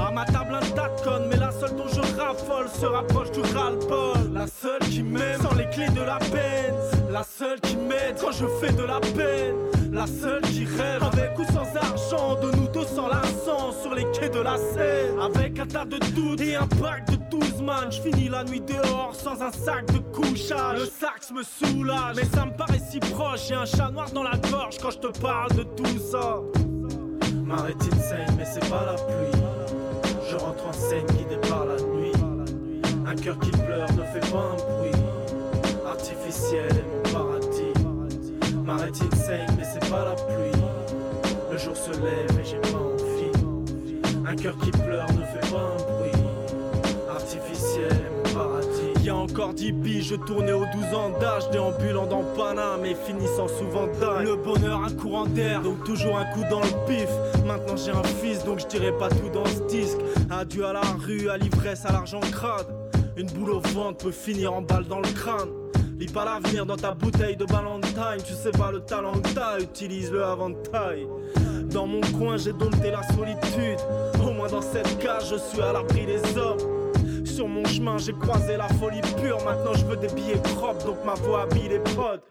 À 0.00 0.10
ma 0.10 0.24
table 0.24 0.54
un 0.54 0.74
datcon, 0.74 1.26
mais 1.28 1.36
la 1.36 1.52
seule 1.52 1.76
dont 1.76 1.88
je 1.88 2.00
raffole 2.18 2.68
se 2.68 2.86
rapproche 2.86 3.30
du 3.32 3.40
ras-le-bol. 3.40 4.32
La 4.32 4.46
seule 4.46 4.80
qui 4.88 5.02
m'aime 5.02 5.40
sans 5.40 5.54
les 5.54 5.68
clés 5.68 5.90
de 5.90 6.00
la 6.00 6.18
peine. 6.18 6.74
La 7.10 7.22
seule 7.22 7.60
qui 7.60 7.76
m'aide 7.76 8.16
quand 8.20 8.32
je 8.32 8.46
fais 8.60 8.72
de 8.72 8.82
la 8.82 9.00
peine. 9.00 9.56
La 9.92 10.06
seule 10.06 10.42
qui 10.42 10.64
rêve 10.64 11.02
avec 11.02 11.38
ou 11.38 11.44
sans 11.44 11.76
argent 11.76 12.40
de 12.40 12.56
nous 12.56 12.68
deux 12.68 12.86
sans 12.86 13.08
l'argent 13.08 13.72
sur 13.82 13.94
les 13.94 14.04
quais 14.12 14.30
de 14.30 14.40
la 14.40 14.56
Seine. 14.56 15.20
Avec 15.20 15.58
un 15.58 15.66
tas 15.66 15.84
de 15.84 15.98
doutes 16.14 16.40
et 16.40 16.56
un 16.56 16.66
pack 16.66 17.10
de 17.10 17.16
12 17.30 17.62
man, 17.62 17.90
je 17.90 18.00
finis 18.00 18.28
la 18.28 18.44
nuit 18.44 18.60
dehors 18.60 19.14
sans 19.14 19.42
un 19.42 19.52
sac 19.52 19.86
de 19.92 19.98
couchage. 19.98 20.78
Le 20.78 20.86
sax 20.86 21.32
me 21.32 21.42
soulage, 21.42 22.16
mais 22.16 22.24
ça 22.24 22.46
me 22.46 22.52
paraît 22.52 22.80
si 22.88 23.00
proche. 23.00 23.48
J'ai 23.48 23.54
un 23.54 23.66
chat 23.66 23.90
noir 23.90 24.10
dans 24.12 24.22
la 24.22 24.36
gorge 24.50 24.78
quand 24.80 24.90
je 24.90 24.98
te 24.98 25.18
parle 25.20 25.52
de 25.56 25.62
tout 25.64 25.98
ça. 25.98 26.40
Ma 27.44 27.62
rétine 27.62 28.00
saigne, 28.00 28.34
mais 28.38 28.44
c'est 28.44 28.68
pas 28.70 28.86
la 28.86 28.94
pluie. 28.94 29.39
Je 30.30 30.36
rentre 30.36 30.64
en 30.64 30.72
scène 30.72 31.06
guidé 31.06 31.36
par 31.48 31.64
la 31.64 31.74
nuit. 31.74 32.12
Un 33.04 33.16
cœur 33.16 33.36
qui 33.40 33.50
pleure 33.50 33.90
ne 33.94 34.02
fait 34.04 34.30
pas 34.30 34.52
un 34.52 34.78
bruit. 34.78 34.92
Artificiel 35.84 36.68
est 36.70 36.86
mon 36.94 37.12
paradis. 37.12 37.74
Ma 38.64 38.76
rétine 38.76 39.08
mais 39.58 39.64
c'est 39.64 39.90
pas 39.90 40.04
la 40.04 40.14
pluie. 40.14 40.62
Le 41.50 41.58
jour 41.58 41.76
se 41.76 41.90
lève 41.90 42.38
et 42.40 42.44
j'ai 42.44 42.58
pas 42.58 42.78
envie. 42.78 44.24
Un 44.24 44.36
cœur 44.36 44.56
qui 44.58 44.70
pleure 44.70 45.10
ne 45.12 45.24
fait 45.24 45.50
pas 45.50 45.62
un 45.62 45.98
bruit. 45.98 46.22
Artificiel. 47.10 48.09
Il 49.00 49.06
y 49.06 49.08
a 49.08 49.16
encore 49.16 49.54
10 49.54 49.72
piges, 49.72 50.08
je 50.08 50.14
tournais 50.14 50.52
aux 50.52 50.66
12 50.66 50.94
ans 50.94 51.10
d'âge, 51.18 51.48
déambulant 51.50 52.06
dans 52.06 52.22
Paname 52.36 52.84
et 52.84 52.94
finissant 52.94 53.48
souvent 53.48 53.86
dingue. 53.98 54.26
Le 54.26 54.36
bonheur, 54.36 54.84
un 54.84 54.92
courant 54.92 55.24
d'air, 55.24 55.62
donc 55.62 55.82
toujours 55.84 56.18
un 56.18 56.26
coup 56.26 56.42
dans 56.50 56.60
le 56.60 56.86
pif. 56.86 57.08
Maintenant 57.46 57.78
j'ai 57.78 57.92
un 57.92 58.02
fils, 58.02 58.44
donc 58.44 58.60
je 58.60 58.66
dirais 58.66 58.92
pas 58.98 59.08
tout 59.08 59.30
dans 59.32 59.46
ce 59.46 59.62
disque. 59.74 59.96
Adieu 60.30 60.66
à 60.66 60.74
la 60.74 60.82
rue, 60.82 61.30
à 61.30 61.38
l'ivresse, 61.38 61.86
à 61.86 61.92
l'argent 61.92 62.20
crade. 62.20 62.66
Une 63.16 63.26
boule 63.28 63.52
au 63.52 63.60
ventre 63.60 64.04
peut 64.04 64.10
finir 64.10 64.52
en 64.52 64.60
balle 64.60 64.84
dans 64.84 65.00
le 65.00 65.08
crâne. 65.08 65.48
Lis 65.98 66.06
pas 66.06 66.26
l'avenir 66.26 66.66
dans 66.66 66.76
ta 66.76 66.92
bouteille 66.92 67.38
de 67.38 67.46
Valentine. 67.46 68.22
Tu 68.22 68.34
sais 68.34 68.50
pas 68.50 68.70
le 68.70 68.80
talent 68.80 69.12
que 69.12 69.30
t'as, 69.34 69.60
utilise-le 69.60 70.22
avant 70.22 70.50
de 70.50 70.56
taille. 70.56 71.06
Dans 71.72 71.86
mon 71.86 72.02
coin, 72.18 72.36
j'ai 72.36 72.52
dompté 72.52 72.90
la 72.90 73.02
solitude. 73.14 73.78
Au 74.22 74.32
moins 74.32 74.48
dans 74.48 74.60
cette 74.60 74.98
cage, 74.98 75.30
je 75.30 75.36
suis 75.36 75.62
à 75.62 75.72
l'abri 75.72 76.04
des 76.04 76.36
hommes. 76.36 76.79
Sur 77.40 77.48
mon 77.48 77.64
chemin, 77.64 77.96
j'ai 77.96 78.12
croisé 78.12 78.58
la 78.58 78.68
folie 78.68 79.00
pure. 79.18 79.42
Maintenant, 79.46 79.72
je 79.72 79.86
veux 79.86 79.96
des 79.96 80.12
billets 80.12 80.42
propres, 80.56 80.84
donc 80.84 80.98
ma 81.06 81.14
voix 81.14 81.44
habille 81.44 81.70
les 81.70 81.78
potes. 81.78 82.22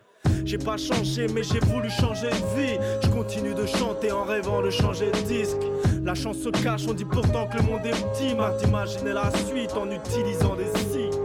J'ai 0.46 0.60
pas 0.60 0.78
changé, 0.78 1.26
mais 1.34 1.42
j'ai 1.42 1.60
voulu 1.62 1.90
changer 1.90 2.30
de 2.30 2.62
vie. 2.62 2.78
Je 3.02 3.10
continue 3.10 3.56
de 3.56 3.66
chanter 3.66 4.12
en 4.12 4.24
rêvant 4.24 4.62
de 4.62 4.70
changer 4.70 5.10
de 5.10 5.20
disque. 5.22 5.64
La 6.04 6.14
chance 6.14 6.38
se 6.38 6.50
cache, 6.50 6.84
on 6.88 6.94
dit 6.94 7.06
pourtant 7.06 7.48
que 7.48 7.58
le 7.58 7.64
monde 7.64 7.84
est 7.88 7.90
petit. 7.90 8.36
M'a 8.36 8.52
d'imaginer 8.52 9.14
la 9.14 9.32
suite 9.48 9.74
en 9.74 9.90
utilisant 9.90 10.56
des 10.56 10.70
si. 10.78 11.19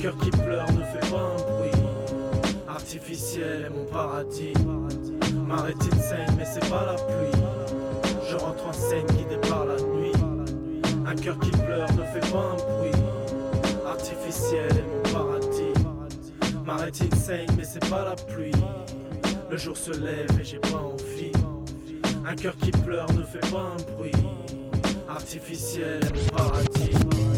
Cœur 0.00 0.16
qui 0.18 0.30
pleure 0.30 0.70
ne 0.72 0.82
fait 0.84 1.10
pas 1.10 1.20
un 1.20 1.56
bruit. 1.56 1.70
Artificiel 2.68 3.64
est 3.66 3.70
mon 3.70 3.84
paradis. 3.84 4.52
Ma 5.46 5.62
rétine 5.62 6.00
saigne, 6.00 6.34
mais 6.36 6.44
c'est 6.44 6.68
pas 6.68 6.86
la 6.86 6.94
pluie. 6.94 7.42
Je 8.30 8.36
rentre 8.36 8.66
en 8.66 8.72
scène 8.72 9.06
guidé 9.06 9.36
par 9.48 9.64
la 9.64 9.76
nuit. 9.76 10.12
Un 11.04 11.14
cœur 11.16 11.38
qui 11.40 11.50
pleure 11.50 11.90
ne 11.92 12.02
fait 12.04 12.32
pas 12.32 12.52
un 12.52 12.56
bruit. 12.56 13.02
Artificiel 13.86 14.70
est 14.70 14.86
mon 14.86 15.12
paradis. 15.12 15.74
Ma 16.64 16.76
rétine 16.76 17.12
saigne, 17.12 17.48
mais 17.56 17.64
c'est 17.64 17.88
pas 17.88 18.04
la 18.04 18.14
pluie. 18.14 18.52
Le 19.50 19.56
jour 19.56 19.76
se 19.76 19.90
lève 19.90 20.30
et 20.40 20.44
j'ai 20.44 20.58
pas 20.58 20.76
envie. 20.76 21.32
Un 22.24 22.36
cœur 22.36 22.56
qui 22.58 22.70
pleure 22.70 23.10
ne 23.14 23.22
fait 23.22 23.50
pas 23.50 23.72
un 23.74 23.94
bruit. 23.94 24.12
Artificiel 25.08 26.00
est 26.04 26.14
mon 26.14 26.36
paradis. 26.36 27.37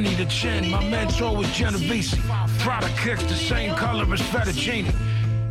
Vinny 0.00 0.14
the 0.14 0.24
Chin, 0.30 0.70
my 0.70 0.82
mentor 0.88 1.36
was 1.36 1.46
Genovese. 1.52 2.14
Product 2.60 2.96
kicks 2.96 3.22
the 3.24 3.34
same 3.34 3.74
color 3.76 4.10
as 4.14 4.20
fettuccine. 4.22 4.90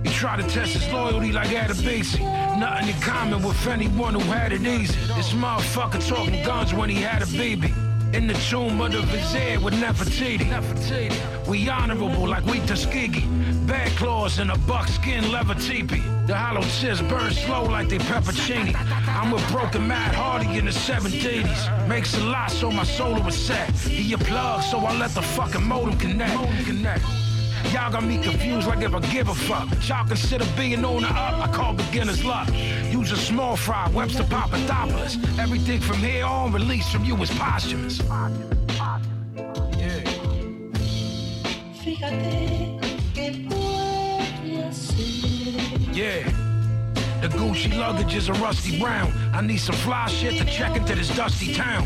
He 0.04 0.10
tried 0.12 0.42
to 0.42 0.48
test 0.50 0.74
his 0.74 0.92
loyalty 0.92 1.32
like 1.32 1.50
Adebisi. 1.50 2.20
Nothing 2.58 2.90
in 2.90 3.00
common 3.00 3.44
with 3.44 3.68
anyone 3.68 4.16
who 4.16 4.22
had 4.22 4.52
it 4.52 4.62
easy. 4.62 4.98
This 5.14 5.34
motherfucker 5.34 6.02
talking 6.08 6.44
guns 6.44 6.74
when 6.74 6.90
he 6.90 6.96
had 6.96 7.22
a 7.22 7.28
baby. 7.28 7.72
In 8.12 8.26
the 8.26 8.34
tomb 8.50 8.82
of 8.82 8.92
the 8.92 9.04
vizier 9.04 9.60
with. 9.60 9.76
Nefertiti. 9.76 11.48
We 11.48 11.70
honorable 11.70 12.28
like 12.28 12.44
we 12.48 12.60
Tuskegee. 12.62 13.28
Bad 13.70 13.96
claws 13.98 14.40
and 14.40 14.50
a 14.50 14.58
buckskin 14.58 15.32
leather 15.32 15.54
teepee. 15.54 16.02
The 16.26 16.36
hollow 16.36 16.64
tips 16.80 17.02
burn 17.04 17.32
slow 17.32 17.66
like 17.66 17.88
they 17.88 18.00
peppercini. 18.00 18.74
I'm 19.08 19.30
with 19.30 19.48
broken 19.52 19.88
mad 19.88 20.16
Hardy 20.16 20.58
in 20.58 20.66
the 20.66 20.72
70s. 20.72 21.88
Makes 21.88 22.18
a 22.18 22.24
lot 22.24 22.50
so 22.50 22.72
my 22.72 22.84
solar 22.84 23.22
was 23.24 23.36
set. 23.36 23.70
He 23.70 24.12
a 24.14 24.18
plug 24.18 24.64
so 24.64 24.80
I 24.80 24.98
let 24.98 25.12
the 25.12 25.22
fucking 25.22 25.64
modem 25.64 26.00
connect. 26.00 26.34
Modem 26.34 26.66
connect. 26.66 27.04
Y'all 27.72 27.92
got 27.92 28.04
me 28.04 28.18
confused 28.18 28.68
like 28.68 28.82
if 28.82 28.96
I 28.96 29.02
give 29.12 29.30
a 29.30 29.36
fuck. 29.36 29.68
Y'all 29.88 30.08
consider 30.08 30.46
being 30.58 30.84
on 30.84 31.04
the 31.04 31.10
up, 31.10 31.48
I 31.48 31.52
call 31.54 31.74
beginner's 31.74 32.26
luck. 32.26 32.50
Use 32.90 33.12
a 33.12 33.18
small 33.18 33.56
fry, 33.56 33.88
Webster 33.94 34.24
Papadopoulos. 34.24 35.18
Everything 35.38 35.80
from 35.80 35.98
here 35.98 36.26
on 36.26 36.52
released 36.52 36.92
from 36.92 37.06
you 37.06 37.16
is 37.22 37.30
posthumous. 37.30 38.02
Fíjate 41.84 42.79
Yeah. 46.00 46.24
The 47.20 47.28
Gucci 47.28 47.78
luggage 47.78 48.16
is 48.16 48.30
a 48.30 48.34
rusty 48.34 48.80
brown. 48.80 49.12
I 49.34 49.42
need 49.42 49.58
some 49.58 49.76
fly 49.76 50.08
shit 50.08 50.38
to 50.38 50.46
check 50.46 50.78
into 50.78 50.96
this 50.96 51.14
dusty 51.14 51.54
town. 51.54 51.86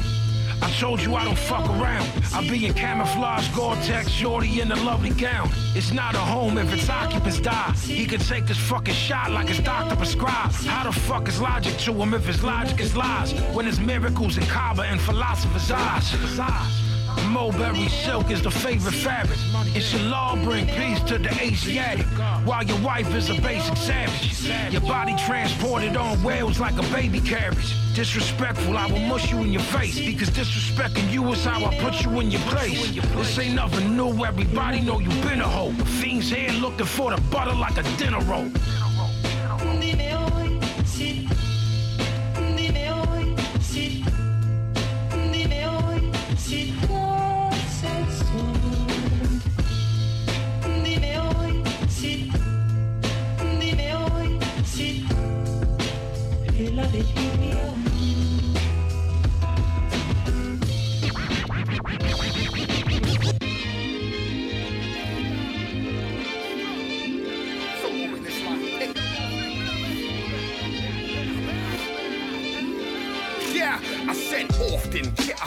I 0.62 0.70
told 0.80 1.02
you 1.02 1.16
I 1.16 1.26
don't 1.26 1.36
fuck 1.36 1.68
around. 1.68 2.08
I 2.32 2.48
be 2.48 2.68
in 2.68 2.76
camouflage, 2.76 3.50
Gore-Tex, 3.56 4.12
shorty 4.12 4.62
in 4.62 4.72
a 4.72 4.76
lovely 4.84 5.10
gown. 5.10 5.50
It's 5.74 5.92
not 5.92 6.14
a 6.14 6.20
home 6.20 6.60
if 6.60 6.72
its 6.72 6.88
occupants 6.88 7.40
die. 7.40 7.72
He 7.72 8.06
could 8.06 8.22
take 8.22 8.46
this 8.46 8.60
fucking 8.60 8.94
shot 8.94 9.32
like 9.32 9.48
his 9.48 9.62
doctor 9.62 9.96
prescribed. 9.96 10.64
How 10.64 10.84
the 10.84 10.92
fuck 10.92 11.28
is 11.28 11.42
logic 11.42 11.76
to 11.80 11.94
him 11.94 12.14
if 12.14 12.28
his 12.28 12.44
logic 12.44 12.80
is 12.82 12.96
lies? 12.96 13.34
When 13.56 13.66
there's 13.66 13.80
miracles 13.80 14.38
in 14.38 14.46
Kaaba 14.46 14.84
and 14.84 15.02
philosophers' 15.02 15.72
eyes. 15.72 16.83
Mulberry 17.30 17.88
silk 17.90 18.30
is 18.32 18.42
the 18.42 18.52
favorite 18.52 18.94
fabric. 18.94 19.40
It 19.76 19.82
should 19.82 20.02
law 20.02 20.36
bring 20.44 20.68
peace 20.68 21.02
to 21.04 21.18
the 21.18 21.30
Asiatic. 21.42 22.06
While 22.46 22.64
your 22.64 22.80
wife 22.82 23.14
is 23.16 23.30
a 23.30 23.40
basic 23.42 23.78
savage. 23.78 24.48
Your 24.72 24.82
body 24.82 25.16
transported 25.26 25.98
on 25.98 26.24
wheels 26.24 26.60
like 26.60 26.78
a 26.78 26.94
baby 26.94 27.20
carriage. 27.20 27.76
Disrespectful, 27.96 28.78
I 28.78 28.88
will 28.88 29.00
mush 29.00 29.32
you 29.32 29.38
in 29.40 29.52
your 29.52 29.62
face. 29.62 30.00
Because 30.00 30.30
disrespecting 30.30 31.12
you 31.12 31.32
is 31.32 31.44
how 31.46 31.64
I 31.66 31.78
put 31.78 32.04
you 32.04 32.20
in 32.20 32.32
your 32.32 32.42
place. 32.42 32.96
This 32.96 33.40
ain't 33.40 33.56
nothing 33.56 33.96
new, 33.96 34.26
everybody 34.26 34.82
know 34.82 35.00
you 35.00 35.10
been 35.22 35.42
a 35.42 35.48
hoe. 35.48 35.72
Fiends 36.02 36.30
here 36.30 36.52
looking 36.52 36.86
for 36.86 37.12
the 37.12 37.22
butter 37.30 37.54
like 37.54 37.78
a 37.78 37.84
dinner 37.98 38.20
roll. 38.22 38.50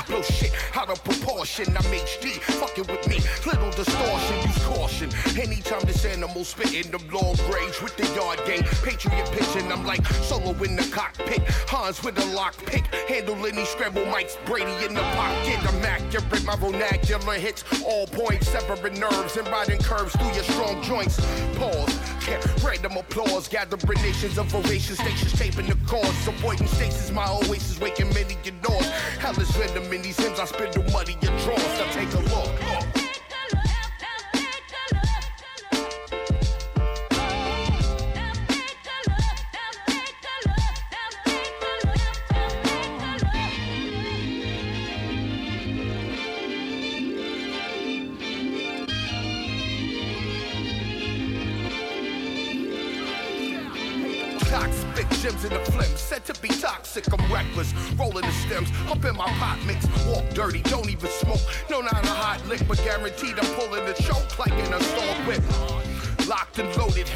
Blow 0.07 0.23
shit 0.23 0.53
out 0.75 0.89
of 0.89 1.03
proportion. 1.05 1.67
I'm 1.77 1.85
HD, 1.85 2.41
fucking 2.61 2.87
with 2.87 3.07
me, 3.09 3.19
little 3.45 3.71
distortion, 3.71 4.37
use 4.49 4.65
caution. 4.65 5.11
Anytime 5.39 5.83
this 5.85 6.05
animal 6.05 6.45
spitting 6.45 6.91
them 6.91 7.07
long 7.13 7.37
range 7.53 7.81
with 7.83 7.97
the 7.97 8.07
yard 8.15 8.41
game, 8.47 8.63
Patriot 8.83 9.29
pitching, 9.33 9.71
I'm 9.71 9.85
like 9.85 10.07
solo 10.25 10.53
in 10.63 10.77
the 10.77 10.89
cockpit. 10.93 11.43
Hans 11.69 12.03
with 12.03 12.19
a 12.19 12.25
lock 12.35 12.57
pick, 12.67 12.87
handle 13.09 13.45
any 13.47 13.65
scramble 13.65 14.05
mics, 14.07 14.37
Brady 14.47 14.73
in 14.85 14.95
the 14.95 15.01
pocket. 15.01 15.59
I'm 15.67 15.85
accurate, 15.85 16.45
my 16.45 16.57
vernacular 16.57 17.35
hits 17.35 17.65
all 17.85 18.07
points, 18.07 18.49
severing 18.49 18.99
nerves 18.99 19.37
and 19.37 19.47
riding 19.49 19.79
curves 19.79 20.15
through 20.17 20.33
your 20.33 20.45
strong 20.45 20.83
joints. 20.83 21.17
Pause, 21.57 21.99
random 22.65 22.97
applause, 22.97 23.49
gathering 23.49 24.03
nations 24.03 24.39
of 24.39 24.55
ovations, 24.55 24.99
stations 24.99 25.33
taping 25.33 25.67
the 25.67 25.77
cause, 25.87 26.29
avoiding 26.29 26.67
stasis, 26.67 27.11
my 27.11 27.29
oasis, 27.29 27.79
waking 27.81 28.13
many 28.15 28.37
indoors. 28.45 28.87
Hell 29.19 29.39
is 29.41 29.57
random 29.57 29.93
in 29.93 30.03
these 30.03 30.19
hymns, 30.19 30.39
I 30.41 30.45
spend 30.47 30.75
the 30.75 30.91
money 30.93 31.17
your 31.23 31.37
draws. 31.41 31.79
Now 31.79 31.93
take 31.93 32.13
a 32.13 32.19
look. 32.35 33.06
Stems 58.57 58.91
up 58.91 59.05
in 59.05 59.17
my 59.17 59.27
pot 59.39 59.59
mix. 59.67 59.87
Walk 60.07 60.29
dirty, 60.31 60.63
don't 60.63 60.89
even 60.91 61.11
smoke. 61.11 61.41
No, 61.71 61.81
not 61.81 62.05
a 62.05 62.09
hot 62.09 62.47
lick, 62.49 62.67
but 62.67 62.79
guaranteed 62.79 63.39
I'm 63.39 63.55
pulling 63.55 63.85
the 63.85 63.95
choke 63.95 64.39
like 64.39 64.53
in 64.53 64.73
a 64.73 64.81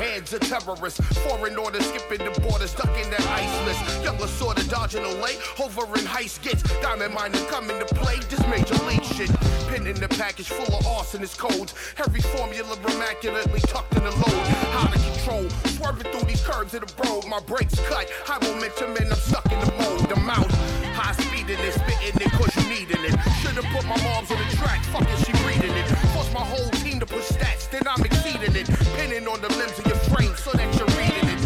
hands 0.01 0.32
of 0.32 0.40
terrorists. 0.40 1.01
Foreign 1.28 1.57
orders, 1.59 1.84
skipping 1.84 2.24
the 2.24 2.32
borders, 2.40 2.74
ducking 2.74 3.09
that 3.11 3.26
ice 3.28 3.57
list. 3.66 4.03
Younger 4.03 4.26
sorta 4.26 4.66
dodging 4.68 5.05
away, 5.05 5.36
over 5.61 5.84
in 5.98 6.07
heist 6.09 6.42
gets. 6.42 6.62
Diamond 6.80 7.14
miner 7.14 7.38
coming 7.53 7.78
to 7.78 7.84
play, 7.94 8.16
this 8.30 8.40
major 8.48 8.74
league 8.88 9.05
shit. 9.05 9.30
Pin 9.68 9.86
in 9.86 10.01
the 10.01 10.09
package 10.09 10.48
full 10.48 10.74
of 10.74 10.84
arsonist 10.84 11.36
codes. 11.36 11.74
Every 11.98 12.22
formula 12.22 12.76
immaculately 12.88 13.61
tucked 13.61 13.94
in 13.96 14.05
the 14.05 14.11
load. 14.11 14.46
How 14.72 14.86
to 14.88 14.98
control, 14.98 15.48
swerving 15.76 16.11
through 16.12 16.26
these 16.26 16.42
curves 16.42 16.72
of 16.74 16.80
the 16.80 16.92
road. 17.05 17.26
My 17.28 17.40
brakes 17.40 17.78
cut, 17.86 18.09
high 18.24 18.40
momentum 18.40 18.96
and 18.96 19.12
I'm 19.12 19.20
stuck 19.20 19.53
in 19.53 19.61
the 19.61 19.72
mode. 19.76 20.11
I'm 20.12 20.30
out, 20.30 20.51
high 20.96 21.12
speeding 21.12 21.61
it, 21.61 21.74
spitting 21.74 22.20
it 22.24 22.32
cause 22.32 22.57
you 22.57 22.64
needing 22.72 23.05
it. 23.05 23.14
Should've 23.42 23.68
put 23.76 23.84
my 23.84 24.01
moms 24.03 24.30
on 24.30 24.38
the 24.38 24.57
track, 24.57 24.82
fucking 24.86 25.18
she 25.24 25.32
reading 25.44 25.76
it. 25.76 25.86
Force 26.16 26.32
my 26.32 26.40
whole 26.40 26.70
team 26.82 26.98
to 27.01 27.07
push 27.07 27.28
stats, 27.28 27.70
then 27.70 27.82
I'm 27.86 28.03
exceeding 28.43 28.62
it. 28.62 28.68
Pinning 28.97 29.28
on 29.28 29.41
the 29.41 29.49
limbs 29.49 29.78
of 29.78 29.86
your 29.86 29.97
frame 29.97 30.34
so 30.36 30.51
that 30.53 30.74
you're 30.76 30.86
reading 30.99 31.28
it. 31.28 31.41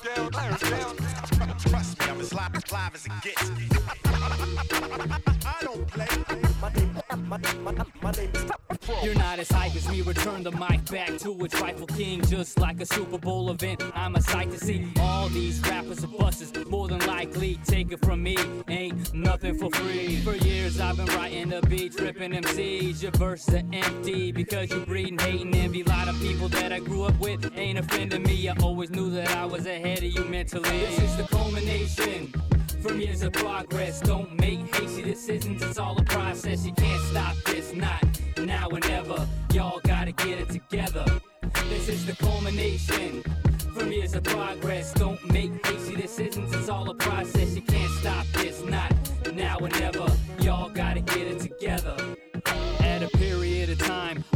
Down. 0.00 0.96
Trust 1.58 1.98
me, 1.98 2.06
I'm 2.06 2.20
as 2.20 2.32
live 2.32 2.54
as 2.94 3.06
it 3.06 3.12
gets. 3.22 3.50
I 5.44 5.58
don't 5.62 5.86
play. 5.88 6.06
My 6.60 6.72
name, 6.72 7.02
my, 7.26 7.38
my, 7.38 7.84
my 8.02 8.10
name 8.12 8.30
is 8.34 8.59
You're 9.02 9.14
not 9.14 9.38
as 9.38 9.50
hype 9.50 9.74
as 9.74 9.88
me. 9.88 10.02
Return 10.02 10.42
the 10.42 10.52
mic 10.52 10.84
back 10.90 11.16
to 11.18 11.44
its 11.44 11.60
rightful 11.60 11.86
king, 11.86 12.22
just 12.26 12.58
like 12.58 12.80
a 12.80 12.86
Super 12.86 13.18
Bowl 13.18 13.50
event. 13.50 13.82
I'm 13.94 14.14
a 14.16 14.20
sight 14.20 14.50
to 14.50 14.58
see. 14.58 14.92
All 15.00 15.28
these 15.28 15.60
rappers 15.60 16.04
are 16.04 16.08
busters. 16.08 16.52
More 16.66 16.88
than 16.88 17.00
likely, 17.06 17.58
take 17.64 17.92
it 17.92 18.04
from 18.04 18.22
me. 18.22 18.36
Ain't 18.68 19.14
nothing 19.14 19.56
for 19.58 19.70
free. 19.70 20.20
For 20.20 20.34
years 20.36 20.80
I've 20.80 20.96
been 20.96 21.06
writing 21.06 21.50
the 21.50 21.62
beats, 21.62 22.00
ripping 22.00 22.32
MCs. 22.32 23.02
Your 23.02 23.12
verses 23.12 23.54
are 23.54 23.62
empty 23.72 24.32
because 24.32 24.70
you 24.70 24.80
breeding 24.80 25.18
hate 25.18 25.42
and 25.42 25.54
envy. 25.54 25.82
lot 25.84 26.08
of 26.08 26.18
people 26.20 26.48
that 26.48 26.72
I 26.72 26.80
grew 26.80 27.04
up 27.04 27.18
with 27.18 27.50
ain't 27.56 27.78
offending 27.78 28.22
me. 28.22 28.48
I 28.48 28.56
always 28.62 28.90
knew 28.90 29.10
that 29.10 29.30
I 29.30 29.46
was 29.46 29.66
ahead 29.66 29.98
of 29.98 30.04
you 30.04 30.24
mentally. 30.24 30.78
This 30.80 30.98
is 30.98 31.16
the 31.16 31.24
culmination. 31.24 32.32
From 32.82 32.98
years 32.98 33.22
of 33.22 33.32
progress, 33.34 34.00
don't 34.00 34.40
make 34.40 34.74
hasty 34.74 35.02
decisions. 35.02 35.62
It's 35.62 35.78
all 35.78 35.98
a 35.98 36.04
process. 36.04 36.64
You 36.64 36.72
can't 36.72 37.02
stop 37.02 37.36
this, 37.44 37.74
not 37.74 38.02
now 38.38 38.68
or 38.70 38.80
never. 38.80 39.28
Y'all 39.52 39.80
gotta 39.84 40.12
get 40.12 40.38
it 40.38 40.48
together. 40.48 41.04
This 41.68 41.88
is 41.88 42.06
the 42.06 42.16
culmination. 42.16 43.22
From 43.74 43.92
years 43.92 44.14
of 44.14 44.24
progress, 44.24 44.92
don't 44.94 45.22
make 45.30 45.66
hasty 45.66 45.96
decisions. 45.96 46.54
It's 46.54 46.68
all 46.70 46.88
a 46.88 46.94
process. 46.94 47.54
You 47.54 47.62
can't 47.62 47.92
stop 48.00 48.26
this, 48.34 48.64
not 48.64 48.92
now 49.34 49.58
or 49.60 49.68
never. 49.68 50.06
Y'all 50.40 50.70
gotta 50.70 51.00
get 51.00 51.26
it 51.26 51.38
together. 51.40 52.09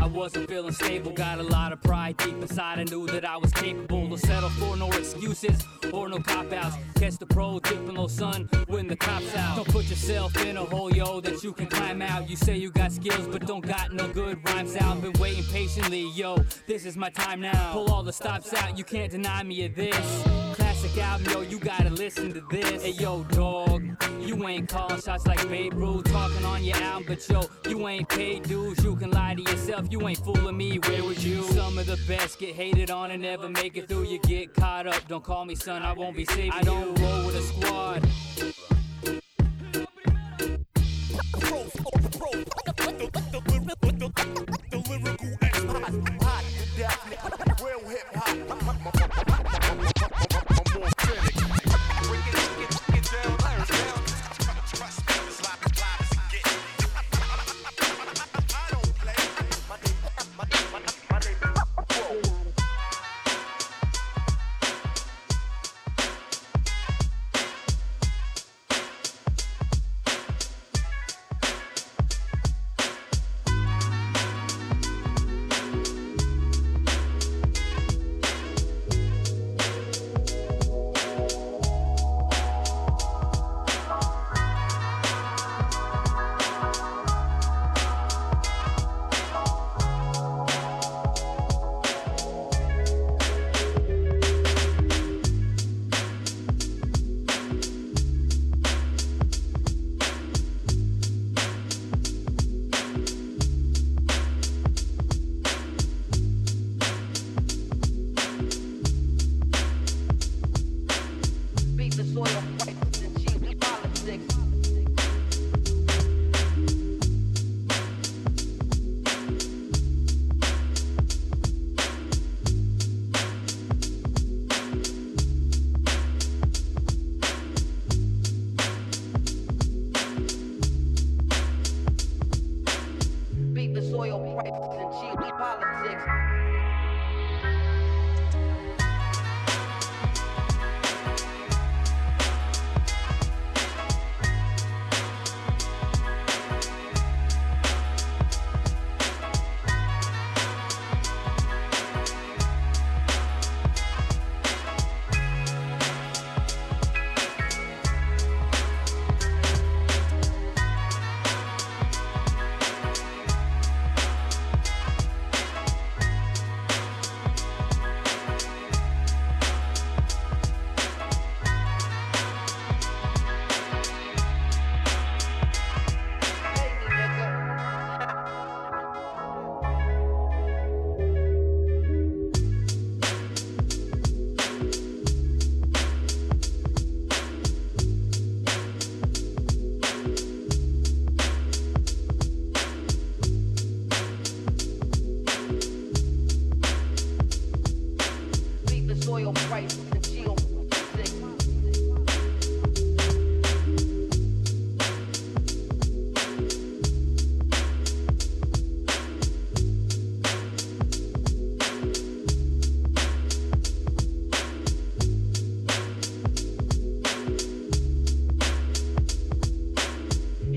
I 0.04 0.06
was 0.06 0.16
wasn't 0.16 0.50
feeling 0.50 0.72
stable. 0.72 1.12
Got 1.12 1.38
a 1.38 1.42
lot 1.42 1.72
of 1.72 1.80
pride 1.80 2.18
deep 2.18 2.34
inside. 2.34 2.78
I 2.78 2.84
knew 2.84 3.06
that 3.06 3.24
I 3.24 3.38
was 3.38 3.50
capable 3.52 4.06
to 4.10 4.18
settle 4.18 4.50
for 4.50 4.76
no 4.76 4.90
excuses 4.92 5.64
or 5.94 6.10
no 6.10 6.18
cop 6.18 6.52
outs. 6.52 6.76
Catch 6.96 7.16
the 7.16 7.24
pro 7.24 7.58
dipping 7.58 7.96
oh, 7.96 8.02
low 8.02 8.08
sun 8.08 8.46
when 8.66 8.86
the 8.86 8.96
cops 8.96 9.34
out. 9.34 9.56
Don't 9.56 9.68
put 9.68 9.86
yourself 9.86 10.36
in 10.44 10.58
a 10.58 10.64
hole, 10.64 10.94
yo, 10.94 11.22
that 11.22 11.42
you 11.42 11.54
can 11.54 11.68
climb 11.68 12.02
out. 12.02 12.28
You 12.28 12.36
say 12.36 12.58
you 12.58 12.70
got 12.70 12.92
skills, 12.92 13.26
but 13.28 13.46
don't 13.46 13.66
got 13.66 13.94
no 13.94 14.06
good 14.08 14.46
rhymes 14.46 14.76
out. 14.76 15.00
Been 15.00 15.14
waiting 15.14 15.44
patiently, 15.44 16.10
yo. 16.10 16.36
This 16.66 16.84
is 16.84 16.98
my 16.98 17.08
time 17.08 17.40
now. 17.40 17.72
Pull 17.72 17.90
all 17.90 18.02
the 18.02 18.12
stops 18.12 18.52
out. 18.52 18.76
You 18.76 18.84
can't 18.84 19.10
deny 19.10 19.42
me 19.42 19.64
of 19.64 19.74
this. 19.74 20.22
Classic 20.52 20.98
album, 20.98 21.32
yo. 21.32 21.40
You 21.40 21.58
gotta 21.58 21.88
listen 21.88 22.30
to 22.34 22.42
this. 22.50 22.82
Hey, 22.82 22.90
yo, 22.90 23.22
dog. 23.30 23.83
You 24.20 24.46
ain't 24.48 24.68
calling 24.68 25.00
shots 25.00 25.26
like 25.26 25.46
Babe 25.48 25.74
Ruth, 25.74 26.10
talking 26.10 26.44
on 26.44 26.64
your 26.64 26.76
album, 26.76 27.04
but 27.06 27.28
yo, 27.28 27.42
you 27.68 27.86
ain't 27.88 28.08
paid 28.08 28.42
dues. 28.44 28.82
You 28.82 28.96
can 28.96 29.10
lie 29.10 29.34
to 29.34 29.42
yourself, 29.42 29.86
you 29.90 30.06
ain't 30.08 30.18
fooling 30.18 30.56
me. 30.56 30.78
Where 30.78 31.04
was 31.04 31.24
you? 31.24 31.42
Some 31.42 31.78
of 31.78 31.86
the 31.86 31.98
best 32.08 32.38
get 32.38 32.54
hated 32.54 32.90
on 32.90 33.10
and 33.10 33.22
never 33.22 33.48
make 33.48 33.76
it 33.76 33.88
through. 33.88 34.04
You 34.04 34.18
get 34.20 34.54
caught 34.54 34.86
up. 34.86 35.06
Don't 35.08 35.24
call 35.24 35.44
me 35.44 35.54
son, 35.54 35.82
I 35.82 35.92
won't 35.92 36.16
be 36.16 36.24
saving 36.24 36.52
I 36.52 36.62
don't 36.62 36.98
roll 36.98 37.26
with 37.26 37.36
a 37.36 37.42
squad. 37.42 38.02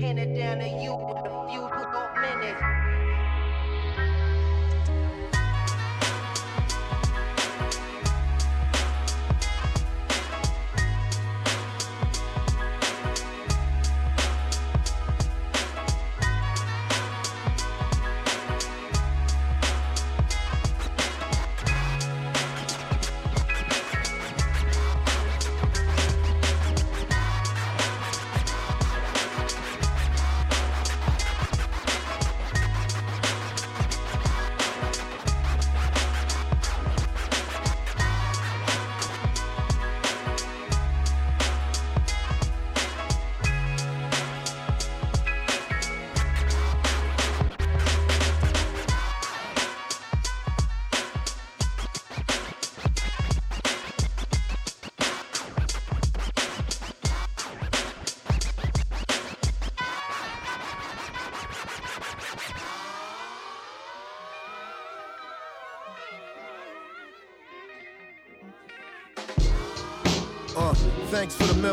To 0.08 0.14
you 0.14 0.94
with 0.96 1.26
a 1.26 1.48
few 1.50 1.77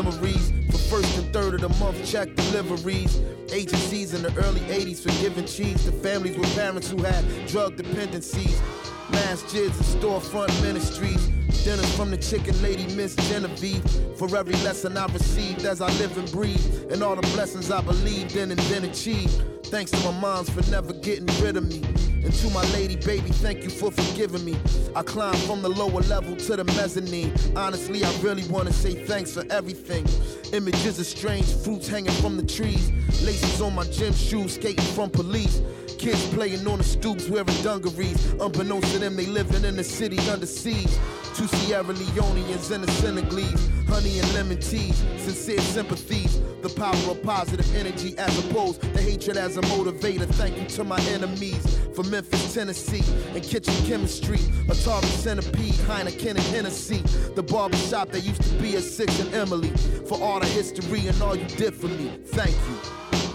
memories, 0.02 0.52
for 0.70 0.78
first 0.78 1.16
and 1.16 1.32
third 1.32 1.54
of 1.54 1.60
the 1.62 1.68
month 1.80 2.04
check 2.04 2.34
deliveries. 2.34 3.18
Agencies 3.50 4.12
in 4.12 4.22
the 4.22 4.34
early 4.44 4.60
80s 4.60 5.00
for 5.00 5.22
giving 5.22 5.46
cheese 5.46 5.84
to 5.84 5.92
families 5.92 6.36
with 6.36 6.54
parents 6.54 6.90
who 6.90 7.02
had 7.02 7.24
drug 7.46 7.76
dependencies. 7.76 8.60
masjids 9.08 9.76
and 9.76 10.02
storefront 10.02 10.50
ministries. 10.62 11.28
Dinners 11.64 11.90
from 11.96 12.10
the 12.10 12.18
chicken 12.18 12.60
lady, 12.62 12.84
Miss 12.94 13.14
Genevieve. 13.28 13.84
For 14.18 14.36
every 14.36 14.56
lesson 14.64 14.96
I 14.98 15.06
received 15.06 15.64
as 15.64 15.80
I 15.80 15.90
live 15.98 16.16
and 16.18 16.30
breathe. 16.30 16.92
And 16.92 17.02
all 17.02 17.16
the 17.16 17.26
blessings 17.34 17.70
I 17.70 17.80
believed 17.80 18.36
in 18.36 18.50
and 18.50 18.60
then 18.70 18.84
achieved. 18.84 19.42
Thanks 19.66 19.90
to 19.92 19.98
my 20.04 20.20
moms 20.20 20.50
for 20.50 20.68
never 20.70 20.92
getting 20.92 21.26
rid 21.42 21.56
of 21.56 21.66
me. 21.68 21.82
And 22.22 22.32
to 22.32 22.50
my 22.50 22.64
lady, 22.72 22.96
baby, 22.96 23.30
thank 23.30 23.64
you 23.64 23.70
for 23.70 23.90
forgiving 23.90 24.44
me. 24.44 24.56
I 24.96 25.02
climbed 25.02 25.36
from 25.40 25.60
the 25.60 25.68
lower 25.68 26.00
level 26.08 26.34
to 26.34 26.56
the 26.56 26.64
mezzanine. 26.64 27.30
Honestly, 27.54 28.02
I 28.02 28.10
really 28.22 28.48
wanna 28.48 28.72
say 28.72 28.94
thanks 28.94 29.30
for 29.34 29.44
everything. 29.50 30.06
Images 30.54 30.98
of 30.98 31.04
strange 31.04 31.44
fruits 31.56 31.86
hanging 31.86 32.14
from 32.14 32.38
the 32.38 32.42
trees. 32.42 32.90
Laces 33.22 33.60
on 33.60 33.74
my 33.74 33.84
gym 33.84 34.14
shoes, 34.14 34.54
skating 34.54 34.82
from 34.94 35.10
police. 35.10 35.60
Kids 35.98 36.26
playing 36.28 36.66
on 36.66 36.78
the 36.78 36.84
stoops 36.84 37.28
wearing 37.28 37.62
dungarees. 37.62 38.32
Unbeknownst 38.40 38.90
to 38.92 38.98
them, 38.98 39.16
they 39.16 39.26
living 39.26 39.66
in 39.66 39.76
the 39.76 39.84
city 39.84 40.18
under 40.30 40.46
siege. 40.46 40.96
Two 41.34 41.46
Sierra 41.46 41.84
Leoneans 41.84 42.70
and 42.70 42.82
the 42.82 42.90
Senegalese. 42.92 43.68
Honey 43.88 44.18
and 44.18 44.32
lemon 44.32 44.58
teas, 44.58 44.96
sincere 45.18 45.60
sympathies. 45.60 46.40
The 46.62 46.70
power 46.70 47.10
of 47.10 47.22
positive 47.22 47.70
energy 47.76 48.16
as 48.16 48.38
opposed 48.38 48.80
to 48.80 49.02
hatred 49.02 49.36
as 49.36 49.58
a 49.58 49.60
motivator. 49.60 50.26
Thank 50.36 50.56
you 50.56 50.66
to 50.68 50.84
my 50.84 50.98
enemies 51.02 51.75
from 51.96 52.10
Memphis, 52.10 52.52
Tennessee, 52.52 53.02
and 53.34 53.42
kitchen 53.42 53.74
chemistry. 53.86 54.36
Atari 54.68 55.06
centipede, 55.06 55.74
Heineken 55.88 56.32
and 56.32 56.48
Hennessy. 56.54 56.98
The 57.34 57.42
barbershop 57.42 58.10
that 58.10 58.20
used 58.20 58.42
to 58.42 58.54
be 58.56 58.76
a 58.76 58.80
Six 58.82 59.18
and 59.18 59.34
Emily. 59.34 59.70
For 60.06 60.20
all 60.22 60.38
the 60.38 60.46
history 60.46 61.06
and 61.08 61.20
all 61.22 61.34
you 61.34 61.46
did 61.56 61.74
for 61.74 61.88
me. 61.88 62.12
Thank 62.26 62.54
you. 62.68 62.76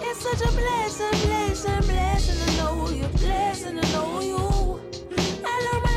It's 0.08 0.22
such 0.22 0.42
a 0.48 0.52
blessing, 0.54 1.28
blessing, 1.28 1.82
blessing 1.82 2.40
to 2.46 2.58
know 2.62 2.90
you, 2.92 3.08
blessing 3.18 3.82
to 3.82 3.92
know 3.94 4.22
you. 4.22 4.38
I 5.44 5.56
learned 5.66 5.84
my 5.84 5.91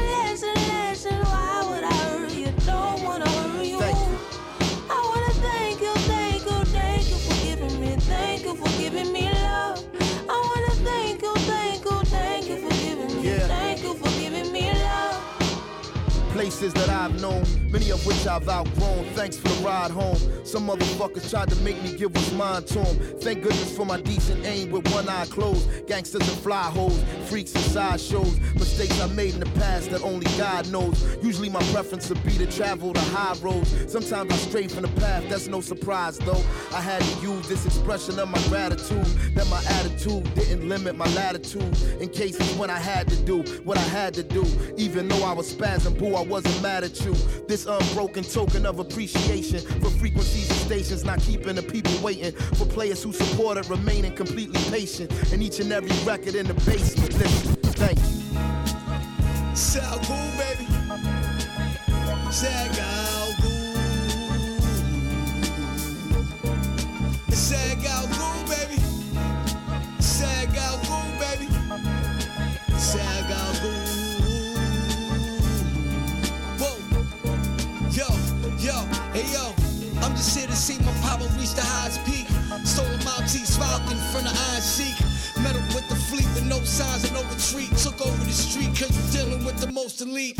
Places 16.44 16.74
that 16.74 16.90
I've 16.90 17.22
known, 17.22 17.42
many 17.70 17.88
of 17.88 18.04
which 18.04 18.26
I've 18.26 18.46
outgrown. 18.46 19.06
Thanks 19.14 19.38
for 19.38 19.48
the 19.48 19.64
ride 19.64 19.90
home. 19.90 20.18
Some 20.44 20.68
motherfuckers 20.68 21.30
tried 21.30 21.48
to 21.48 21.56
make 21.62 21.82
me 21.82 21.96
give 21.96 22.14
what's 22.14 22.32
mine 22.32 22.64
to 22.64 22.80
'em. 22.80 23.18
Thank 23.18 23.44
goodness 23.44 23.74
for 23.74 23.86
my 23.86 23.98
decent 23.98 24.44
aim 24.44 24.70
with 24.70 24.86
one 24.92 25.08
eye 25.08 25.24
closed. 25.24 25.66
Gangsters 25.86 26.28
and 26.28 26.38
fly 26.40 26.64
hoes, 26.64 27.00
freaks 27.30 27.54
and 27.54 27.64
sideshows. 27.64 28.38
Mistakes 28.56 29.00
I 29.00 29.06
made 29.06 29.32
in 29.32 29.40
the 29.40 29.52
past 29.58 29.90
that 29.92 30.02
only 30.02 30.26
God 30.36 30.68
knows. 30.70 31.02
Usually 31.22 31.48
my 31.48 31.62
preference 31.72 32.10
would 32.10 32.22
be 32.22 32.32
to 32.32 32.46
travel 32.46 32.92
the 32.92 33.00
high 33.00 33.34
roads. 33.40 33.74
Sometimes 33.90 34.30
I 34.30 34.36
stray 34.36 34.68
from 34.68 34.82
the 34.82 35.00
path, 35.00 35.24
that's 35.30 35.46
no 35.46 35.62
surprise 35.62 36.18
though. 36.18 36.44
I 36.74 36.82
had 36.82 37.00
to 37.00 37.26
use 37.26 37.48
this 37.48 37.64
expression 37.64 38.18
of 38.18 38.28
my 38.28 38.42
gratitude. 38.50 39.06
That 39.34 39.48
my 39.48 39.62
attitude 39.78 40.24
didn't 40.34 40.68
limit 40.68 40.94
my 40.94 41.08
latitude. 41.14 41.74
In 42.02 42.10
cases 42.10 42.54
when 42.58 42.68
I 42.68 42.78
had 42.78 43.08
to 43.08 43.16
do 43.16 43.42
what 43.64 43.78
I 43.78 43.88
had 43.98 44.12
to 44.14 44.22
do. 44.22 44.44
Even 44.76 45.08
though 45.08 45.24
I 45.24 45.32
was 45.32 45.50
spazzing, 45.50 45.98
boo, 45.98 46.14
I 46.14 46.33
wasn't 46.34 46.60
mad 46.62 46.82
at 46.82 47.00
you. 47.04 47.14
This 47.46 47.64
unbroken 47.66 48.24
token 48.24 48.66
of 48.66 48.80
appreciation 48.80 49.60
for 49.80 49.88
frequencies 49.90 50.50
and 50.50 50.58
stations, 50.58 51.04
not 51.04 51.20
keeping 51.20 51.54
the 51.54 51.62
people 51.62 51.92
waiting. 52.02 52.32
For 52.56 52.66
players 52.66 53.04
who 53.04 53.12
supported, 53.12 53.68
remaining 53.68 54.16
completely 54.16 54.60
patient. 54.68 55.12
And 55.32 55.40
each 55.40 55.60
and 55.60 55.70
every 55.70 55.92
record 56.04 56.34
in 56.34 56.48
the 56.48 56.54
basement. 56.54 57.14
Listen, 57.14 57.54
thank 57.78 57.98
you. 58.00 58.24
Cool, 60.08 60.30
baby. 60.36 60.66
Sag 67.30 67.86
out 67.86 68.13
no 87.14 87.22
retreat. 87.30 87.70
Took 87.78 88.02
over 88.02 88.24
the 88.24 88.34
street 88.34 88.74
cause 88.74 88.90
we're 88.90 89.12
dealing 89.14 89.44
with 89.44 89.58
the 89.58 89.70
most 89.70 90.02
elite. 90.02 90.36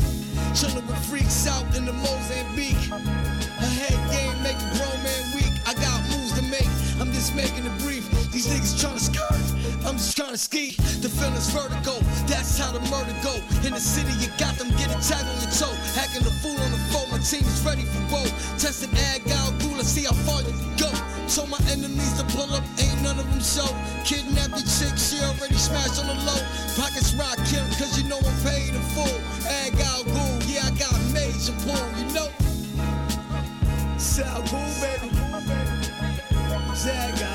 Chilling 0.55 0.87
with 0.87 0.99
freaks 1.07 1.47
out 1.47 1.65
in 1.77 1.87
the 1.87 1.93
Mozambique. 1.93 2.83
A 2.91 3.69
head 3.79 3.99
game 4.11 4.35
make 4.43 4.59
a 4.59 4.69
grown 4.75 4.99
man 5.07 5.25
weak. 5.39 5.55
I 5.65 5.73
got 5.79 6.03
moves 6.11 6.35
to 6.35 6.43
make. 6.51 6.69
I'm 7.01 7.13
just 7.15 7.35
making 7.35 7.65
it 7.65 7.77
brief. 7.79 8.11
These 8.35 8.49
niggas 8.51 8.75
tryna 8.83 8.99
skirt. 8.99 9.41
I'm 9.87 9.97
just 9.97 10.19
tryna 10.19 10.39
ski. 10.39 10.75
The 10.99 11.09
feeling's 11.09 11.49
vertigo. 11.55 11.95
That's 12.27 12.59
how 12.59 12.73
the 12.73 12.83
murder 12.91 13.15
go. 13.23 13.39
In 13.63 13.73
the 13.73 13.81
city, 13.81 14.13
you 14.19 14.29
got 14.37 14.59
them 14.59 14.69
get 14.75 14.91
a 14.91 14.99
tag 14.99 15.23
on 15.23 15.39
your 15.39 15.55
toe. 15.55 15.75
Hacking 15.95 16.27
the 16.27 16.35
fool 16.43 16.59
on 16.59 16.73
the 16.75 16.83
phone. 16.91 17.09
My 17.11 17.19
team 17.23 17.47
is 17.47 17.63
ready 17.63 17.87
for 17.87 18.03
woe. 18.11 18.31
Testing 18.59 18.91
ag 19.15 19.23
out 19.31 19.55
gula. 19.63 19.85
See 19.85 20.05
how 20.05 20.19
far 20.27 20.43
you 20.43 20.51
go. 20.51 20.74
Told 21.35 21.51
my 21.51 21.59
enemies 21.69 22.13
to 22.15 22.23
pull 22.37 22.55
up. 22.55 22.63
Ain't 22.79 23.03
none 23.03 23.19
of 23.19 23.29
them 23.29 23.41
show. 23.41 23.67
Kidnapped 24.05 24.55
the 24.55 24.63
chick. 24.63 24.97
She 24.97 25.19
already 25.19 25.57
smashed 25.57 25.99
on 25.99 26.07
the 26.07 26.15
low. 26.23 26.39
Pockets 26.77 27.13
rock 27.15 27.39
him. 27.51 27.67
Cause 27.75 27.99
you 27.99 28.09
know 28.09 28.19
I'm 28.19 28.39
paid 28.47 28.73
in 28.73 28.81
full. 28.95 29.19
Ag 29.45 29.75
out 29.81 30.07
ghoul. 30.07 30.39
Yeah, 30.47 30.67
I 30.67 30.71
got 30.79 30.95
major 31.13 31.53
pull. 31.67 31.75
You 31.99 32.07
know. 32.15 32.31
Sound 33.99 34.47
cool, 34.47 34.61
baby. 34.81 35.11
Zag 36.77 37.34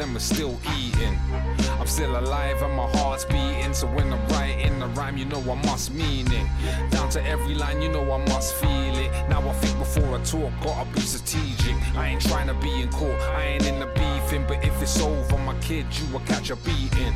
we're 0.00 0.20
still 0.20 0.56
eating. 0.78 1.18
I'm 1.80 1.86
still 1.88 2.16
alive 2.16 2.62
and 2.62 2.74
my 2.76 2.86
heart's 2.98 3.24
beating. 3.24 3.74
So 3.74 3.88
when 3.88 4.12
I'm 4.12 4.24
writing 4.28 4.78
the 4.78 4.86
rhyme, 4.88 5.16
you 5.16 5.24
know 5.24 5.40
I 5.40 5.54
must 5.66 5.92
mean 5.92 6.30
it. 6.30 6.46
Down 6.90 7.10
to 7.10 7.24
every 7.26 7.54
line, 7.54 7.82
you 7.82 7.88
know 7.88 8.08
I 8.12 8.18
must 8.28 8.54
feel 8.54 8.96
it. 8.96 9.10
Now 9.28 9.48
I 9.48 9.52
think 9.54 9.76
before 9.78 10.16
I 10.16 10.22
talk, 10.22 10.52
gotta 10.62 10.88
be 10.92 11.00
strategic. 11.00 11.74
I 11.96 12.08
ain't 12.10 12.22
trying 12.22 12.46
to 12.46 12.54
be 12.54 12.82
in 12.82 12.90
court, 12.90 13.20
I 13.20 13.44
ain't 13.44 13.66
in 13.66 13.80
the 13.80 13.87
beefing. 14.28 14.44
But 14.46 14.64
if 14.64 14.80
it's 14.82 15.00
over, 15.00 15.38
my 15.38 15.54
kid, 15.60 15.86
you 15.98 16.06
will 16.12 16.20
catch 16.20 16.50
a 16.50 16.56
beating. 16.56 17.14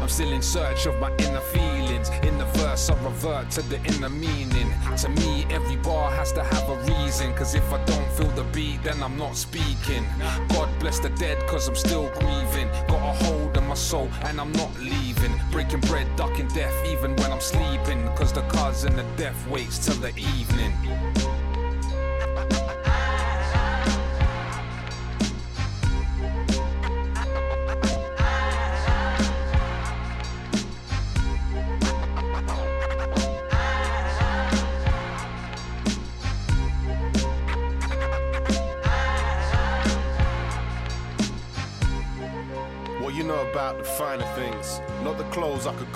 I'm 0.00 0.08
still 0.08 0.32
in 0.32 0.42
search 0.42 0.86
of 0.86 0.98
my 1.00 1.10
inner 1.18 1.40
feelings. 1.40 2.10
In 2.22 2.38
the 2.38 2.44
verse, 2.56 2.90
I 2.90 2.94
revert 3.04 3.50
to 3.52 3.62
the 3.62 3.82
inner 3.84 4.08
meaning. 4.08 4.72
To 4.98 5.08
me, 5.08 5.46
every 5.50 5.76
bar 5.76 6.10
has 6.12 6.32
to 6.32 6.42
have 6.42 6.68
a 6.68 6.76
reason. 6.92 7.34
Cause 7.34 7.54
if 7.54 7.72
I 7.72 7.82
don't 7.84 8.10
feel 8.12 8.30
the 8.30 8.44
beat, 8.52 8.82
then 8.82 9.02
I'm 9.02 9.16
not 9.16 9.36
speaking. 9.36 10.04
God 10.48 10.68
bless 10.78 10.98
the 10.98 11.10
dead, 11.10 11.38
cause 11.46 11.68
I'm 11.68 11.76
still 11.76 12.10
grieving. 12.20 12.68
Got 12.88 13.02
a 13.02 13.24
hold 13.24 13.56
on 13.56 13.68
my 13.68 13.74
soul, 13.74 14.08
and 14.24 14.40
I'm 14.40 14.52
not 14.52 14.72
leaving. 14.78 15.32
Breaking 15.50 15.80
bread, 15.80 16.06
ducking 16.16 16.48
death, 16.48 16.74
even 16.86 17.16
when 17.16 17.32
I'm 17.32 17.40
sleeping. 17.40 18.06
Cause 18.16 18.32
the 18.32 18.42
cousin 18.42 18.98
of 18.98 19.16
death 19.16 19.48
waits 19.48 19.78
till 19.84 19.96
the 19.96 20.10
evening. 20.16 20.72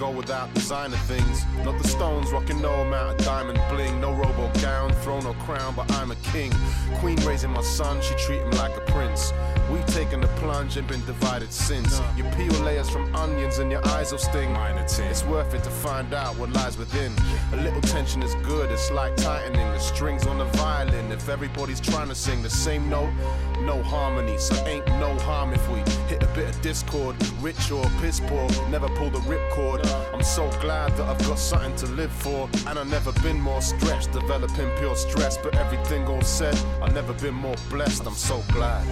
Could 0.09 0.17
without 0.17 0.53
designer 0.55 0.97
things. 0.97 1.45
Not 1.65 1.81
the 1.81 1.89
stones, 1.89 2.31
rocking 2.33 2.61
no 2.61 2.73
amount 2.83 3.19
of 3.19 3.27
diamond 3.27 3.61
bling. 3.69 4.01
No 4.01 4.13
robo 4.13 4.51
gown, 4.61 4.93
throne 5.03 5.27
or 5.27 5.35
crown, 5.35 5.75
but 5.75 5.91
I'm 5.93 6.11
a 6.11 6.17
king. 6.17 6.53
Queen 6.97 7.17
raising 7.27 7.51
my 7.51 7.63
son, 7.63 8.01
she 8.01 8.15
treat 8.15 8.41
him 8.41 8.51
like 8.53 8.77
a 8.77 8.81
prince. 8.93 9.33
We've 9.71 9.87
taken 9.87 10.21
the 10.21 10.29
plunge 10.39 10.77
and 10.77 10.87
been 10.87 11.05
divided 11.05 11.53
since. 11.53 12.01
You 12.17 12.25
peel 12.37 12.53
layers 12.63 12.89
from 12.89 13.15
onions 13.15 13.59
and 13.59 13.71
your 13.71 13.87
eyes 13.89 14.13
will 14.13 14.19
sting. 14.19 14.57
It's 15.11 15.25
worth 15.25 15.55
it 15.55 15.63
to 15.65 15.71
find 15.71 16.15
out 16.15 16.37
what 16.37 16.53
lies 16.53 16.79
within. 16.79 17.13
A 17.53 17.57
little 17.57 17.81
tension 17.81 18.23
is 18.23 18.35
good, 18.37 18.71
it's 18.71 18.91
like 18.91 19.17
tightening 19.17 19.69
the 19.73 19.79
strings 19.79 20.27
on 20.27 20.39
the 20.39 20.45
violin. 20.45 21.11
If 21.13 21.29
everybody's 21.29 21.81
trying 21.81 22.09
to 22.09 22.15
sing 22.15 22.43
the 22.43 22.51
same 22.51 22.89
note, 22.89 23.13
no 23.69 23.83
harmony. 23.83 24.39
So 24.39 24.55
ain't 24.67 24.87
no 24.99 25.15
harm 25.19 25.53
if 25.53 25.69
we 25.69 25.81
hit 26.09 26.23
a 26.23 26.27
bit 26.29 26.49
of 26.49 26.61
discord. 26.63 27.15
Rich 27.41 27.71
or 27.71 27.85
piss 28.01 28.19
poor, 28.19 28.49
never 28.71 28.89
pull 28.89 29.11
the 29.11 29.23
ripcord. 29.33 29.81
I'm 30.15 30.23
so 30.23 30.51
glad 30.63 30.97
that 30.97 31.07
I've 31.07 31.23
got 31.29 31.39
something 31.39 31.77
to 31.77 31.87
live 31.87 32.11
for. 32.11 32.49
And 32.67 32.79
I've 32.79 32.89
never 32.89 33.13
been 33.21 33.39
more 33.39 33.61
stretched, 33.61 34.13
developing 34.13 34.71
pure 34.79 34.97
stress. 34.97 35.37
But 35.37 35.55
everything 35.57 36.07
all 36.07 36.23
said, 36.23 36.57
I've 36.83 36.95
never 36.95 37.13
been 37.13 37.35
more 37.35 37.57
blessed. 37.69 38.07
I'm 38.07 38.15
so 38.15 38.43
glad. 38.53 38.87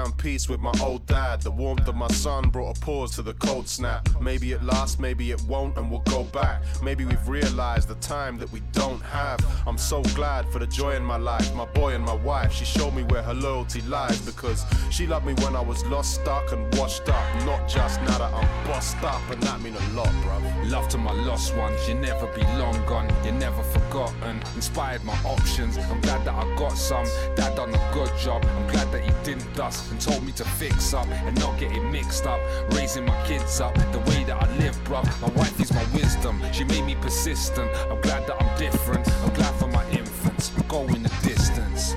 Found 0.00 0.16
peace 0.20 0.50
with 0.50 0.60
my 0.60 0.72
old 0.82 1.04
dad. 1.06 1.40
The 1.40 1.50
warmth 1.50 1.88
of 1.88 1.96
my 1.96 2.08
son 2.08 2.50
brought 2.50 2.76
a 2.76 2.80
pause 2.80 3.14
to 3.16 3.22
the 3.22 3.32
cold 3.34 3.66
snap. 3.66 4.06
Maybe 4.20 4.52
it 4.52 4.62
lasts, 4.62 4.98
maybe 4.98 5.30
it 5.30 5.40
won't, 5.44 5.76
and 5.78 5.90
we'll 5.90 6.00
go 6.00 6.24
back. 6.24 6.62
Maybe 6.82 7.04
we've 7.06 7.28
realized 7.28 7.88
the 7.88 7.94
time 7.96 8.38
that 8.38 8.52
we 8.52 8.60
don't 8.72 9.00
have. 9.00 9.40
I'm 9.66 9.78
so 9.78 10.02
glad 10.14 10.46
for 10.50 10.58
the 10.58 10.66
joy 10.66 10.94
in 10.94 11.02
my 11.02 11.16
life, 11.16 11.54
my 11.54 11.64
boy 11.64 11.94
and 11.94 12.04
my 12.04 12.14
wife. 12.14 12.52
She 12.52 12.66
showed 12.66 12.94
me 12.94 13.02
where 13.04 13.22
her 13.22 13.34
loyalty 13.34 13.80
lies 13.82 14.20
because 14.20 14.64
she 14.90 15.06
loved 15.06 15.24
me 15.24 15.32
when 15.42 15.56
I 15.56 15.62
was 15.62 15.84
lost, 15.86 16.20
stuck, 16.20 16.52
and 16.52 16.62
washed 16.76 17.08
up. 17.08 17.44
Not 17.46 17.66
just 17.66 18.00
now 18.02 18.18
that 18.18 18.34
I'm 18.34 18.66
bossed 18.66 19.02
up, 19.02 19.22
and 19.30 19.42
that 19.42 19.60
mean 19.62 19.74
a 19.74 19.92
lot, 19.94 20.08
bruv. 20.22 20.70
Love 20.70 20.88
to 20.88 20.98
my 20.98 21.12
lost 21.12 21.56
ones, 21.56 21.88
you 21.88 21.94
never 21.94 22.26
be 22.34 22.42
long 22.58 22.76
gone, 22.86 23.08
you're 23.24 23.32
never 23.32 23.62
forgotten. 23.62 24.42
Inspired 24.54 25.02
my 25.04 25.16
options, 25.24 25.78
I'm 25.78 26.00
glad 26.02 26.24
that 26.26 26.34
I 26.34 26.44
got 26.56 26.76
some. 26.76 27.06
Dad 27.36 27.56
done 27.56 27.74
a 27.74 27.90
good 27.94 28.10
job, 28.18 28.44
I'm 28.44 28.66
glad 28.68 28.92
that 28.92 29.02
he 29.02 29.12
didn't 29.24 29.52
dust 29.54 29.90
and 29.90 30.00
told 30.10 30.26
me 30.26 30.32
to 30.32 30.44
fix 30.44 30.92
up 30.92 31.06
and 31.06 31.38
not 31.38 31.58
get 31.58 31.70
it 31.70 31.84
mixed 31.84 32.26
up. 32.26 32.40
Raising 32.72 33.06
my 33.06 33.26
kids 33.26 33.60
up 33.60 33.74
the 33.92 34.00
way 34.10 34.24
that 34.24 34.42
I 34.42 34.56
live, 34.56 34.76
bruv. 34.84 35.04
My 35.20 35.28
wife 35.38 35.60
is 35.60 35.72
my 35.72 35.84
wisdom, 35.94 36.42
she 36.52 36.64
made 36.64 36.84
me 36.84 36.96
persistent. 36.96 37.70
I'm 37.90 38.00
glad 38.00 38.26
that 38.26 38.42
I'm 38.42 38.58
different, 38.58 39.06
I'm 39.22 39.32
glad 39.34 39.54
for 39.54 39.68
my 39.68 39.88
infants, 39.90 40.50
I'm 40.56 40.66
going 40.66 41.02
the 41.04 41.12
distance. 41.22 41.94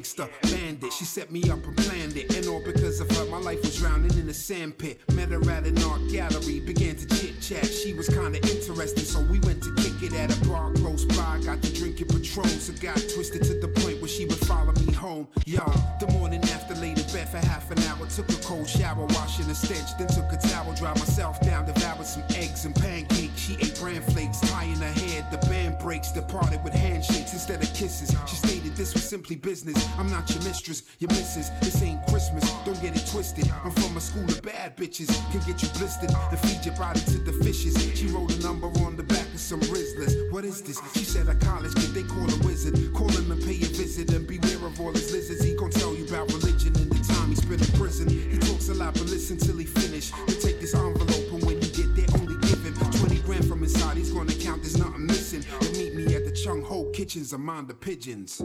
Gangster, 0.00 0.28
bandit. 0.44 0.90
She 0.94 1.04
set 1.04 1.30
me 1.30 1.42
up 1.50 1.62
and 1.66 1.76
planned 1.76 2.16
it. 2.16 2.34
And 2.34 2.46
all 2.46 2.62
because 2.64 3.00
of 3.00 3.10
her, 3.10 3.26
my 3.26 3.36
life 3.36 3.60
was 3.60 3.78
drowning 3.78 4.16
in 4.18 4.26
a 4.30 4.34
sand 4.34 4.78
pit. 4.78 4.98
Met 5.12 5.28
her 5.28 5.42
at 5.50 5.66
an 5.66 5.76
art 5.82 6.00
gallery, 6.10 6.60
began 6.60 6.96
to 6.96 7.06
chit 7.06 7.38
chat. 7.42 7.66
She 7.66 7.92
was 7.92 8.08
kinda 8.08 8.38
interesting, 8.48 9.04
so 9.04 9.20
we 9.20 9.40
went 9.40 9.62
to 9.62 9.74
kick 9.74 10.02
it 10.02 10.14
at 10.14 10.34
a 10.34 10.48
bar 10.48 10.72
close 10.72 11.04
by. 11.04 11.40
Got 11.44 11.60
to 11.62 11.74
drinking 11.74 12.08
patrons, 12.08 12.62
so 12.62 12.72
got 12.80 12.96
twisted 13.14 13.42
to 13.42 13.60
the 13.60 13.68
point 13.68 14.00
where 14.00 14.08
she 14.08 14.24
would 14.24 14.40
follow 14.46 14.72
me 14.72 14.90
home. 14.92 15.28
Yo, 15.44 15.66
the 16.00 16.06
morning 16.12 16.42
after 16.44 16.74
laid 16.76 16.98
in 16.98 17.04
bed 17.12 17.28
for 17.28 17.44
half 17.52 17.70
an 17.70 17.78
hour. 17.80 18.06
Took 18.06 18.30
a 18.30 18.36
cold 18.36 18.68
shower, 18.68 19.04
washing 19.10 19.48
the 19.48 19.54
stench. 19.54 19.90
Then 19.98 20.08
took 20.08 20.32
a 20.32 20.38
towel, 20.38 20.72
dry 20.74 20.94
myself 20.94 21.40
down, 21.42 21.66
devoured 21.66 22.06
some 22.06 22.24
eggs 22.30 22.64
and 22.64 22.74
pancakes. 22.74 23.38
She 23.38 23.54
ate 23.60 23.78
bran 23.78 24.00
flakes, 24.00 24.40
tying 24.40 24.80
her 24.80 24.94
head. 25.04 25.26
The 25.30 25.46
breaks, 25.90 26.12
departed 26.12 26.62
with 26.62 26.72
handshakes 26.72 27.32
instead 27.32 27.60
of 27.60 27.74
kisses. 27.74 28.14
She 28.28 28.36
stated 28.36 28.76
this 28.76 28.94
was 28.94 29.02
simply 29.02 29.34
business. 29.34 29.76
I'm 29.98 30.08
not 30.08 30.30
your 30.30 30.40
mistress, 30.44 30.84
your 31.00 31.10
missus. 31.10 31.50
This 31.62 31.82
ain't 31.82 32.06
Christmas, 32.06 32.48
don't 32.64 32.80
get 32.80 32.94
it 32.94 33.04
twisted. 33.10 33.50
I'm 33.64 33.72
from 33.72 33.96
a 33.96 34.00
school 34.00 34.22
of 34.22 34.40
bad 34.40 34.76
bitches. 34.76 35.10
Can 35.32 35.40
get 35.40 35.60
you 35.60 35.68
blistered 35.70 36.12
and 36.30 36.38
feed 36.38 36.64
your 36.64 36.76
body 36.76 37.00
to 37.00 37.18
the 37.18 37.32
fishes. 37.42 37.74
She 37.98 38.06
wrote 38.06 38.32
a 38.32 38.40
number 38.40 38.68
on 38.86 38.96
the 38.96 39.02
back 39.02 39.26
of 39.34 39.40
some 39.40 39.58
Rizzlers. 39.62 40.30
What 40.30 40.44
is 40.44 40.62
this? 40.62 40.78
She 40.94 41.02
said 41.02 41.26
a 41.26 41.34
college 41.34 41.74
kid, 41.74 41.90
they 41.90 42.04
call 42.04 42.30
a 42.30 42.38
wizard. 42.46 42.78
Call 42.94 43.08
him 43.08 43.32
and 43.32 43.42
pay 43.42 43.56
a 43.56 43.70
visit 43.74 44.12
and 44.12 44.28
beware 44.28 44.64
of 44.64 44.80
all 44.80 44.92
his 44.92 45.10
lizards. 45.10 45.42
He 45.42 45.56
gon' 45.56 45.70
tell 45.70 45.92
you 45.96 46.06
about 46.06 46.30
religion 46.30 46.72
and 46.76 46.88
the 46.88 47.02
time 47.12 47.30
he 47.30 47.34
spent 47.34 47.68
in 47.68 47.72
prison. 47.76 48.08
He 48.08 48.38
talks 48.38 48.68
a 48.68 48.74
lot, 48.74 48.94
but 48.94 49.10
listen 49.10 49.38
till 49.38 49.56
he 49.56 49.66
finish. 49.66 50.12
Then 50.12 50.38
take 50.40 50.60
this 50.60 50.72
envelope 50.72 51.32
and 51.34 51.42
when 51.44 51.60
you 51.60 51.68
get 51.74 51.90
there, 51.96 52.06
only 52.20 52.38
give 52.46 52.62
him 52.62 52.74
20 52.78 53.18
grand 53.26 53.44
from 53.48 53.64
inside. 53.64 53.96
He's 53.96 54.12
gonna 54.12 54.34
count, 54.34 54.62
there's 54.62 54.78
nothing 54.78 55.06
missing. 55.06 55.42
Chung 56.42 56.62
Ho 56.62 56.84
Kitchens 56.94 57.34
among 57.34 57.66
the 57.66 57.74
pigeons. 57.74 58.40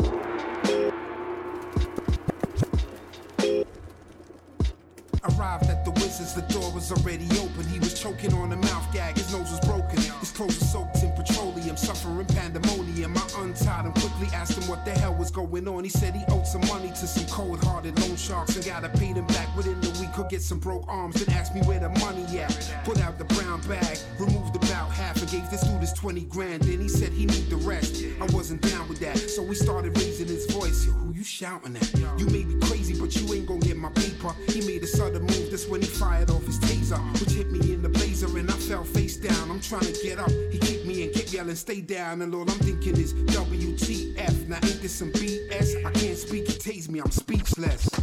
Arrived 5.23 5.69
at 5.69 5.85
the 5.85 5.91
wizards, 5.95 6.33
the 6.33 6.41
door 6.49 6.71
was 6.73 6.91
already 6.91 7.25
open. 7.39 7.65
He 7.67 7.79
was 7.79 7.99
choking 7.99 8.33
on 8.33 8.51
a 8.51 8.57
mouth 8.57 8.93
gag, 8.93 9.15
his 9.15 9.31
nose 9.31 9.49
was 9.49 9.59
broken. 9.61 9.97
His 10.19 10.31
clothes 10.31 10.59
were 10.59 10.65
soaked 10.65 11.03
in 11.03 11.11
petroleum, 11.13 11.77
suffering 11.77 12.27
pandemonium. 12.27 13.15
I 13.17 13.27
untied 13.39 13.85
him 13.85 13.93
quickly, 13.93 14.27
asked 14.33 14.57
him 14.57 14.67
what 14.69 14.83
the 14.83 14.91
hell 14.91 15.15
was 15.15 15.31
going 15.31 15.67
on. 15.67 15.83
He 15.83 15.89
said 15.89 16.15
he 16.15 16.23
owed 16.29 16.45
some 16.45 16.67
money 16.67 16.89
to 16.89 17.07
some 17.07 17.25
cold 17.27 17.63
hearted 17.63 17.97
loan 18.01 18.17
sharks 18.17 18.55
and 18.55 18.65
gotta 18.65 18.89
pay 18.89 19.13
them 19.13 19.27
back 19.27 19.55
within 19.55 19.79
the 19.79 19.89
week 20.01 20.19
or 20.19 20.25
get 20.25 20.41
some 20.41 20.59
broke 20.59 20.85
arms. 20.87 21.23
Then 21.23 21.33
asked 21.35 21.55
me 21.55 21.61
where 21.61 21.79
the 21.79 21.89
money 21.89 22.25
at. 22.39 22.75
Put 22.83 22.99
out 23.01 23.17
the 23.17 23.25
brown 23.25 23.61
bag, 23.61 23.97
removed 24.19 24.55
about 24.57 24.91
half 24.91 25.14
gave 25.25 25.49
this 25.49 25.61
dude 25.61 25.81
his 25.81 25.93
20 25.93 26.21
grand. 26.25 26.63
Then 26.63 26.79
he 26.79 26.87
said 26.87 27.11
he 27.11 27.25
need 27.25 27.49
the 27.49 27.57
rest. 27.57 28.03
I 28.21 28.25
wasn't 28.33 28.61
down 28.61 28.87
with 28.87 28.99
that, 28.99 29.17
so 29.17 29.41
we 29.41 29.55
started 29.55 29.97
raising 29.97 30.27
his 30.27 30.45
voice. 30.51 30.85
Yo, 30.85 30.93
who 30.93 31.13
you 31.13 31.23
shouting 31.23 31.75
at? 31.75 31.93
You 32.19 32.25
may 32.27 32.43
be 32.43 32.59
crazy, 32.67 32.99
but 32.99 33.15
you 33.15 33.33
ain't 33.33 33.47
gonna 33.47 33.59
get 33.59 33.77
my 33.77 33.89
paper. 33.89 34.33
He 34.47 34.61
made 34.65 34.83
a 34.83 34.87
sudden 34.87 35.21
move, 35.21 35.51
that's 35.51 35.67
when 35.67 35.81
he 35.81 35.87
fired 35.87 36.29
off 36.29 36.45
his 36.45 36.59
taser, 36.59 36.99
which 37.19 37.31
hit 37.31 37.51
me 37.51 37.73
in 37.73 37.81
the 37.81 37.89
blazer 37.89 38.37
and 38.37 38.49
I 38.49 38.53
fell 38.53 38.83
face 38.83 39.17
down. 39.17 39.49
I'm 39.49 39.61
trying 39.61 39.85
to 39.85 39.93
get 40.03 40.19
up, 40.19 40.31
he 40.51 40.59
kicked 40.59 40.85
me 40.85 41.03
and 41.03 41.13
kept 41.13 41.33
yelling, 41.33 41.55
stay 41.55 41.81
down. 41.81 42.21
And 42.21 42.33
all 42.33 42.41
I'm 42.41 42.59
thinking 42.59 42.97
is 42.97 43.13
WTF. 43.13 44.47
Now 44.47 44.55
ain't 44.57 44.81
this 44.81 44.95
some 44.95 45.11
BS? 45.11 45.85
I 45.85 45.91
can't 45.91 46.17
speak, 46.17 46.47
he 46.47 46.53
tased 46.53 46.89
me, 46.89 46.99
I'm 46.99 47.11
speechless. 47.11 47.94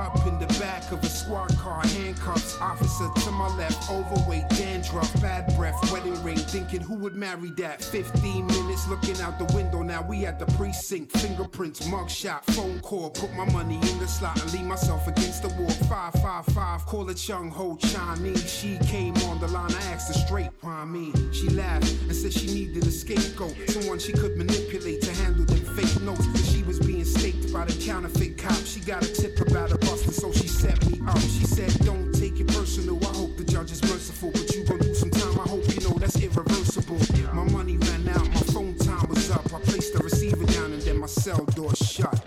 Up 0.00 0.26
in 0.26 0.38
the 0.38 0.46
back 0.58 0.90
of 0.92 1.02
a 1.02 1.06
squad 1.06 1.56
car, 1.58 1.82
handcuffs, 1.86 2.58
officer 2.60 3.08
to 3.22 3.30
my 3.30 3.48
left, 3.56 3.90
overweight, 3.90 4.48
dandruff, 4.50 5.12
bad 5.20 5.54
breath, 5.56 5.78
wedding 5.92 6.20
ring, 6.24 6.36
thinking 6.36 6.80
who 6.80 6.94
would 6.94 7.14
marry 7.14 7.50
that? 7.50 7.82
15 7.82 8.46
minutes 8.46 8.88
looking 8.88 9.20
out 9.20 9.38
the 9.38 9.44
window, 9.54 9.82
now 9.82 10.02
we 10.02 10.24
at 10.26 10.38
the 10.38 10.46
precinct, 10.56 11.12
fingerprints, 11.18 11.80
mugshot, 11.86 12.42
phone 12.54 12.80
call, 12.80 13.10
put 13.10 13.32
my 13.34 13.44
money 13.52 13.76
in 13.76 13.98
the 13.98 14.08
slot 14.08 14.40
and 14.40 14.52
leave 14.52 14.66
myself 14.66 15.06
against 15.06 15.42
the 15.42 15.48
wall. 15.60 15.70
555, 15.88 16.86
call 16.86 17.08
it 17.10 17.16
Chung 17.16 17.50
Ho 17.50 17.76
Chinese. 17.76 18.50
She 18.50 18.78
came 18.78 19.14
on 19.28 19.38
the 19.40 19.48
line, 19.48 19.72
I 19.72 19.82
asked 19.92 20.08
her 20.08 20.20
straight, 20.26 20.50
why 20.62 20.84
me? 20.84 21.12
She 21.32 21.48
laughed 21.50 21.90
and 22.02 22.16
said 22.16 22.32
she 22.32 22.46
needed 22.46 22.86
a 22.86 22.90
scapegoat, 22.90 23.54
someone 23.68 23.98
she 23.98 24.12
could 24.12 24.36
manipulate 24.36 25.02
to 25.02 25.12
handle 25.22 25.44
them 25.44 25.64
fake 25.76 26.00
notes. 26.02 26.26
Cause 26.26 26.52
she 26.52 26.62
was 26.62 26.78
faked 27.20 27.52
by 27.52 27.64
the 27.64 27.84
counterfeit 27.84 28.38
cop. 28.38 28.56
She 28.64 28.80
got 28.80 29.04
a 29.04 29.12
tip 29.12 29.38
about 29.40 29.72
a 29.72 29.78
buster, 29.78 30.12
so 30.12 30.32
she 30.32 30.48
set 30.48 30.84
me 30.86 31.00
up. 31.06 31.18
She 31.20 31.44
said, 31.44 31.72
Don't 31.84 32.12
take 32.12 32.40
it 32.40 32.48
personal. 32.48 32.98
I 33.04 33.12
hope 33.14 33.36
the 33.36 33.44
judge 33.44 33.72
is 33.72 33.82
merciful, 33.82 34.30
but 34.32 34.50
you 34.54 34.64
gon' 34.64 34.78
do 34.78 34.94
some 34.94 35.10
time. 35.10 35.38
I 35.38 35.48
hope 35.48 35.64
you 35.74 35.80
know 35.86 35.96
that's 35.98 36.16
irreversible. 36.16 36.98
My 37.34 37.44
money 37.44 37.76
ran 37.76 38.08
out, 38.08 38.26
my 38.28 38.40
phone 38.52 38.76
time 38.78 39.06
was 39.08 39.30
up. 39.30 39.44
I 39.52 39.60
placed 39.60 39.92
the 39.94 40.00
receiver 40.02 40.44
down 40.44 40.72
and 40.72 40.82
then 40.82 40.98
my 40.98 41.06
cell 41.06 41.44
door 41.56 41.74
shut. 41.76 42.24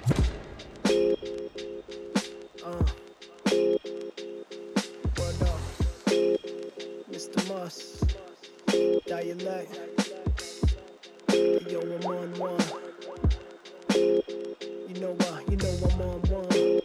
Uh. 2.63 2.83
what 5.17 5.41
up. 5.41 5.59
Mr. 7.11 7.47
Moss. 7.49 8.03
Dialect. 9.07 9.79
Yo, 11.69 11.81
I'm 11.81 12.05
on 12.05 12.39
one. 12.39 12.57
You 14.93 15.01
know 15.01 15.13
what? 15.13 15.49
You 15.49 15.57
know 15.57 15.73
I'm 15.89 16.01
on 16.01 16.21
one. 16.29 16.81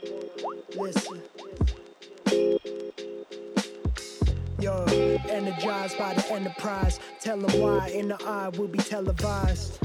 Listen. 0.76 1.22
Yo, 4.60 4.84
energized 5.28 5.98
by 5.98 6.14
the 6.14 6.26
enterprise. 6.32 7.00
Tell 7.20 7.38
them 7.38 7.60
why 7.60 7.88
in 7.88 8.08
the 8.08 8.18
eye 8.24 8.48
will 8.48 8.68
be 8.68 8.78
televised. 8.78 9.78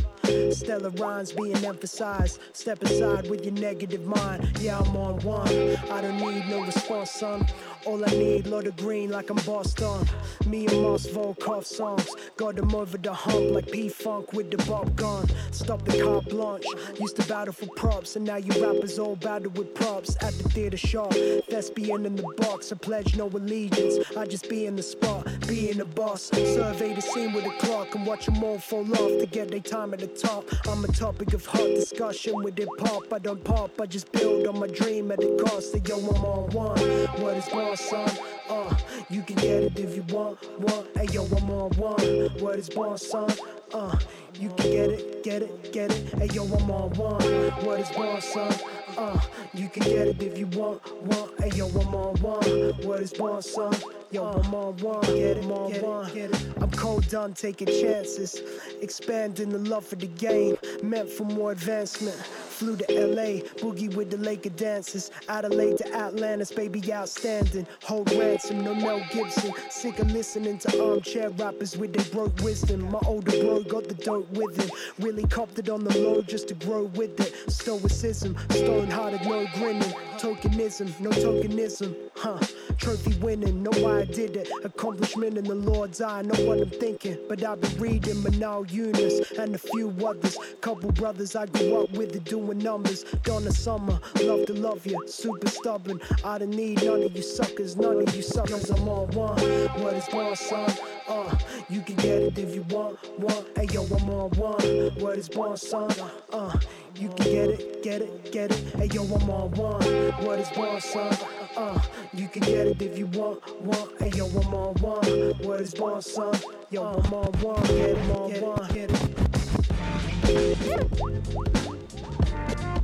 Stellar 0.51 0.89
rhymes 0.91 1.33
being 1.33 1.65
emphasized. 1.65 2.39
Step 2.53 2.81
aside 2.83 3.29
with 3.29 3.43
your 3.43 3.55
negative 3.55 4.05
mind. 4.05 4.57
Yeah, 4.59 4.79
I'm 4.79 4.95
on 4.95 5.19
one. 5.19 5.47
I 5.91 6.01
don't 6.01 6.17
need 6.17 6.47
no 6.47 6.63
response, 6.63 7.11
son. 7.11 7.45
All 7.85 8.01
I 8.01 8.07
need, 8.13 8.47
load 8.47 8.67
of 8.67 8.77
green 8.77 9.11
like 9.11 9.29
I'm 9.29 9.35
Boston. 9.45 10.07
Me 10.45 10.65
and 10.67 10.81
Moss 10.81 11.05
Volkov 11.05 11.65
songs. 11.65 12.09
Got 12.37 12.55
them 12.55 12.73
over 12.73 12.97
the 12.97 13.13
hump 13.13 13.51
like 13.51 13.69
P 13.69 13.89
Funk 13.89 14.31
with 14.31 14.51
the 14.51 14.57
Bop 14.69 14.95
Gun. 14.95 15.27
Stop 15.51 15.83
the 15.83 16.01
carte 16.01 16.29
blanche. 16.29 16.65
Used 16.99 17.17
to 17.17 17.27
battle 17.27 17.53
for 17.53 17.67
props, 17.75 18.15
and 18.15 18.25
now 18.25 18.37
you 18.37 18.51
rappers 18.63 18.99
all 18.99 19.17
battle 19.17 19.51
with 19.51 19.75
props 19.75 20.15
at 20.23 20.33
the 20.33 20.47
theater 20.49 20.77
shop. 20.77 21.11
Thespian 21.13 22.05
in 22.05 22.15
the 22.15 22.23
box. 22.37 22.71
I 22.71 22.75
pledge 22.75 23.17
no 23.17 23.27
allegiance. 23.27 24.15
I 24.15 24.25
just 24.27 24.47
be 24.47 24.65
in 24.65 24.77
the 24.77 24.83
spot, 24.83 25.27
be 25.45 25.69
in 25.69 25.77
the 25.77 25.85
boss. 25.85 26.23
Survey 26.33 26.93
the 26.93 27.01
scene 27.01 27.33
with 27.33 27.45
a 27.45 27.51
clock 27.57 27.95
and 27.95 28.07
watch 28.07 28.27
them 28.27 28.41
all 28.43 28.59
fall 28.59 28.89
off 28.93 29.19
to 29.19 29.27
get 29.29 29.49
their 29.49 29.59
time 29.59 29.93
at 29.93 29.99
the 29.99 30.07
top. 30.07 30.45
I'm 30.67 30.85
a 30.85 30.87
topic 30.87 31.33
of 31.33 31.45
hot 31.45 31.67
discussion 31.67 32.41
with 32.43 32.57
hip 32.57 32.69
hop. 32.79 33.11
I 33.11 33.19
don't 33.19 33.43
pop, 33.43 33.81
I 33.81 33.87
just 33.87 34.09
build 34.13 34.47
on 34.47 34.59
my 34.59 34.67
dream 34.67 35.11
at 35.11 35.19
the 35.19 35.43
cost 35.45 35.75
of 35.75 35.85
yo, 35.87 35.97
I'm 35.97 36.23
on 36.23 36.49
one. 36.51 36.79
What 37.21 37.35
is 37.35 37.47
born, 37.73 38.07
son? 38.07 38.27
Uh, 38.49 38.75
you 39.09 39.21
can 39.21 39.35
get 39.37 39.63
it 39.63 39.79
if 39.79 39.95
you 39.95 40.03
want, 40.13 40.37
want. 40.59 40.87
Hey 40.95 41.07
yo, 41.11 41.25
I'm 41.25 41.49
on 41.49 41.71
one. 41.71 41.99
What 42.39 42.59
is 42.59 42.69
born, 42.69 42.97
son? 42.97 43.31
Uh, 43.73 43.97
you 44.39 44.49
can 44.49 44.71
get 44.71 44.89
it, 44.91 45.23
get 45.23 45.41
it, 45.41 45.73
get 45.73 45.91
it. 45.91 46.13
Hey 46.17 46.27
yo, 46.33 46.43
I'm 46.43 46.71
on 46.71 46.91
one. 46.91 47.21
What 47.65 47.79
is 47.79 47.89
born, 47.91 48.21
son? 48.21 48.53
Uh, 48.97 49.19
you 49.53 49.69
can 49.69 49.83
get 49.83 50.07
it 50.07 50.21
if 50.21 50.37
you 50.37 50.47
want, 50.47 50.81
want. 51.03 51.39
Hey 51.39 51.49
yo, 51.57 51.67
I'm 51.67 51.95
on 51.95 52.15
one. 52.21 52.43
What 52.85 52.99
is 52.99 53.13
born, 53.13 53.41
son? 53.41 53.73
Yo, 54.11 54.25
I'm 54.25 54.53
on 54.53 54.77
one. 54.77 55.01
Get 55.01 55.37
it, 55.37 55.45
on 55.45 55.81
one. 55.81 56.13
Get 56.13 56.31
it. 56.31 56.47
I'm 56.61 56.69
cold 56.71 57.07
done 57.09 57.33
taking 57.33 57.67
chances, 57.67 58.41
expanding 58.81 59.49
the 59.49 59.57
love 59.57 59.85
for 59.85 59.95
the 59.95 60.07
game, 60.07 60.57
meant 60.83 61.09
for 61.09 61.23
more 61.23 61.51
advancement. 61.51 62.17
Flew 62.53 62.77
to 62.77 62.85
LA, 62.93 63.41
boogie 63.57 63.93
with 63.95 64.11
the 64.11 64.17
Laker 64.17 64.49
dancers. 64.49 65.09
Adelaide 65.27 65.79
to 65.79 65.91
Atlantis, 65.95 66.51
baby 66.51 66.81
outstanding. 66.93 67.65
Hold 67.83 68.13
ransom, 68.13 68.63
no 68.63 68.75
Mel 68.75 69.01
Gibson. 69.11 69.51
Sick 69.71 69.97
of 69.97 70.11
listening 70.11 70.59
to 70.59 70.83
armchair 70.83 71.31
rappers 71.31 71.75
with 71.75 71.93
their 71.93 72.05
broke 72.13 72.37
wisdom. 72.41 72.91
My 72.91 72.99
older 73.07 73.31
bro 73.41 73.63
got 73.63 73.87
the 73.87 73.95
dope 73.95 74.29
with 74.33 74.55
him. 74.61 74.69
Really 74.99 75.23
copped 75.23 75.57
it 75.57 75.67
on 75.67 75.83
the 75.83 75.97
low 75.97 76.21
just 76.21 76.47
to 76.49 76.53
grow 76.53 76.83
with 76.95 77.19
it. 77.19 77.51
Stoicism, 77.51 78.37
stone 78.51 78.87
hearted, 78.87 79.25
no 79.25 79.47
grinning. 79.55 79.93
Tokenism, 80.23 80.97
no 81.01 81.09
tokenism. 81.09 81.93
Huh, 82.15 82.39
trophy 82.77 83.13
winning, 83.19 83.61
know 83.61 83.71
why 83.81 83.99
I 83.99 84.05
did 84.05 84.37
it. 84.37 84.49
Accomplishment 84.63 85.37
in 85.37 85.43
the 85.43 85.53
Lord's 85.53 85.99
eye, 85.99 86.21
know 86.21 86.45
what 86.45 86.61
I'm 86.61 86.69
thinking. 86.69 87.17
But 87.27 87.43
I've 87.43 87.59
been 87.59 87.77
reading 87.77 88.15
Manal 88.23 88.71
Eunice 88.71 89.31
and 89.33 89.53
a 89.53 89.57
few 89.57 89.89
others. 90.07 90.37
Couple 90.61 90.93
brothers 90.93 91.35
I 91.35 91.47
grew 91.47 91.83
up 91.83 91.91
with 91.91 92.15
are 92.15 92.19
doing 92.19 92.59
numbers. 92.59 93.03
Donna 93.23 93.51
Summer, 93.51 93.99
love 94.23 94.45
to 94.45 94.53
love 94.53 94.87
you, 94.87 95.05
super 95.09 95.49
stubborn. 95.49 95.99
I 96.23 96.37
don't 96.37 96.51
need 96.51 96.81
none 96.85 97.03
of 97.03 97.13
you 97.13 97.21
suckers, 97.21 97.75
none 97.75 98.07
of 98.07 98.15
you 98.15 98.21
suckers. 98.21 98.69
I'm 98.69 98.87
on 98.87 99.11
one. 99.11 99.37
What 99.81 99.93
is 99.95 100.07
one, 100.07 100.37
son? 100.37 100.73
Uh, 101.05 101.37
you 101.69 101.81
can 101.81 101.97
get 101.97 102.21
it 102.21 102.37
if 102.37 102.55
you 102.55 102.61
want, 102.69 102.97
want. 103.19 103.45
Hey 103.57 103.65
yo, 103.73 103.83
I'm 103.83 104.09
on 104.09 104.29
one. 104.31 104.61
What 105.03 105.17
is 105.17 105.29
one, 105.31 105.57
son? 105.57 105.91
Uh, 106.31 106.57
you 106.95 107.09
can 107.09 107.25
get 107.25 107.49
it, 107.49 107.83
get 107.83 108.01
it, 108.01 108.31
get 108.31 108.51
it. 108.51 108.57
Hey 108.75 108.85
yo, 108.85 109.03
I'm 109.03 109.29
on 109.29 109.51
one. 109.51 109.83
What 110.25 110.39
is 110.39 110.49
one, 110.49 110.81
son? 110.81 111.17
Uh, 111.55 111.81
you 112.13 112.27
can 112.27 112.41
get 112.41 112.67
it 112.67 112.81
if 112.81 112.97
you 112.97 113.07
want, 113.07 113.39
want. 113.61 114.01
Hey 114.01 114.09
yo, 114.15 114.27
I'm 114.27 114.53
on 114.53 114.73
one. 114.75 115.05
What 115.47 115.61
is 115.61 115.73
one, 115.75 116.01
son? 116.01 116.33
Yo, 116.69 116.83
I'm 116.83 117.13
on 117.13 117.31
one. 117.41 117.63
Get 117.63 117.89
it, 117.89 117.97
on 118.15 118.31
one. 118.41 118.73
Get 118.73 118.91
it. 118.91 119.23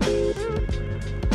One 0.06 1.29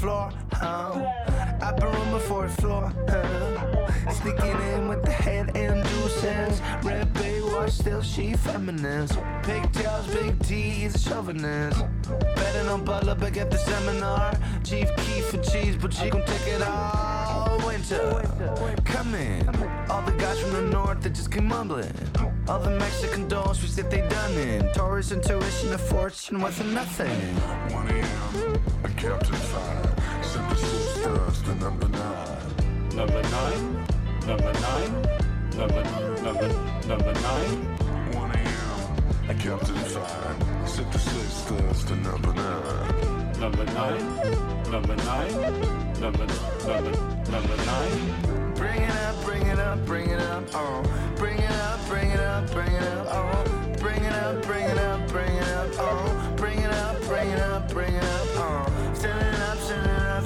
floor, 0.00 0.32
huh? 0.52 1.06
Upper 1.60 1.86
room 1.86 2.14
and 2.14 2.22
fourth 2.22 2.58
floor, 2.60 2.92
huh? 3.06 4.10
Sneaking 4.10 4.60
in 4.72 4.88
with 4.88 5.02
the 5.04 5.12
head 5.12 5.54
and 5.54 5.84
deuces. 5.84 6.60
Red 6.82 7.12
bay 7.14 7.40
Baywatch, 7.40 7.70
still 7.70 8.02
she 8.02 8.32
feminist. 8.32 9.18
Pigtails, 9.42 10.06
big 10.14 10.42
T, 10.42 10.84
is 10.84 10.94
a 10.94 10.98
chauvinist. 10.98 11.84
Betting 12.34 12.68
on 12.68 12.82
Butler 12.84 13.14
back 13.14 13.36
at 13.36 13.50
the 13.50 13.58
seminar. 13.58 14.32
Chief 14.64 14.88
Keef 14.96 15.26
for 15.26 15.38
cheese, 15.38 15.76
but 15.76 15.92
she 15.92 16.08
gon' 16.08 16.24
take 16.24 16.46
it 16.46 16.62
all 16.62 17.58
winter. 17.66 18.22
Come 18.84 19.14
in. 19.14 19.46
All 19.90 20.02
the 20.02 20.12
guys 20.12 20.40
from 20.40 20.52
the 20.52 20.62
north 20.62 21.02
that 21.02 21.10
just 21.10 21.30
came 21.30 21.48
mumbling. 21.48 21.92
All 22.48 22.58
the 22.58 22.70
Mexican 22.70 23.28
dolls, 23.28 23.60
we 23.60 23.68
said 23.68 23.90
they 23.90 24.00
done 24.08 24.32
in. 24.32 24.72
Taurus 24.72 25.12
intuition, 25.12 25.72
a 25.74 25.78
fortune 25.78 26.36
a 26.36 26.64
nothing. 26.64 27.20
1 27.70 27.88
a.m. 27.88 28.60
at 28.84 28.96
Captain 28.96 29.34
Five. 29.34 29.89
The 30.50 31.54
number 31.60 31.88
nine. 31.88 32.96
Number 32.96 33.22
nine. 33.22 33.86
Number 34.26 34.52
nine. 34.52 34.92
Number 35.56 35.84
number 36.22 36.48
number 36.88 37.12
nine. 37.20 37.76
1 38.14 38.30
a.m. 38.32 39.30
at 39.30 39.38
Captain 39.38 39.76
Five. 39.76 40.68
Super 40.68 40.98
Sisters, 40.98 41.84
the 41.84 41.96
number 41.96 42.32
nine. 42.32 43.40
Number 43.40 43.64
nine. 43.64 44.06
Number 44.70 44.96
nine. 44.96 45.32
Number 46.00 46.26
number 46.66 46.92
number 47.30 47.56
nine. 47.64 48.54
Bring 48.56 48.82
it 48.82 48.90
up, 48.90 49.24
bring 49.24 49.46
it 49.46 49.58
up, 49.58 49.86
bring 49.86 50.10
it 50.10 50.20
up, 50.20 50.44
oh. 50.54 50.82
Bring 51.16 51.38
it 51.38 51.50
up, 51.50 51.86
bring 51.88 52.10
it 52.10 52.20
up, 52.20 52.50
bring 52.50 52.72
it 52.72 52.82
up, 52.82 53.06
oh. 53.10 53.44
Bring 53.78 54.02
it 54.02 54.12
up, 54.12 54.42
bring 54.42 54.64
it 54.64 54.78
up, 54.78 55.08
bring 55.08 55.36
it 55.36 55.48
up, 55.48 55.70
oh. 55.78 56.34
Bring 56.36 56.58
it 56.58 56.70
up, 56.72 57.00
bring 57.02 57.30
it 57.30 57.40
up, 57.40 57.68
bring 57.72 57.94
it 57.94 58.04
up, 58.04 58.26
oh. 58.36 58.92
Send 58.94 59.18
it 59.18 59.34
up, 59.34 59.39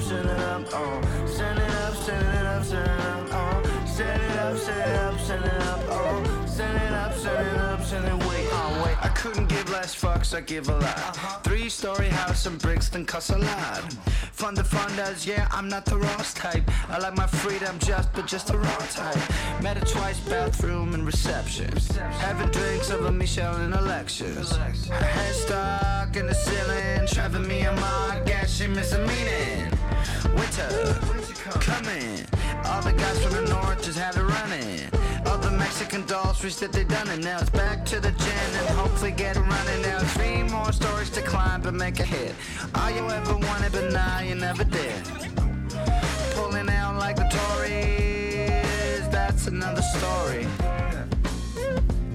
send 0.05 0.29
it 0.29 0.39
up, 0.39 0.67
send 0.67 0.69
it 0.69 0.69
up, 0.69 0.73
oh. 0.73 1.25
Send 1.27 1.59
it 1.59 1.71
up, 1.71 1.95
send 1.95 2.27
it 2.27 2.45
up, 2.45 2.63
send 2.63 2.87
it 2.87 2.99
up, 3.01 3.27
oh. 3.31 3.85
Send 3.85 4.21
it 4.21 4.39
up, 4.39 4.57
send 4.57 4.79
it 4.79 4.97
up, 4.97 5.19
send 5.19 5.45
it 5.45 5.61
up, 5.63 5.79
oh. 5.89 6.45
Send 6.47 6.77
it 6.77 6.93
up, 6.93 7.13
send 7.13 7.47
it 7.47 7.57
up, 7.57 7.83
send 7.83 8.05
it 8.05 8.27
wait, 8.27 8.47
oh 8.51 8.83
wait. 8.85 8.97
I 9.03 9.09
couldn't 9.09 9.47
give 9.47 9.67
less 9.69 9.95
fucks, 9.99 10.35
I 10.35 10.41
give 10.41 10.69
a 10.69 10.73
lot. 10.73 10.83
Uh-huh. 10.83 11.39
Three 11.43 11.69
story 11.69 12.09
house 12.09 12.45
in 12.45 12.57
Brixton 12.57 13.05
costs 13.05 13.31
a 13.31 13.37
lot. 13.37 13.93
Fun 14.31 14.55
to 14.55 14.63
fun 14.63 14.95
does, 14.95 15.25
yeah, 15.25 15.47
I'm 15.51 15.67
not 15.67 15.85
the 15.85 15.97
Ross 15.97 16.33
type. 16.33 16.63
I 16.89 16.99
like 16.99 17.17
my 17.17 17.27
freedom 17.27 17.79
just, 17.79 18.13
but 18.13 18.27
just 18.27 18.47
the 18.47 18.57
raw 18.57 18.77
type. 18.91 19.17
Met 19.63 19.77
her 19.77 19.85
twice, 19.85 20.19
bathroom 20.19 20.93
and 20.93 21.05
reception. 21.05 21.71
Having 22.19 22.51
drinks 22.51 22.91
over 22.91 23.11
Michelle 23.11 23.59
in 23.61 23.73
elections. 23.73 24.55
Her 24.55 24.95
head 25.03 25.35
stuck 25.35 26.15
in 26.15 26.27
the 26.27 26.33
ceiling, 26.33 27.07
driving 27.11 27.47
me 27.47 27.61
a 27.61 27.71
mile. 27.73 28.23
Guess 28.25 28.57
she 28.57 28.67
missing 28.67 29.05
meaning. 29.07 29.74
Winter, 30.35 30.69
coming. 31.59 32.25
All 32.65 32.81
the 32.81 32.93
guys 32.93 33.23
from 33.23 33.33
the 33.33 33.53
north 33.53 33.83
just 33.83 33.97
had 33.97 34.15
it 34.15 34.23
running. 34.23 34.81
All 35.27 35.37
the 35.37 35.51
Mexican 35.51 36.05
dolls 36.05 36.43
wish 36.43 36.55
that 36.57 36.71
they 36.71 36.83
done 36.83 37.09
it. 37.09 37.19
Now 37.23 37.39
it's 37.39 37.49
back 37.49 37.85
to 37.85 37.99
the 37.99 38.11
gin 38.11 38.49
and 38.59 38.67
hopefully 38.69 39.11
get 39.11 39.37
it 39.37 39.41
running. 39.41 39.81
Now 39.81 39.99
three 39.99 40.43
more 40.43 40.71
stories 40.71 41.09
to 41.11 41.21
climb 41.21 41.61
but 41.61 41.73
make 41.73 41.99
a 41.99 42.03
hit. 42.03 42.33
All 42.75 42.91
you 42.91 43.09
ever 43.09 43.37
wanted, 43.37 43.71
but 43.71 43.91
now 43.91 44.19
you 44.19 44.35
never 44.35 44.63
did. 44.63 45.03
Pulling 46.33 46.69
out 46.69 46.97
like 46.97 47.15
the 47.15 47.29
Tories. 47.37 49.09
That's 49.09 49.47
another 49.47 49.81
story. 49.81 50.47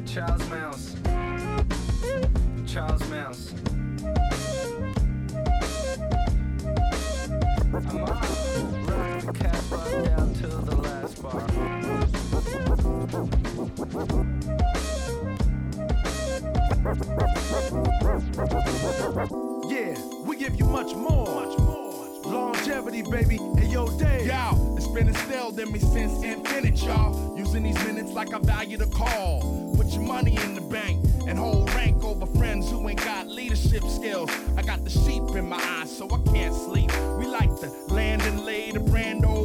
Charles 0.06 0.48
Mouse. 0.48 0.96
Charles 2.66 3.10
Yeah, 19.69 19.95
we 20.24 20.37
give 20.37 20.57
you 20.57 20.65
much 20.65 20.95
more. 20.95 21.27
Much 21.27 21.59
more. 21.59 21.80
Longevity, 22.31 23.02
baby. 23.02 23.39
Hey, 23.57 23.66
yo, 23.66 23.89
Dave. 23.98 24.27
Yo, 24.27 24.74
it's 24.77 24.86
been 24.86 25.09
instilled 25.09 25.59
in 25.59 25.73
me 25.73 25.81
since 25.81 26.23
infinite, 26.23 26.81
y'all. 26.81 27.36
Using 27.36 27.65
these 27.65 27.85
minutes 27.85 28.12
like 28.12 28.32
I 28.32 28.39
value 28.39 28.77
the 28.77 28.86
call. 28.86 29.74
Put 29.77 29.89
your 29.89 30.02
money 30.02 30.36
in 30.36 30.55
the 30.55 30.61
bank 30.61 31.05
and 31.27 31.36
hold 31.36 31.73
rank 31.74 32.05
over 32.05 32.27
friends 32.27 32.70
who 32.70 32.89
ain't 32.89 33.05
got 33.05 33.27
leadership 33.27 33.82
skills. 33.82 34.31
I 34.57 34.62
got 34.62 34.85
the 34.85 34.90
sheep 34.90 35.23
in 35.35 35.48
my 35.48 35.61
eyes, 35.81 35.97
so 35.97 36.07
I 36.07 36.19
can't 36.31 36.55
sleep. 36.55 36.93
We 37.19 37.27
like 37.27 37.51
to 37.61 37.73
land 37.89 38.23
and 38.23 38.44
lay 38.44 38.70
the 38.70 38.81
brand 38.81 39.24
old 39.24 39.39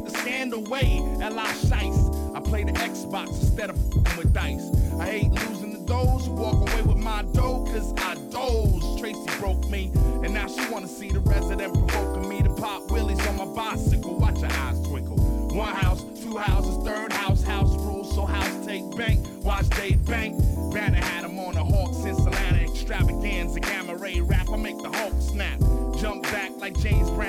way, 0.00 0.04
grand 0.04 0.04
operate 0.04 0.04
the 0.04 0.18
scandal 0.18 0.62
way. 0.64 0.98
L.I. 1.20 1.46
Shice. 1.52 2.34
I 2.34 2.40
play 2.40 2.64
the 2.64 2.72
Xbox 2.72 3.28
instead 3.28 3.70
of 3.70 3.76
fing 3.92 4.16
with 4.16 4.32
dice. 4.32 4.70
I 4.98 5.06
hate 5.06 5.30
losing 5.30 5.72
to 5.72 5.78
those 5.86 6.26
who 6.26 6.32
walk 6.32 6.68
away 6.68 6.82
with 6.82 6.96
my 6.96 7.22
dough, 7.32 7.64
cause 7.70 7.92
I 7.98 8.14
doze. 8.30 9.00
Tracy 9.00 9.26
broke 9.38 9.68
me, 9.68 9.90
and 10.22 10.34
now 10.34 10.48
she 10.48 10.68
wanna 10.70 10.88
see 10.88 11.10
the 11.10 11.20
resident 11.20 11.74
provoking 11.74 12.28
me 12.28 12.42
to 12.42 12.50
pop 12.54 12.90
willies 12.90 13.24
on 13.26 13.36
my 13.36 13.44
bicycle. 13.44 14.18
Watch 14.18 14.40
your 14.40 14.52
eyes 14.52 14.80
twinkle. 14.82 15.16
One 15.54 15.74
house, 15.74 16.02
two 16.20 16.36
houses, 16.36 16.84
third 16.84 17.12
house, 17.12 17.42
house 17.44 17.76
rules, 17.76 18.12
so 18.14 18.26
house 18.26 18.66
take 18.66 18.84
bank. 18.96 19.24
Watch 19.44 19.68
Dave 19.70 20.04
bank. 20.06 20.36
Banner 20.72 21.00
had 21.00 21.24
him 21.24 21.38
on 21.38 21.54
the 21.54 21.64
Hawks 21.64 21.98
since 21.98 22.18
Atlanta 22.18 22.64
extravaganza, 22.64 23.60
gamma 23.60 23.94
ray 23.94 24.20
rap. 24.20 24.50
I 24.50 24.56
make 24.56 24.78
the 24.78 24.90
Hulk 24.90 25.14
snap. 25.20 25.60
Jump 26.00 26.24
back 26.24 26.50
like 26.58 26.76
James 26.80 27.08
Brown. 27.10 27.23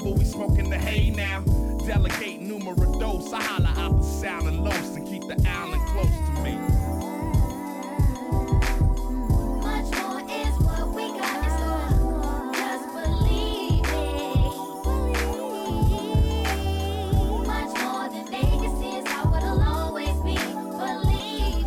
Hey 0.00 0.06
now. 0.06 0.06
When 0.06 0.06
the 0.06 0.06
liquor 0.06 0.06
over, 0.06 0.18
we 0.18 0.24
smoking 0.24 0.70
the 0.70 0.78
hay 0.78 1.10
now. 1.10 1.40
Delegate 1.86 2.40
numero 2.40 2.98
dos. 2.98 3.32
I 3.32 3.42
holla 3.42 3.72
out 3.76 3.96
the 3.98 4.04
sound 4.04 4.48
and 4.48 4.64
los 4.64 4.96
and 4.96 5.06
keep 5.06 5.22
the 5.22 5.36
island 5.48 5.82
close 5.88 6.06
to 6.06 6.32
me. 6.42 6.58
Much 9.60 9.90
more 9.96 10.20
is 10.30 10.54
what 10.62 10.88
we 10.94 11.08
got 11.18 11.44
in 11.44 11.50
store. 11.58 11.88
Just 12.54 12.86
believe 12.92 13.84
it. 13.84 14.36
Much 17.46 17.72
more 17.82 18.08
than 18.08 18.26
Vegas 18.30 18.78
is, 18.82 19.06
how 19.08 19.34
it'll 19.34 19.62
always 19.62 20.16
be. 20.20 20.36
Believe. 20.36 21.66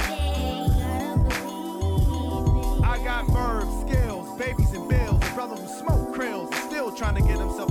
I 2.84 2.98
got 3.03 3.26
verbs, 3.28 3.74
skills, 3.82 4.28
babies 4.38 4.74
and 4.74 4.88
bills. 4.88 5.22
A 5.24 5.34
brother 5.34 5.56
who 5.56 5.68
smoke 5.68 6.16
krills 6.16 6.53
is 6.53 6.60
still 6.66 6.91
trying 6.91 7.16
to 7.16 7.22
get 7.22 7.40
himself 7.40 7.70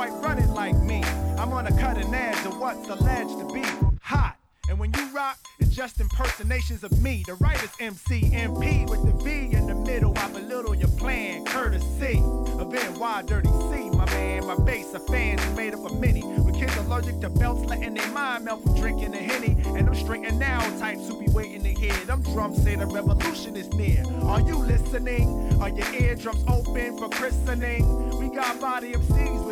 quite 0.00 0.22
run 0.22 0.38
it 0.38 0.48
like 0.48 0.74
me. 0.76 1.02
I'm 1.36 1.52
on 1.52 1.66
a 1.66 1.78
cutting 1.78 2.14
edge 2.14 2.46
of 2.46 2.58
what's 2.58 2.88
alleged 2.88 3.38
to 3.38 3.44
be 3.52 3.62
hot. 4.00 4.34
And 4.70 4.78
when 4.78 4.90
you 4.94 5.06
rock, 5.14 5.36
it's 5.58 5.74
just 5.74 6.00
impersonations 6.00 6.82
of 6.82 7.02
me. 7.02 7.22
The 7.26 7.34
writer's 7.34 7.72
MC, 7.78 8.30
MP 8.30 8.88
with 8.88 9.04
the 9.04 9.12
V 9.22 9.54
in 9.54 9.66
the 9.66 9.74
middle. 9.74 10.16
I 10.16 10.30
belittle 10.30 10.74
your 10.74 10.88
plan, 10.88 11.44
courtesy 11.44 12.22
of 12.58 12.72
NY 12.72 13.24
Dirty 13.26 13.48
C, 13.48 13.90
my 13.90 14.06
man. 14.06 14.46
My 14.46 14.56
base 14.56 14.94
of 14.94 15.06
fans 15.06 15.44
is 15.44 15.54
made 15.54 15.74
up 15.74 15.84
of 15.84 16.00
many. 16.00 16.22
With 16.22 16.54
kids 16.54 16.74
allergic 16.78 17.20
to 17.20 17.28
belts, 17.28 17.68
letting 17.68 17.92
their 17.92 18.08
mind 18.08 18.46
melt 18.46 18.62
from 18.62 18.76
drinking 18.80 19.10
the 19.10 19.18
henny. 19.18 19.60
And 19.76 19.86
them 19.86 19.94
straight 19.94 20.24
and 20.24 20.38
now 20.38 20.60
types 20.78 21.08
who 21.08 21.20
be 21.20 21.30
waiting 21.30 21.62
to 21.64 21.74
hear. 21.78 21.92
Them 22.06 22.22
drums 22.22 22.62
say 22.62 22.74
the 22.74 22.86
revolution 22.86 23.54
is 23.54 23.68
near. 23.74 24.02
Are 24.22 24.40
you 24.40 24.56
listening? 24.56 25.60
Are 25.60 25.68
your 25.68 25.92
eardrums 25.92 26.42
open 26.48 26.96
for 26.96 27.10
christening? 27.10 28.18
We 28.18 28.34
got 28.34 28.58
body 28.60 28.92
MCs 28.92 29.49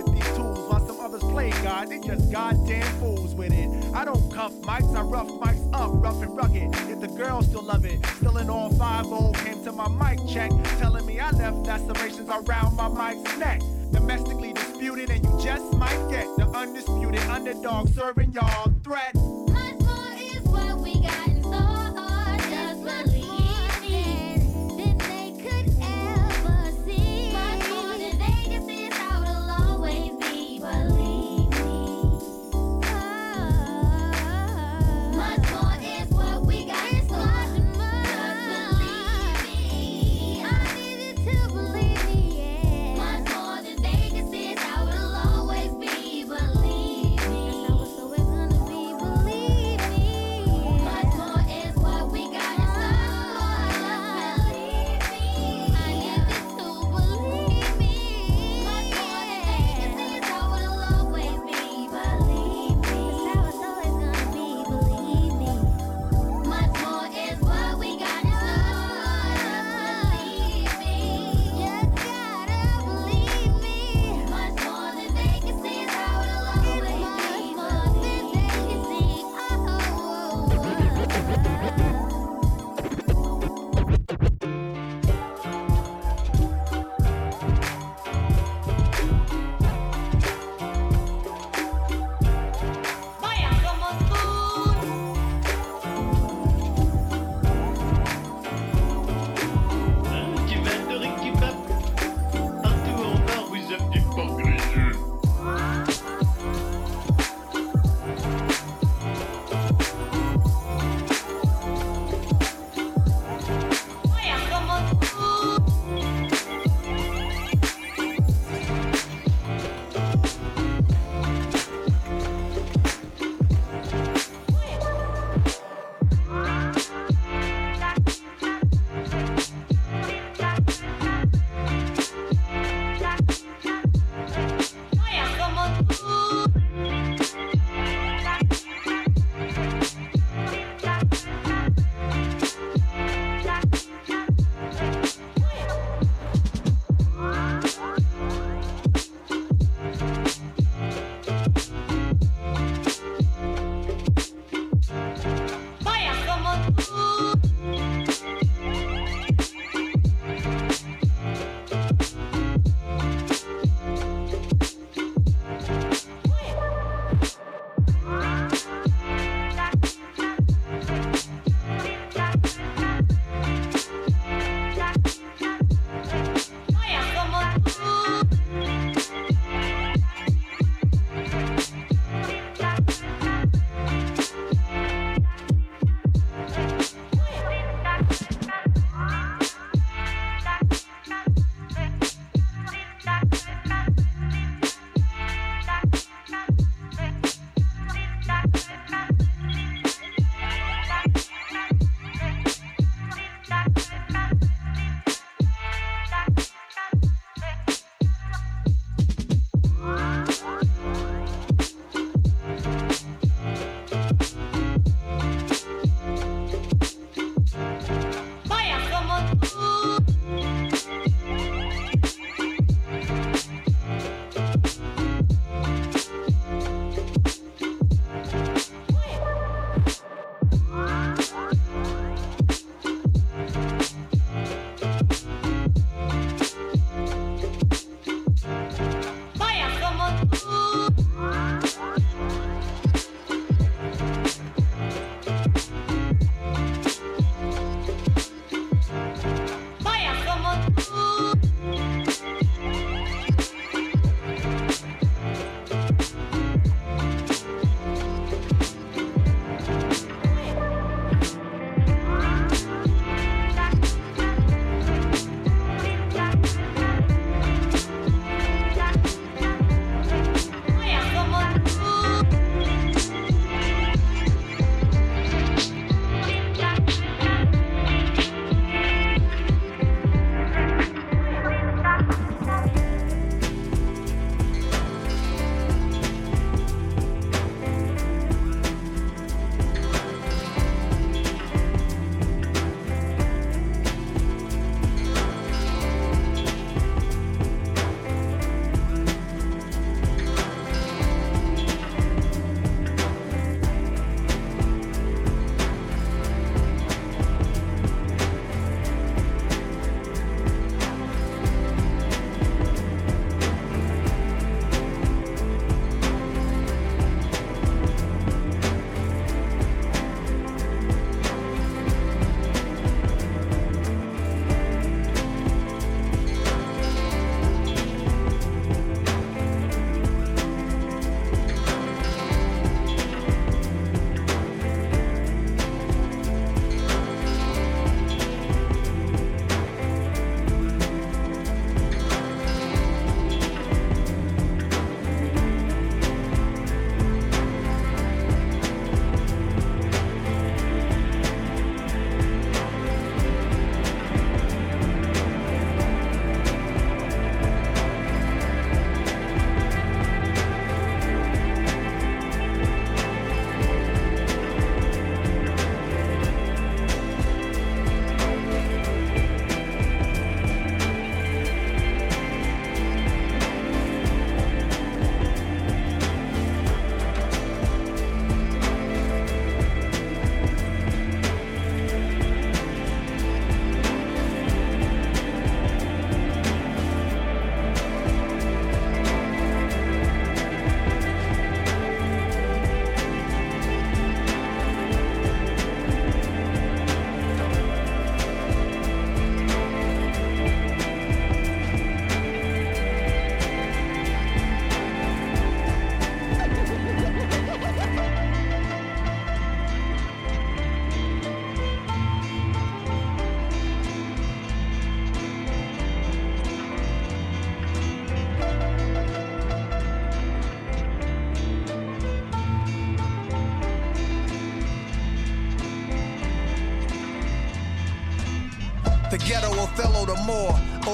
while 0.69 0.87
some 0.87 1.01
others 1.01 1.23
play 1.23 1.51
God. 1.63 1.89
They 1.89 1.99
just 2.01 2.31
goddamn 2.31 2.87
fools 2.99 3.35
with 3.35 3.53
it. 3.53 3.69
I 3.95 4.05
don't 4.05 4.33
cuff 4.33 4.53
mics, 4.63 4.95
I 4.95 5.01
rough 5.03 5.29
mics 5.29 5.69
up, 5.73 5.91
rough 5.95 6.23
and 6.23 6.37
rugged. 6.37 6.75
If 6.91 7.01
the 7.01 7.09
girls 7.09 7.47
still 7.47 7.63
love 7.63 7.85
it, 7.85 8.05
still 8.17 8.39
in 8.39 8.51
all 8.51 8.71
5 8.71 9.07
came 9.45 9.65
to 9.65 9.73
my 9.73 9.89
mic 9.89 10.19
check, 10.29 10.51
telling 10.79 11.07
me 11.07 11.19
I 11.21 11.31
left 11.31 11.67
lacerations 11.67 12.29
around 12.29 12.77
my 12.77 12.89
mic's 12.89 13.37
neck. 13.39 13.61
Domestically 13.93 14.53
disputed, 14.53 15.11
and 15.11 15.25
you 15.25 15.41
just 15.43 15.73
might 15.75 16.09
get 16.11 16.27
the 16.37 16.47
undisputed 16.55 17.21
underdog 17.23 17.89
serving 17.89 18.33
y'all 18.33 18.73
threat. 18.85 19.15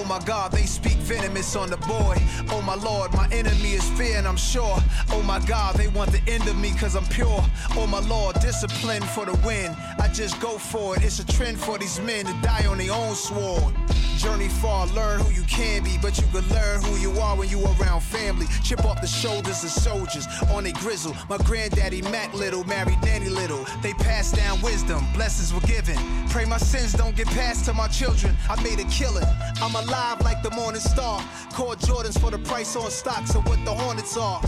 Oh 0.05 0.07
my 0.07 0.23
God, 0.27 0.53
they 0.53 0.67
speak 0.67 0.99
venomous 0.99 1.57
on 1.57 1.71
the 1.71 1.79
boy. 1.79 2.19
Oh 2.51 2.61
my 2.61 2.75
Lord, 2.75 3.15
my 3.15 3.27
enemy 3.33 3.73
is 3.73 3.89
fear, 3.93 4.19
and 4.19 4.29
I'm 4.29 4.37
sure. 4.37 4.77
Oh 5.11 5.23
my 5.23 5.39
God, 5.47 5.77
they 5.77 5.89
want 5.89 6.13
the 6.13 6.21
end 6.31 6.47
of 6.47 6.59
me 6.59 6.73
cause 6.73 6.95
I'm 6.95 7.07
pure. 7.07 7.43
Oh 7.71 7.87
my 7.87 8.01
Lord, 8.01 8.39
discipline 8.41 9.01
for 9.01 9.25
the 9.25 9.33
win. 9.47 9.75
I 9.99 10.09
just 10.09 10.39
go 10.43 10.59
for 10.59 10.95
it. 10.95 11.03
It's 11.03 11.21
a 11.21 11.27
trend 11.27 11.59
for 11.59 11.79
these 11.79 11.99
men 12.01 12.27
to 12.27 12.33
die 12.43 12.67
on 12.67 12.77
their 12.77 12.93
own 12.93 13.15
sword. 13.15 13.75
Journey 14.19 14.49
far, 14.49 14.87
learn 14.89 15.21
who 15.21 15.33
you 15.33 15.43
can 15.43 15.83
be, 15.83 15.99
but 16.01 16.19
you 16.19 16.25
can 16.33 16.49
learn 16.51 16.83
who 16.83 16.97
you 16.97 17.19
are 17.21 17.37
when 17.37 17.49
you 17.49 17.65
around 17.65 18.01
family. 18.03 18.47
Chip 18.63 18.85
off 18.85 19.01
the 19.01 19.07
shoulders 19.07 19.65
of 19.65 19.71
soldiers 19.71 20.27
on 20.53 20.67
a 20.67 20.73
grizzle. 20.73 21.17
My 21.29 21.39
granddaddy 21.39 22.03
Mac 22.03 22.33
Little 22.35 22.65
married 22.65 23.03
Nanny 23.03 23.29
Little. 23.29 23.65
They 23.83 23.93
passed 23.95 24.37
down 24.37 24.61
wisdom, 24.61 25.05
blessings 25.15 25.53
were 25.53 25.67
given. 25.67 25.97
Pray 26.29 26.45
my 26.45 26.59
sins 26.59 26.93
don't 26.93 27.17
get 27.17 27.27
passed 27.29 27.65
to 27.67 27.73
my 27.73 27.89
children. 27.89 28.37
I 28.49 28.63
made 28.63 28.79
a 28.79 28.85
killing. 28.85 29.27
I'm 29.65 29.75
alive 29.77 30.21
like 30.21 30.43
the 30.43 30.51
morning 30.51 30.79
star. 30.79 31.25
Call 31.55 31.75
Jordans 31.77 32.21
for 32.21 32.31
the 32.31 32.37
price 32.37 32.77
on 32.77 32.91
stocks 32.91 33.35
of 33.35 33.49
what 33.49 33.65
the 33.65 33.73
Hornets 33.73 34.15
are. 34.15 34.39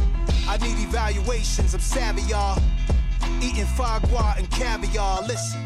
I 0.47 0.59
need 0.59 0.79
evaluations, 0.79 1.73
I'm 1.73 1.81
savvy, 1.81 2.21
y'all. 2.21 2.61
Eating 3.41 3.65
foie 3.65 3.99
gras 4.11 4.35
and 4.37 4.51
caviar. 4.51 5.23
Listen. 5.23 5.66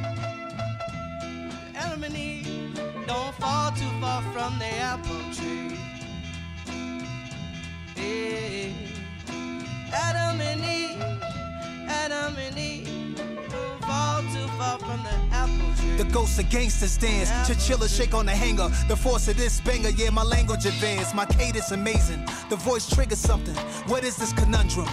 Gangsters 16.51 16.99
dance. 16.99 17.31
Chinchilla 17.47 17.89
shake 17.89 18.13
on 18.13 18.27
the 18.27 18.33
hanger. 18.33 18.69
The 18.89 18.97
force 18.97 19.29
of 19.29 19.37
this 19.37 19.61
banger, 19.61 19.91
yeah, 19.91 20.11
my 20.11 20.25
language 20.25 20.67
advanced. 20.67 21.15
My 21.15 21.25
cadence 21.25 21.71
amazing. 21.71 22.27
The 22.51 22.57
voice 22.57 22.89
triggers 22.89 23.19
something. 23.19 23.55
What 23.87 24.05
is 24.05 24.17
this 24.17 24.33
conundrum? 24.33 24.89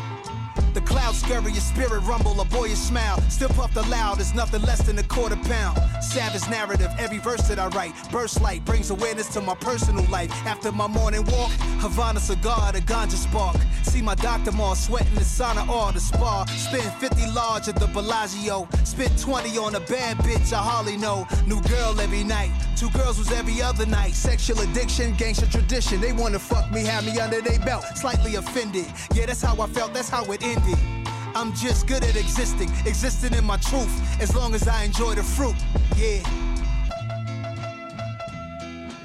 The 1.07 1.13
cloud 1.13 1.23
scurry, 1.23 1.51
your 1.53 1.61
spirit 1.61 2.01
rumble, 2.01 2.41
a 2.41 2.43
boyish 2.43 2.79
smile. 2.79 3.21
Still 3.29 3.47
puffed 3.47 3.77
aloud, 3.77 4.19
it's 4.19 4.35
nothing 4.35 4.61
less 4.63 4.81
than 4.81 4.99
a 4.99 5.03
quarter 5.03 5.37
pound. 5.37 5.79
Savage 6.03 6.49
narrative, 6.49 6.91
every 6.99 7.19
verse 7.19 7.47
that 7.47 7.57
I 7.57 7.67
write. 7.67 7.93
Burst 8.11 8.41
light 8.41 8.65
brings 8.65 8.89
awareness 8.89 9.29
to 9.29 9.39
my 9.39 9.55
personal 9.55 10.03
life. 10.11 10.29
After 10.45 10.69
my 10.69 10.85
morning 10.87 11.23
walk, 11.27 11.51
Havana 11.79 12.19
cigar, 12.19 12.73
the 12.73 12.81
ganja 12.81 13.13
spark. 13.13 13.55
See 13.83 14.01
my 14.01 14.15
doctor 14.15 14.51
more 14.51 14.75
sweating 14.75 15.13
the 15.13 15.21
sauna 15.21 15.65
or 15.69 15.93
the 15.93 16.01
spa. 16.01 16.43
Spend 16.45 16.91
50 16.99 17.31
large 17.31 17.69
at 17.69 17.77
the 17.77 17.87
Bellagio. 17.87 18.67
Spent 18.83 19.17
20 19.17 19.57
on 19.57 19.75
a 19.75 19.79
bad 19.79 20.17
bitch 20.17 20.51
I 20.51 20.57
hardly 20.57 20.97
know. 20.97 21.25
New 21.45 21.61
girl 21.61 21.97
every 22.01 22.25
night. 22.25 22.51
Two 22.75 22.89
girls 22.89 23.17
was 23.17 23.31
every 23.31 23.61
other 23.61 23.85
night. 23.85 24.13
Sexual 24.13 24.59
addiction, 24.59 25.15
gangster 25.15 25.45
tradition. 25.45 26.01
They 26.01 26.11
wanna 26.11 26.39
fuck 26.39 26.69
me, 26.69 26.83
have 26.83 27.05
me 27.05 27.17
under 27.17 27.39
their 27.39 27.59
belt. 27.59 27.85
Slightly 27.95 28.35
offended. 28.35 28.87
Yeah, 29.13 29.25
that's 29.25 29.41
how 29.41 29.55
I 29.61 29.67
felt, 29.67 29.93
that's 29.93 30.09
how 30.09 30.25
it 30.33 30.43
ended. 30.43 30.96
I'm 31.39 31.53
just 31.53 31.85
good 31.85 32.03
at 32.03 32.15
existing, 32.15 32.71
existing 32.87 33.35
in 33.35 33.45
my 33.45 33.57
truth, 33.57 33.93
as 34.19 34.35
long 34.35 34.55
as 34.55 34.67
I 34.67 34.85
enjoy 34.85 35.13
the 35.13 35.21
fruit. 35.21 35.53
Yeah. 35.95 36.23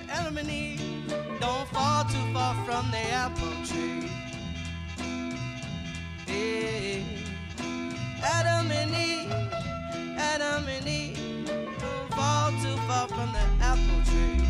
Adam 0.08 0.38
and 0.38 0.48
Eve 0.48 0.80
don't 1.40 1.68
fall 1.68 2.04
too 2.04 2.32
far 2.32 2.54
from 2.64 2.90
the 2.90 3.04
apple 3.12 3.52
tree. 3.66 4.10
Yeah. 6.26 7.02
Adam 8.24 8.70
and 8.70 8.94
Eve, 8.96 9.30
Adam 10.16 10.66
and 10.66 10.88
Eve 10.88 11.44
don't 11.44 12.14
fall 12.14 12.50
too 12.62 12.78
far 12.88 13.08
from 13.08 13.30
the 13.34 13.44
apple 13.60 14.02
tree. 14.06 14.42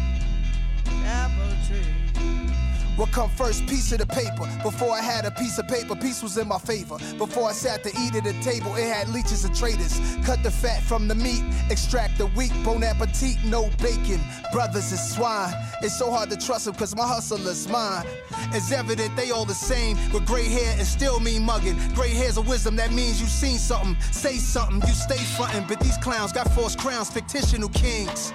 Apple 1.05 1.57
tree. 1.67 2.62
What 2.97 3.11
come 3.11 3.31
first? 3.31 3.67
Piece 3.67 3.91
of 3.93 3.99
the 3.99 4.07
paper. 4.07 4.47
Before 4.63 4.93
I 4.93 5.01
had 5.01 5.25
a 5.25 5.31
piece 5.31 5.59
of 5.59 5.67
paper, 5.67 5.97
peace 5.97 6.23
was 6.23 6.37
in 6.37 6.47
my 6.49 6.59
favor. 6.59 6.99
Before 7.17 7.49
I 7.49 7.53
sat 7.53 7.83
to 7.85 7.91
eat 8.01 8.15
at 8.15 8.25
the 8.25 8.35
table, 8.43 8.75
it 8.77 8.93
had 8.93 9.09
leeches 9.09 9.45
and 9.45 9.57
traitors. 9.57 9.99
Cut 10.25 10.43
the 10.43 10.51
fat 10.51 10.83
from 10.83 11.09
the 11.09 11.15
meat, 11.15 11.43
extract 11.71 12.19
the 12.19 12.27
weak. 12.27 12.53
Bon 12.65 12.83
appetit, 12.85 13.37
no 13.45 13.71
bacon. 13.79 14.21
Brothers 14.53 14.93
is 14.93 15.15
swine. 15.15 15.55
It's 15.81 15.99
so 15.99 16.11
hard 16.11 16.31
to 16.31 16.37
trust 16.37 16.67
them 16.67 16.75
cause 16.75 16.95
my 16.95 17.07
hustle 17.07 17.47
is 17.49 17.67
mine. 17.69 18.07
It's 18.53 18.71
evident 18.71 19.17
they 19.17 19.31
all 19.31 19.47
the 19.47 19.55
same. 19.55 19.97
With 20.13 20.27
gray 20.27 20.49
hair 20.49 20.75
and 20.77 20.87
still 20.87 21.19
mean 21.19 21.45
mugging. 21.45 21.79
Gray 21.95 22.11
hair's 22.11 22.37
a 22.37 22.43
wisdom 22.43 22.77
that 22.77 22.93
means 22.93 23.21
you 23.21 23.27
seen 23.27 23.59
something. 23.59 23.97
Say 24.13 24.37
something, 24.37 24.87
you 24.87 24.95
stay 24.95 25.19
frontin'. 25.37 25.67
But 25.67 25.81
these 25.81 25.97
clowns 25.99 26.33
got 26.33 26.53
false 26.53 26.77
crowns, 26.77 27.11
fictional 27.11 27.71
kings. 27.71 28.33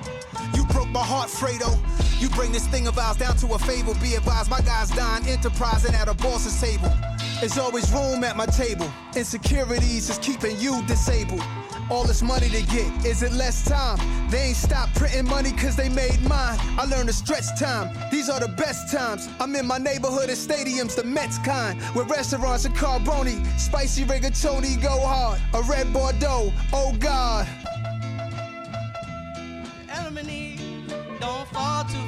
You 0.56 0.66
broke 0.88 0.93
my 0.93 1.07
heart, 1.07 1.30
Fredo. 1.30 1.77
You 2.22 2.30
bring 2.30 2.51
this 2.51 2.68
thing 2.68 2.88
of 2.88 2.97
ours 2.97 3.18
down 3.18 3.35
to 3.38 3.53
a 3.53 3.59
fable. 3.59 3.93
Be 3.95 4.15
advised, 4.15 4.49
my 4.49 4.61
guys 4.61 4.89
dying, 4.89 5.26
enterprising 5.27 5.93
at 5.93 6.07
a 6.07 6.14
boss's 6.14 6.59
table. 6.59 6.91
There's 7.39 7.57
always 7.57 7.91
room 7.91 8.23
at 8.23 8.35
my 8.35 8.45
table. 8.45 8.89
Insecurities 9.15 10.09
is 10.09 10.18
keeping 10.19 10.59
you 10.59 10.81
disabled. 10.88 11.43
All 11.89 12.03
this 12.03 12.22
money 12.22 12.49
to 12.49 12.64
get, 12.64 13.05
is 13.05 13.23
it 13.23 13.31
less 13.31 13.64
time? 13.64 13.97
They 14.30 14.47
ain't 14.47 14.57
stopped 14.57 14.95
printing 14.95 15.26
money 15.26 15.51
cause 15.51 15.77
they 15.77 15.88
made 15.88 16.22
mine. 16.23 16.59
I 16.77 16.85
learned 16.85 17.07
to 17.07 17.14
stretch 17.14 17.57
time, 17.57 17.95
these 18.11 18.30
are 18.30 18.41
the 18.41 18.49
best 18.49 18.93
times. 18.93 19.30
I'm 19.39 19.55
in 19.55 19.65
my 19.65 19.77
neighborhood 19.77 20.30
and 20.30 20.38
stadiums, 20.38 20.95
the 20.95 21.05
Mets 21.05 21.38
kind. 21.39 21.80
With 21.95 22.09
restaurants 22.09 22.65
and 22.65 22.76
carboni, 22.76 23.45
spicy 23.57 24.03
rigatoni 24.03 24.81
go 24.81 24.99
hard. 24.99 25.39
A 25.53 25.61
red 25.61 25.93
Bordeaux, 25.93 26.51
oh 26.73 26.93
God. 26.99 27.47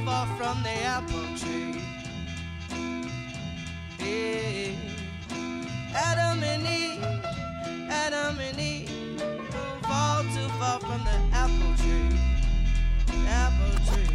Far 0.10 0.26
from 0.38 0.64
the 0.64 0.76
apple 0.96 1.30
tree. 1.38 1.82
Yeah. 4.00 4.72
Adam 5.94 6.42
and 6.52 6.66
Eve, 6.82 7.04
Adam 7.90 8.40
and 8.40 8.60
Eve 8.60 8.90
fall 9.84 10.24
too 10.36 10.50
far 10.60 10.80
from 10.80 11.02
the 11.10 11.18
apple 11.44 11.74
tree. 11.82 12.18
Apple 13.44 13.76
tree. 13.88 14.14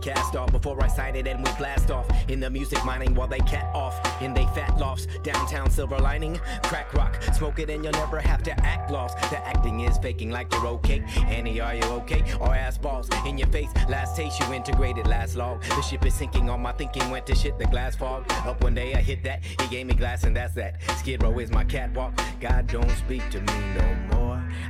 Cast 0.00 0.36
off 0.36 0.50
before 0.52 0.82
I 0.82 0.88
sign 0.88 1.16
it 1.16 1.26
and 1.26 1.44
we 1.44 1.52
blast 1.52 1.90
off. 1.90 2.06
In 2.28 2.40
the 2.40 2.50
music 2.50 2.84
mining 2.84 3.14
while 3.14 3.28
they 3.28 3.38
cat 3.40 3.70
off 3.74 4.00
in 4.22 4.34
they 4.34 4.44
fat 4.46 4.76
lofts. 4.78 5.06
Downtown 5.22 5.70
silver 5.70 5.98
lining, 5.98 6.38
crack 6.62 6.92
rock, 6.94 7.22
smoke 7.34 7.58
it 7.58 7.70
and 7.70 7.84
you'll 7.84 7.92
never 7.92 8.20
have 8.20 8.42
to 8.44 8.52
act 8.64 8.90
lost. 8.90 9.16
The 9.30 9.38
acting 9.46 9.80
is 9.80 9.98
faking 9.98 10.30
like 10.30 10.52
you're 10.52 10.66
okay. 10.66 11.04
Annie, 11.28 11.60
are 11.60 11.74
you 11.74 11.84
okay? 11.84 12.24
Or 12.40 12.54
ass 12.54 12.78
balls 12.78 13.08
in 13.26 13.38
your 13.38 13.48
face. 13.48 13.70
Last 13.88 14.16
taste 14.16 14.40
you 14.40 14.52
integrated, 14.52 15.06
last 15.06 15.36
log. 15.36 15.62
The 15.62 15.82
ship 15.82 16.04
is 16.06 16.14
sinking 16.14 16.50
all 16.50 16.58
my 16.58 16.72
thinking, 16.72 17.08
went 17.10 17.26
to 17.26 17.34
shit 17.34 17.58
the 17.58 17.66
glass 17.66 17.96
fog. 17.96 18.30
Up 18.46 18.62
one 18.62 18.74
day 18.74 18.94
I 18.94 19.00
hit 19.00 19.22
that, 19.24 19.44
he 19.44 19.68
gave 19.68 19.86
me 19.86 19.94
glass 19.94 20.24
and 20.24 20.36
that's 20.36 20.54
that. 20.54 20.80
Skid 20.98 21.22
row 21.22 21.38
is 21.38 21.50
my 21.50 21.64
catwalk. 21.64 22.18
God 22.40 22.66
don't 22.66 22.90
speak 22.90 23.28
to 23.30 23.40
me 23.40 23.52
no 23.74 23.94
more. 24.12 24.19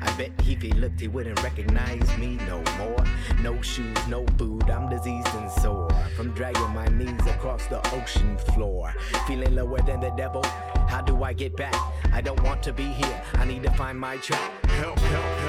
I 0.01 0.13
bet 0.17 0.33
if 0.47 0.63
he 0.63 0.73
looked, 0.73 1.01
he 1.01 1.09
wouldn't 1.09 1.43
recognize 1.43 2.17
me 2.19 2.39
no 2.47 2.63
more. 2.79 3.05
No 3.43 3.61
shoes, 3.63 3.97
no 4.09 4.27
food, 4.39 4.69
I'm 4.69 4.89
diseased 4.89 5.35
and 5.35 5.51
sore. 5.51 5.91
From 6.17 6.33
dragging 6.33 6.71
my 6.71 6.87
knees 6.87 7.27
across 7.27 7.67
the 7.67 7.81
ocean 7.95 8.37
floor. 8.55 8.95
Feeling 9.27 9.55
lower 9.55 9.81
than 9.83 10.01
the 10.01 10.11
devil. 10.11 10.43
How 10.89 11.01
do 11.01 11.23
I 11.23 11.33
get 11.33 11.57
back? 11.57 11.75
I 12.13 12.21
don't 12.21 12.43
want 12.43 12.63
to 12.65 12.73
be 12.73 12.85
here. 12.85 13.23
I 13.35 13.45
need 13.45 13.63
to 13.63 13.71
find 13.73 13.99
my 13.99 14.17
track. 14.19 14.51
Help, 14.67 14.99
help. 14.99 15.40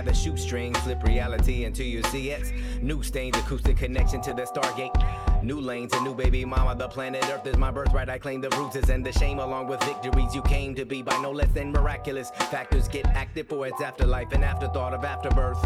By 0.00 0.04
the 0.10 0.14
shoestring, 0.14 0.72
flip 0.76 1.02
reality 1.04 1.64
into 1.64 1.84
your 1.84 2.02
CS. 2.04 2.52
New 2.80 3.02
stains, 3.02 3.36
acoustic 3.36 3.76
connection 3.76 4.22
to 4.22 4.32
the 4.32 4.42
Stargate. 4.42 4.94
New 5.42 5.60
lanes, 5.60 5.92
a 5.92 6.00
new 6.00 6.14
baby 6.14 6.42
mama. 6.42 6.74
The 6.74 6.88
planet 6.88 7.22
Earth 7.30 7.46
is 7.46 7.58
my 7.58 7.70
birthright. 7.70 8.08
I 8.08 8.16
claim 8.16 8.40
the 8.40 8.48
bruises 8.48 8.88
and 8.88 9.04
the 9.04 9.12
shame 9.12 9.40
along 9.40 9.66
with 9.66 9.82
victories 9.84 10.34
you 10.34 10.40
came 10.42 10.74
to 10.76 10.86
be 10.86 11.02
by 11.02 11.20
no 11.20 11.30
less 11.30 11.52
than 11.52 11.70
miraculous. 11.70 12.30
Factors 12.50 12.88
get 12.88 13.06
active 13.08 13.46
for 13.48 13.66
its 13.66 13.82
afterlife 13.82 14.32
and 14.32 14.42
afterthought 14.42 14.94
of 14.94 15.04
afterbirth. 15.04 15.62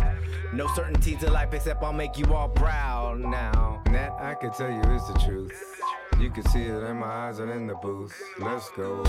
No 0.53 0.67
certainty 0.75 1.15
to 1.17 1.31
life 1.31 1.55
except 1.55 1.81
I'll 1.85 1.93
make 1.93 2.19
you 2.19 2.27
all 2.35 2.49
proud 2.49 3.21
now. 3.21 3.83
That 3.93 4.15
I 4.19 4.35
can 4.35 4.51
tell 4.51 4.71
you 4.71 4.83
is 4.97 5.07
the 5.07 5.19
truth. 5.21 5.81
You 6.19 6.31
can 6.31 6.45
see 6.47 6.63
it 6.63 6.83
in 6.83 6.97
my 6.97 7.07
eyes 7.07 7.39
and 7.39 7.53
in 7.53 7.69
the 7.69 7.75
booth. 7.77 8.21
Let's 8.41 8.69
go. 8.71 9.03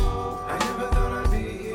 I 0.47 0.59
never 0.59 0.87
thought 0.93 1.25
I'd 1.25 1.31
be 1.31 1.57
here 1.63 1.74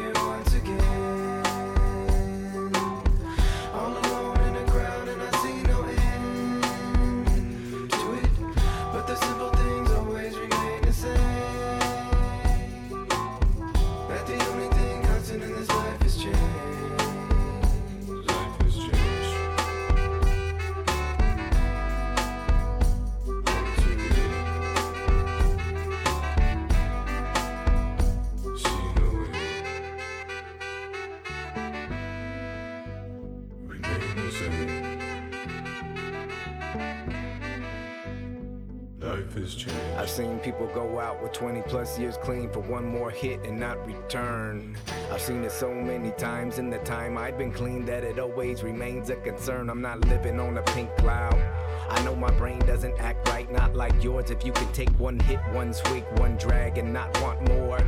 with 41.90 41.96
20 41.96 41.98
plus 41.98 41.98
years 41.98 42.16
clean 42.24 42.50
for 42.50 42.60
one 42.60 42.86
more 42.86 43.10
hit 43.10 43.44
and 43.44 43.58
not 43.58 43.84
return. 43.86 44.76
I've 45.10 45.20
seen 45.20 45.44
it 45.44 45.52
so 45.52 45.72
many 45.72 46.10
times 46.12 46.58
in 46.58 46.70
the 46.70 46.78
time 46.78 47.16
I've 47.18 47.38
been 47.38 47.52
clean 47.52 47.84
that 47.86 48.04
it 48.04 48.18
always 48.18 48.62
remains 48.62 49.10
a 49.10 49.16
concern. 49.16 49.70
I'm 49.70 49.82
not 49.82 50.04
living 50.06 50.38
on 50.40 50.58
a 50.58 50.62
pink 50.62 50.94
cloud. 50.96 51.40
I 51.88 52.02
know 52.04 52.14
my 52.14 52.30
brain 52.30 52.60
doesn't 52.60 52.98
act 53.00 53.28
right, 53.28 53.50
not 53.50 53.74
like 53.74 54.02
yours. 54.02 54.30
If 54.30 54.44
you 54.44 54.52
can 54.52 54.72
take 54.72 54.90
one 55.00 55.18
hit, 55.20 55.40
one 55.52 55.72
swig, 55.72 56.04
one 56.18 56.36
drag, 56.36 56.78
and 56.78 56.92
not 56.92 57.20
want 57.20 57.48
more, 57.48 57.80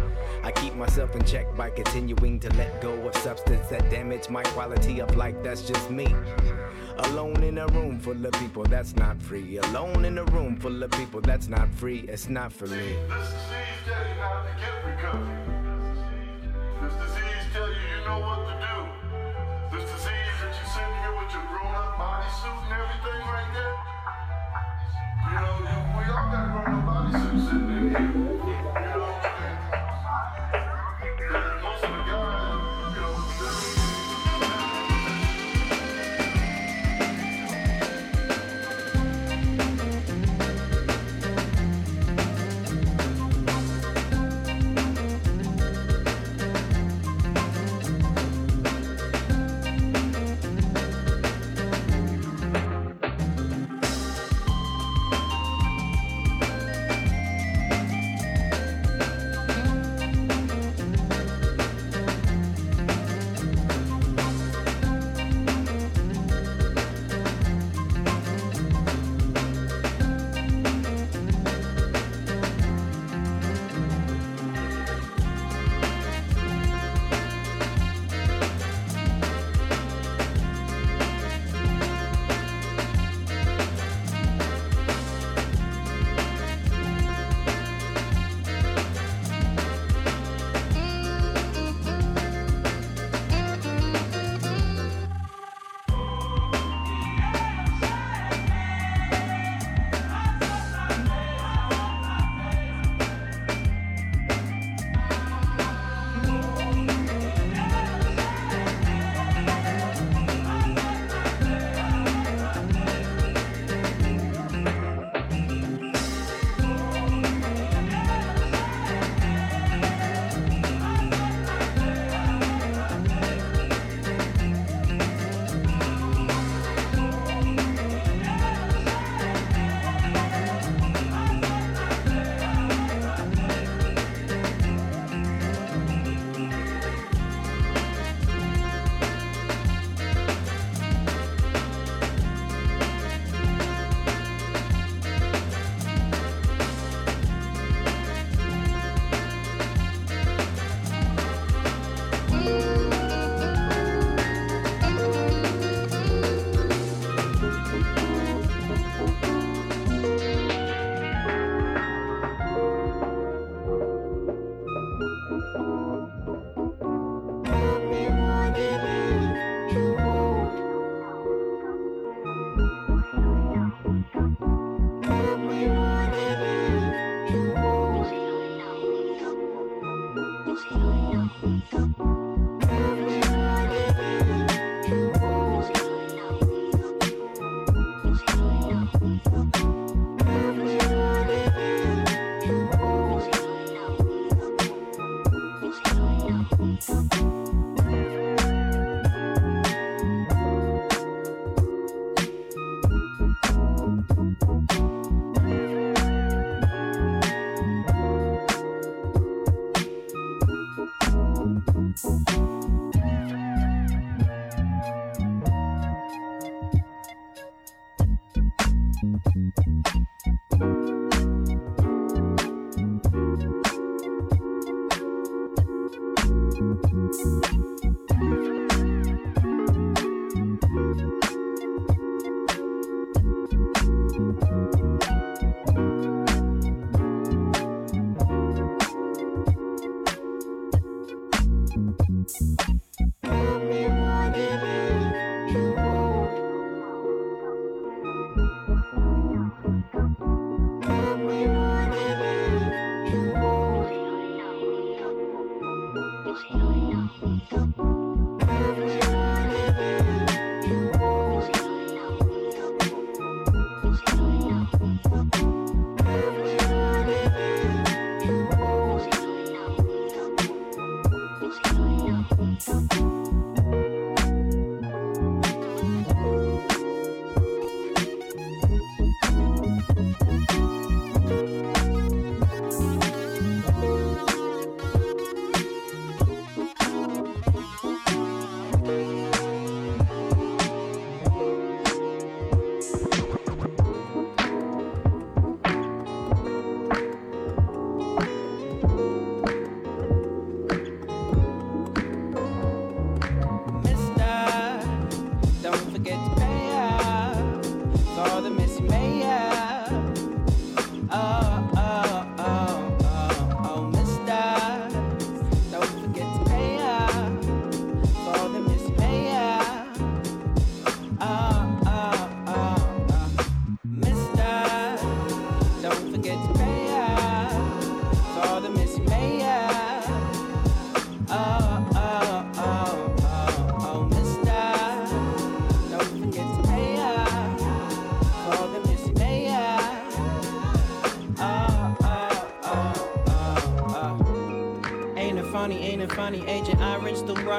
I 0.42 0.50
keep 0.50 0.74
myself 0.74 1.14
in 1.14 1.24
check 1.24 1.46
by 1.56 1.70
continuing 1.70 2.40
to 2.40 2.48
let 2.54 2.80
go 2.80 2.94
of 3.06 3.14
substance 3.16 3.68
that 3.68 3.88
damage 3.90 4.28
my 4.28 4.42
quality 4.42 5.00
of 5.00 5.16
life. 5.16 5.36
That's 5.42 5.62
just 5.62 5.90
me. 5.90 6.06
Alone 6.98 7.42
in 7.42 7.58
a 7.58 7.66
room 7.68 7.98
full 7.98 8.24
of 8.26 8.32
people, 8.32 8.64
that's 8.64 8.94
not 8.96 9.20
free. 9.22 9.58
Alone 9.58 10.04
in 10.04 10.18
a 10.18 10.24
room 10.24 10.56
full 10.56 10.82
of 10.82 10.90
people, 10.92 11.20
that's 11.20 11.48
not 11.48 11.68
free. 11.74 12.00
It's 12.08 12.28
not 12.28 12.52
for 12.52 12.66
me. 12.66 12.76
This 12.76 13.28
disease 13.32 13.80
tell 13.84 14.08
you 14.08 14.14
not 14.20 14.44
to 14.46 14.52
get 14.60 14.84
recovery. 14.84 15.36
This 16.82 16.94
disease 16.94 17.46
tell 17.52 17.68
you 17.68 17.80
you 17.80 18.04
know 18.06 18.18
what 18.20 18.40
to 18.48 18.54
do. 18.60 18.76
This 19.76 19.84
disease 19.90 20.36
that 20.40 20.52
you 20.52 20.66
sitting 20.72 20.98
here 21.00 21.14
with 21.16 21.32
your 21.32 21.44
grown-up 21.48 21.96
bodysuit 21.96 22.60
and 22.64 22.72
everything 22.76 23.20
right 23.28 23.50
there. 23.56 23.76
You 25.32 25.38
know, 25.38 25.54
we 25.96 26.04
all 26.12 26.28
got 26.28 26.44
grown-up 26.52 26.84
bodysuits 26.84 27.42
sitting 27.46 27.60
in 27.60 27.61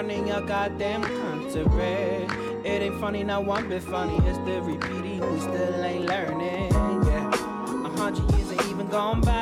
running 0.03 0.27
your 0.27 0.41
goddamn 0.41 1.01
country. 1.01 2.27
It 2.65 2.81
ain't 2.81 2.99
funny 2.99 3.23
now, 3.23 3.41
one 3.41 3.69
bit 3.69 3.83
funny. 3.83 4.17
It's 4.27 4.37
the 4.39 4.61
repeating, 4.61 5.21
we 5.31 5.39
still 5.39 5.83
ain't 5.83 6.05
learning. 6.05 6.71
Yeah, 7.05 7.29
a 7.85 7.89
hundred 7.97 8.29
years 8.31 8.51
ain't 8.51 8.69
even 8.69 8.87
gone 8.89 9.21
by. 9.21 9.32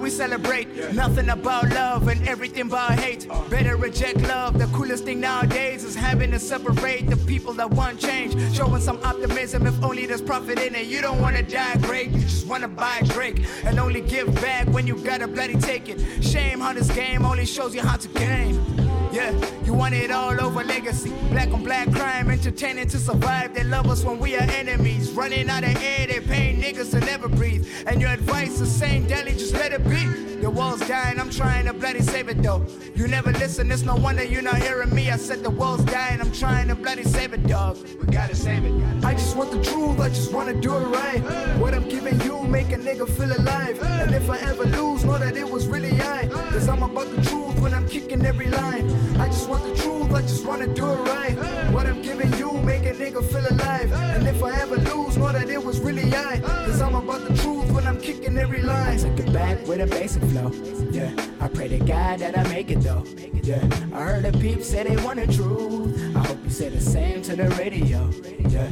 We 0.00 0.10
celebrate. 0.10 0.68
Yeah. 0.74 0.92
Nothing 0.92 1.28
about 1.28 1.68
love 1.70 2.08
and 2.08 2.26
everything 2.26 2.66
about 2.66 2.98
hate. 2.98 3.28
Uh. 3.30 3.48
Better 3.48 3.76
reject 3.76 4.20
love. 4.22 4.58
The 4.58 4.66
coolest 4.66 5.04
thing 5.04 5.20
nowadays 5.20 5.84
is 5.84 5.94
having 5.94 6.30
to 6.32 6.38
separate 6.38 7.08
the 7.08 7.16
people 7.16 7.52
that 7.54 7.70
want 7.70 8.00
change. 8.00 8.34
Showing 8.54 8.80
some 8.80 8.98
optimism 9.04 9.66
if 9.66 9.82
only 9.82 10.06
there's 10.06 10.22
profit 10.22 10.58
in 10.58 10.74
it. 10.74 10.86
You 10.86 11.00
don't 11.00 11.20
wanna 11.20 11.42
die 11.42 11.76
great, 11.82 12.10
you 12.10 12.20
just 12.20 12.46
wanna 12.46 12.68
buy 12.68 13.00
Drake 13.04 13.44
and 13.64 13.78
only 13.78 14.00
give 14.00 14.34
back 14.36 14.66
when 14.68 14.86
you 14.86 14.96
gotta 14.96 15.28
bloody 15.28 15.58
take 15.58 15.88
it. 15.88 16.00
Shame 16.22 16.60
how 16.60 16.72
this 16.72 16.90
game 16.90 17.24
only 17.24 17.46
shows 17.46 17.74
you 17.74 17.82
how 17.82 17.96
to 17.96 18.08
game. 18.08 18.79
Yeah, 19.12 19.32
you 19.64 19.74
want 19.74 19.94
it 19.94 20.12
all 20.12 20.40
over 20.40 20.62
legacy. 20.62 21.10
Black 21.30 21.48
on 21.52 21.64
black 21.64 21.90
crime, 21.90 22.30
entertaining 22.30 22.86
to 22.88 22.98
survive. 22.98 23.52
They 23.54 23.64
love 23.64 23.88
us 23.88 24.04
when 24.04 24.20
we 24.20 24.36
are 24.36 24.42
enemies. 24.42 25.10
Running 25.10 25.50
out 25.50 25.64
of 25.64 25.76
air, 25.82 26.06
they 26.06 26.20
paying 26.20 26.62
niggas 26.62 26.92
to 26.92 27.00
never 27.00 27.28
breathe. 27.28 27.66
And 27.88 28.00
your 28.00 28.10
advice 28.10 28.60
is 28.60 28.72
saying, 28.72 29.08
Deli, 29.08 29.32
just 29.32 29.54
let 29.54 29.72
it 29.72 29.82
be. 29.88 30.06
The 30.40 30.48
world's 30.48 30.86
dying, 30.86 31.18
I'm 31.18 31.28
trying 31.28 31.66
to 31.66 31.72
bloody 31.72 32.02
save 32.02 32.28
it 32.28 32.40
though. 32.40 32.64
You 32.94 33.08
never 33.08 33.32
listen, 33.32 33.70
it's 33.72 33.82
no 33.82 33.96
wonder 33.96 34.24
you're 34.24 34.42
not 34.42 34.62
hearing 34.62 34.94
me. 34.94 35.10
I 35.10 35.16
said 35.16 35.42
the 35.42 35.50
world's 35.50 35.84
dying, 35.84 36.20
I'm 36.20 36.32
trying 36.32 36.68
to 36.68 36.76
bloody 36.76 37.02
save 37.02 37.34
it, 37.34 37.46
dog. 37.48 37.78
We 38.00 38.06
gotta 38.12 38.36
save 38.36 38.64
it. 38.64 39.04
I 39.04 39.14
just 39.14 39.36
want 39.36 39.50
the 39.50 39.62
truth, 39.62 39.98
I 39.98 40.08
just 40.08 40.32
wanna 40.32 40.54
do 40.54 40.76
it 40.76 40.86
right. 40.86 41.20
What 41.58 41.74
I'm 41.74 41.88
giving 41.88 42.18
you, 42.22 42.42
make 42.44 42.70
a 42.70 42.76
nigga 42.76 43.08
feel 43.08 43.36
alive. 43.36 43.82
And 43.82 44.14
if 44.14 44.30
I 44.30 44.38
ever 44.38 44.64
lose, 44.64 45.04
know 45.04 45.18
that 45.18 45.36
it 45.36 45.50
was 45.50 45.66
really 45.66 46.00
I. 46.00 46.28
Cause 46.28 46.68
I'm 46.68 46.82
about 46.84 47.10
the 47.10 47.20
truth 47.22 47.39
when 47.60 47.74
I'm 47.74 47.88
kicking 47.88 48.24
every 48.24 48.48
line. 48.48 48.90
I 49.20 49.26
just 49.26 49.48
want 49.48 49.62
the 49.64 49.74
truth, 49.82 50.12
I 50.12 50.22
just 50.22 50.46
wanna 50.46 50.66
do 50.66 50.86
it 50.92 51.00
right. 51.08 51.36
What 51.72 51.86
I'm 51.86 52.02
giving 52.02 52.32
you, 52.38 52.52
make 52.52 52.86
a 52.86 52.92
nigga 52.92 53.24
feel 53.24 53.46
alive. 53.50 53.92
And 53.92 54.26
if 54.26 54.42
I 54.42 54.60
ever 54.60 54.76
lose, 54.76 55.16
know 55.16 55.32
that 55.32 55.48
it 55.48 55.62
was 55.62 55.80
really 55.80 56.12
I. 56.14 56.40
Cause 56.40 56.80
I'm 56.80 56.94
about 56.94 57.28
the 57.28 57.36
truth 57.36 57.70
when 57.70 57.86
I'm 57.86 58.00
kicking 58.00 58.36
every 58.38 58.62
line. 58.62 58.94
I 58.94 58.96
took 58.96 59.18
it 59.18 59.32
back 59.32 59.66
with 59.66 59.80
a 59.80 59.86
basic 59.86 60.22
flow. 60.24 60.50
Yeah, 60.90 61.12
I 61.40 61.48
pray 61.48 61.68
to 61.68 61.78
God 61.78 62.20
that 62.20 62.36
I 62.36 62.42
make 62.48 62.70
it 62.70 62.80
though. 62.80 63.04
Yeah, 63.42 63.62
I 63.92 64.02
heard 64.02 64.24
the 64.24 64.38
peeps 64.38 64.68
say 64.68 64.82
they 64.82 64.96
want 65.02 65.18
the 65.24 65.32
truth. 65.32 66.16
I 66.16 66.26
hope 66.26 66.38
you 66.44 66.50
say 66.50 66.68
the 66.68 66.80
same 66.80 67.22
to 67.22 67.36
the 67.36 67.48
radio. 67.50 68.10
Yeah, 68.48 68.68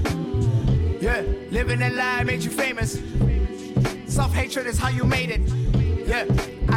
yeah, 1.00 1.20
living 1.50 1.82
a 1.82 1.90
lie 1.90 2.24
made 2.24 2.42
you 2.42 2.50
famous. 2.50 3.00
Self 4.06 4.32
hatred 4.34 4.66
is 4.66 4.78
how 4.78 4.88
you 4.88 5.04
made 5.04 5.30
it. 5.30 5.40
Yeah, 6.08 6.24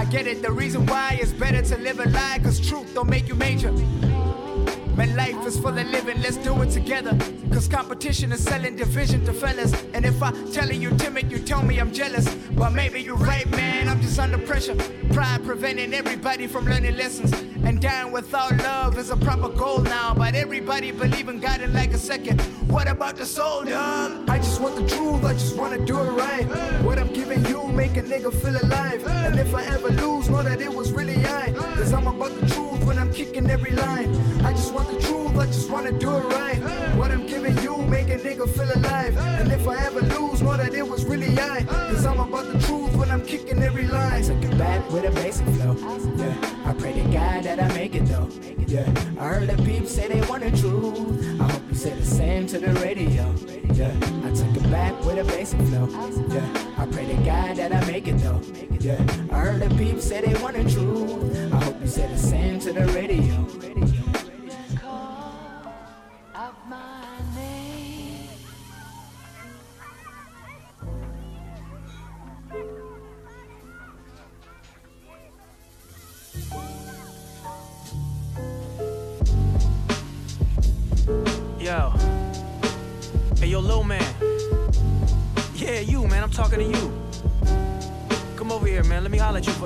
I 0.01 0.05
get 0.05 0.25
it. 0.25 0.41
The 0.41 0.51
reason 0.51 0.87
why 0.87 1.19
it's 1.21 1.31
better 1.31 1.61
to 1.61 1.77
live 1.77 1.99
a 1.99 2.09
lie, 2.09 2.39
cause 2.41 2.59
truth 2.59 2.91
don't 2.95 3.07
make 3.07 3.27
you 3.27 3.35
major. 3.35 3.71
Man, 3.71 5.15
life 5.15 5.45
is 5.45 5.59
for 5.59 5.71
the 5.71 5.83
living, 5.83 6.19
let's 6.23 6.37
do 6.37 6.59
it 6.63 6.71
together. 6.71 7.15
Cause 7.53 7.67
competition 7.67 8.31
is 8.31 8.43
selling 8.43 8.75
division 8.75 9.23
to 9.25 9.31
fellas. 9.31 9.71
And 9.93 10.03
if 10.03 10.23
I 10.23 10.31
tell 10.51 10.71
you 10.71 10.89
timid, 10.97 11.31
you 11.31 11.37
tell 11.37 11.61
me 11.61 11.77
I'm 11.77 11.91
jealous. 11.91 12.27
But 12.33 12.71
maybe 12.71 12.99
you're 12.99 13.15
right, 13.15 13.47
man, 13.51 13.87
I'm 13.87 14.01
just 14.01 14.17
under 14.17 14.39
pressure. 14.39 14.73
Pride 15.13 15.45
preventing 15.45 15.93
everybody 15.93 16.47
from 16.47 16.65
learning 16.65 16.97
lessons. 16.97 17.50
And 17.63 17.81
dying 17.81 18.11
without 18.11 18.57
love 18.57 18.97
is 18.97 19.09
a 19.09 19.17
proper 19.17 19.49
goal 19.49 19.79
now. 19.79 20.13
But 20.13 20.35
everybody 20.35 20.91
believe 20.91 21.29
in 21.29 21.39
God 21.39 21.61
in 21.61 21.73
like 21.73 21.93
a 21.93 21.97
second. 21.97 22.41
What 22.67 22.87
about 22.87 23.17
the 23.17 23.25
soul, 23.25 23.63
dog? 23.63 24.29
I 24.29 24.37
just 24.37 24.59
want 24.61 24.75
the 24.75 24.87
truth, 24.87 25.23
I 25.23 25.33
just 25.33 25.57
wanna 25.57 25.85
do 25.85 25.99
it 25.99 26.11
right. 26.11 26.45
What 26.83 26.97
I'm 26.97 27.13
giving 27.13 27.45
you, 27.45 27.67
make 27.67 27.97
a 27.97 28.01
nigga 28.01 28.33
feel 28.33 28.57
alive. 28.63 29.05
And 29.07 29.39
if 29.39 29.53
I 29.53 29.63
ever 29.65 29.89
lose, 29.89 30.29
know 30.29 30.43
that 30.43 30.61
it 30.61 30.73
was 30.73 30.91
really 30.91 31.17
I. 31.25 31.51
Cause 31.75 31.93
I'm 31.93 32.07
about 32.07 32.33
the 32.39 32.47
truth 32.47 32.83
when 32.85 32.97
I'm 32.97 33.13
kicking 33.13 33.49
every 33.49 33.71
line. 33.71 34.15
I 34.43 34.53
just 34.53 34.73
want 34.73 34.89
the 34.89 34.99
truth, 34.99 35.37
I 35.37 35.45
just 35.47 35.69
wanna 35.69 35.91
do 35.91 36.17
it 36.17 36.23
right. 36.23 36.59
What 36.97 37.11
I'm 37.11 37.25
giving 37.27 37.57
you, 37.59 37.77
make 37.77 38.09
a 38.09 38.17
nigga 38.17 38.49
feel 38.49 38.71
alive. 38.75 39.17
And 39.17 39.51
if 39.51 39.67
I 39.67 39.75
ever 39.85 40.01
lose, 40.01 40.41
know 40.41 40.57
that 40.57 40.73
it 40.73 40.87
was 40.87 41.05
really 41.05 41.37
I. 41.37 41.63
Cause 41.63 42.05
I'm 42.05 42.19
about 42.19 42.51
the 42.51 42.59
truth 42.59 42.90
Kicking 43.25 43.63
every 43.63 43.87
line. 43.87 44.23
Took 44.23 44.43
it 44.43 44.57
back 44.57 44.89
with 44.91 45.05
a 45.05 45.11
basic 45.11 45.45
flow. 45.55 45.75
Yeah, 46.17 46.35
I 46.65 46.73
pray 46.73 46.93
to 46.93 47.03
God 47.11 47.43
that 47.43 47.59
I 47.59 47.67
make 47.73 47.95
it 47.95 48.05
though. 48.05 48.29
Yeah, 48.67 48.85
I 49.19 49.27
heard 49.27 49.49
the 49.49 49.61
peeps 49.63 49.93
say 49.95 50.07
they 50.07 50.21
want 50.27 50.43
the 50.43 50.51
truth. 50.51 51.41
I 51.41 51.51
hope 51.51 51.63
you 51.69 51.75
say 51.75 51.91
the 51.91 52.05
same 52.05 52.47
to 52.47 52.59
the 52.59 52.73
radio. 52.81 53.33
Yeah, 53.73 53.95
I 54.25 54.31
took 54.33 54.55
it 54.55 54.69
back 54.71 54.99
with 55.05 55.17
a 55.19 55.23
basic 55.23 55.59
flow. 55.61 55.87
Yeah, 56.29 56.73
I 56.77 56.85
pray 56.87 57.05
to 57.05 57.15
God 57.23 57.55
that 57.57 57.73
I 57.73 57.85
make 57.85 58.07
it 58.07 58.17
though. 58.17 58.41
Yeah, 58.79 58.99
I 59.31 59.39
heard 59.39 59.61
the 59.61 59.75
peeps 59.75 60.03
say 60.05 60.21
they 60.21 60.41
want 60.41 60.57
the 60.57 60.69
truth. 60.69 61.53
I 61.53 61.63
hope 61.63 61.81
you 61.81 61.87
say 61.87 62.07
the 62.07 62.17
same 62.17 62.59
to 62.59 62.73
the 62.73 62.85
radio. 62.87 64.00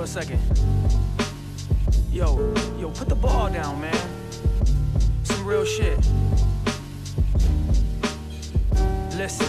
A 0.06 0.08
second. 0.08 0.40
Yo, 2.12 2.54
yo, 2.78 2.90
put 2.90 3.08
the 3.08 3.14
ball 3.14 3.50
down, 3.50 3.80
man. 3.80 4.08
Some 5.24 5.44
real 5.44 5.64
shit. 5.64 5.98
Listen. 9.16 9.48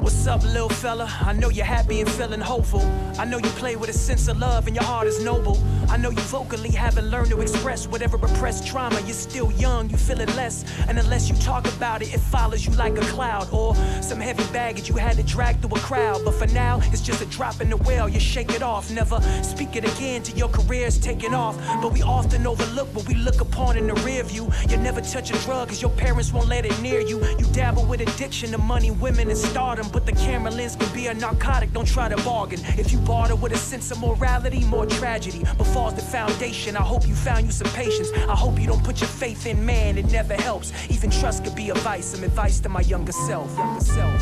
What's 0.00 0.26
up, 0.28 0.44
little 0.44 0.68
fella? 0.68 1.08
I 1.22 1.32
know 1.32 1.48
you're 1.48 1.64
happy 1.64 2.00
and 2.02 2.10
feeling 2.10 2.40
hopeful. 2.40 2.82
I 3.18 3.24
know 3.24 3.38
you 3.38 3.50
play 3.58 3.74
with 3.74 3.90
a 3.90 3.92
sense 3.92 4.28
of 4.28 4.38
love 4.38 4.68
and 4.68 4.76
your 4.76 4.84
heart 4.84 5.08
is 5.08 5.24
noble. 5.24 5.56
I 5.92 5.98
know 5.98 6.08
you 6.08 6.22
vocally 6.22 6.70
haven't 6.70 7.10
learned 7.10 7.28
to 7.32 7.42
express 7.42 7.86
whatever 7.86 8.16
repressed 8.16 8.66
trauma. 8.66 8.98
You're 9.02 9.12
still 9.12 9.52
young, 9.52 9.90
you 9.90 9.98
feel 9.98 10.20
it 10.20 10.34
less. 10.34 10.64
And 10.88 10.98
unless 10.98 11.28
you 11.28 11.36
talk 11.36 11.68
about 11.68 12.00
it, 12.00 12.14
it 12.14 12.18
follows 12.18 12.64
you 12.64 12.72
like 12.72 12.96
a 12.96 13.02
cloud 13.02 13.52
or 13.52 13.74
some 14.00 14.18
heavy 14.18 14.42
baggage 14.54 14.88
you 14.88 14.96
had 14.96 15.18
to 15.18 15.22
drag 15.22 15.60
through 15.60 15.76
a 15.76 15.80
crowd. 15.80 16.24
But 16.24 16.32
for 16.32 16.46
now, 16.46 16.80
it's 16.84 17.02
just 17.02 17.20
a 17.20 17.26
drop 17.26 17.60
in 17.60 17.68
the 17.68 17.76
well. 17.76 18.08
You 18.08 18.20
shake 18.20 18.52
it 18.54 18.62
off, 18.62 18.90
never 18.90 19.20
speak 19.42 19.76
it 19.76 19.84
again 19.84 20.22
till 20.22 20.38
your 20.38 20.48
career's 20.48 20.98
taking 20.98 21.34
off. 21.34 21.58
But 21.82 21.92
we 21.92 22.00
often 22.00 22.46
overlook 22.46 22.88
what 22.94 23.06
we 23.06 23.14
look 23.16 23.42
upon 23.42 23.76
in 23.76 23.86
the 23.86 23.94
rear 23.96 24.22
view. 24.22 24.50
You 24.70 24.78
never 24.78 25.02
touch 25.02 25.28
a 25.30 25.38
drug 25.44 25.68
cause 25.68 25.82
your 25.82 25.90
parents 25.90 26.32
won't 26.32 26.48
let 26.48 26.64
it 26.64 26.80
near 26.80 27.00
you. 27.00 27.22
You 27.38 27.44
dabble 27.52 27.84
with 27.84 28.00
addiction 28.00 28.52
to 28.52 28.58
money, 28.58 28.92
women, 28.92 29.28
and 29.28 29.36
stardom. 29.36 29.90
But 29.92 30.06
the 30.06 30.12
camera 30.12 30.52
lens 30.52 30.74
can 30.74 30.90
be 30.94 31.08
a 31.08 31.12
narcotic, 31.12 31.74
don't 31.74 31.86
try 31.86 32.08
to 32.08 32.16
bargain. 32.24 32.60
If 32.78 32.92
you 32.92 32.98
barter 33.00 33.36
with 33.36 33.52
a 33.52 33.58
sense 33.58 33.90
of 33.90 34.00
morality, 34.00 34.64
more 34.64 34.86
tragedy. 34.86 35.44
But 35.58 35.66
falls 35.82 35.94
the 35.94 36.00
foundation, 36.00 36.76
I 36.76 36.82
hope 36.82 37.08
you 37.08 37.14
found 37.14 37.44
you 37.46 37.50
some 37.50 37.70
patience. 37.72 38.08
I 38.28 38.36
hope 38.36 38.60
you 38.60 38.68
don't 38.68 38.84
put 38.84 39.00
your 39.00 39.08
faith 39.08 39.46
in 39.46 39.66
man, 39.66 39.98
it 39.98 40.08
never 40.12 40.34
helps. 40.34 40.72
Even 40.88 41.10
trust 41.10 41.42
could 41.44 41.56
be 41.56 41.70
a 41.70 41.74
vice, 41.74 42.04
some 42.04 42.22
advice 42.22 42.60
to 42.60 42.68
my 42.68 42.82
younger 42.82 43.10
self. 43.10 43.56
Younger 43.56 43.80
self. 43.80 44.20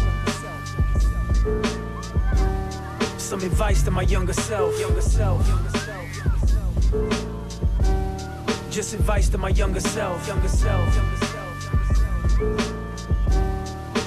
Some 3.18 3.42
advice 3.42 3.82
to 3.82 3.90
my 3.90 4.02
younger 4.02 4.32
self. 4.32 4.80
Younger 4.80 5.02
self. 5.02 5.42
Just 8.70 8.94
advice 8.94 9.28
to 9.28 9.36
my 9.36 9.50
younger 9.50 9.80
self. 9.80 10.26
Younger 10.26 10.48
self. 10.48 10.88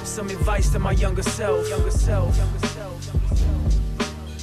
Some 0.04 0.28
advice 0.28 0.70
to 0.70 0.80
my 0.80 0.92
younger 0.92 1.22
self. 1.22 1.68
Younger 1.68 1.90
self. 1.92 2.73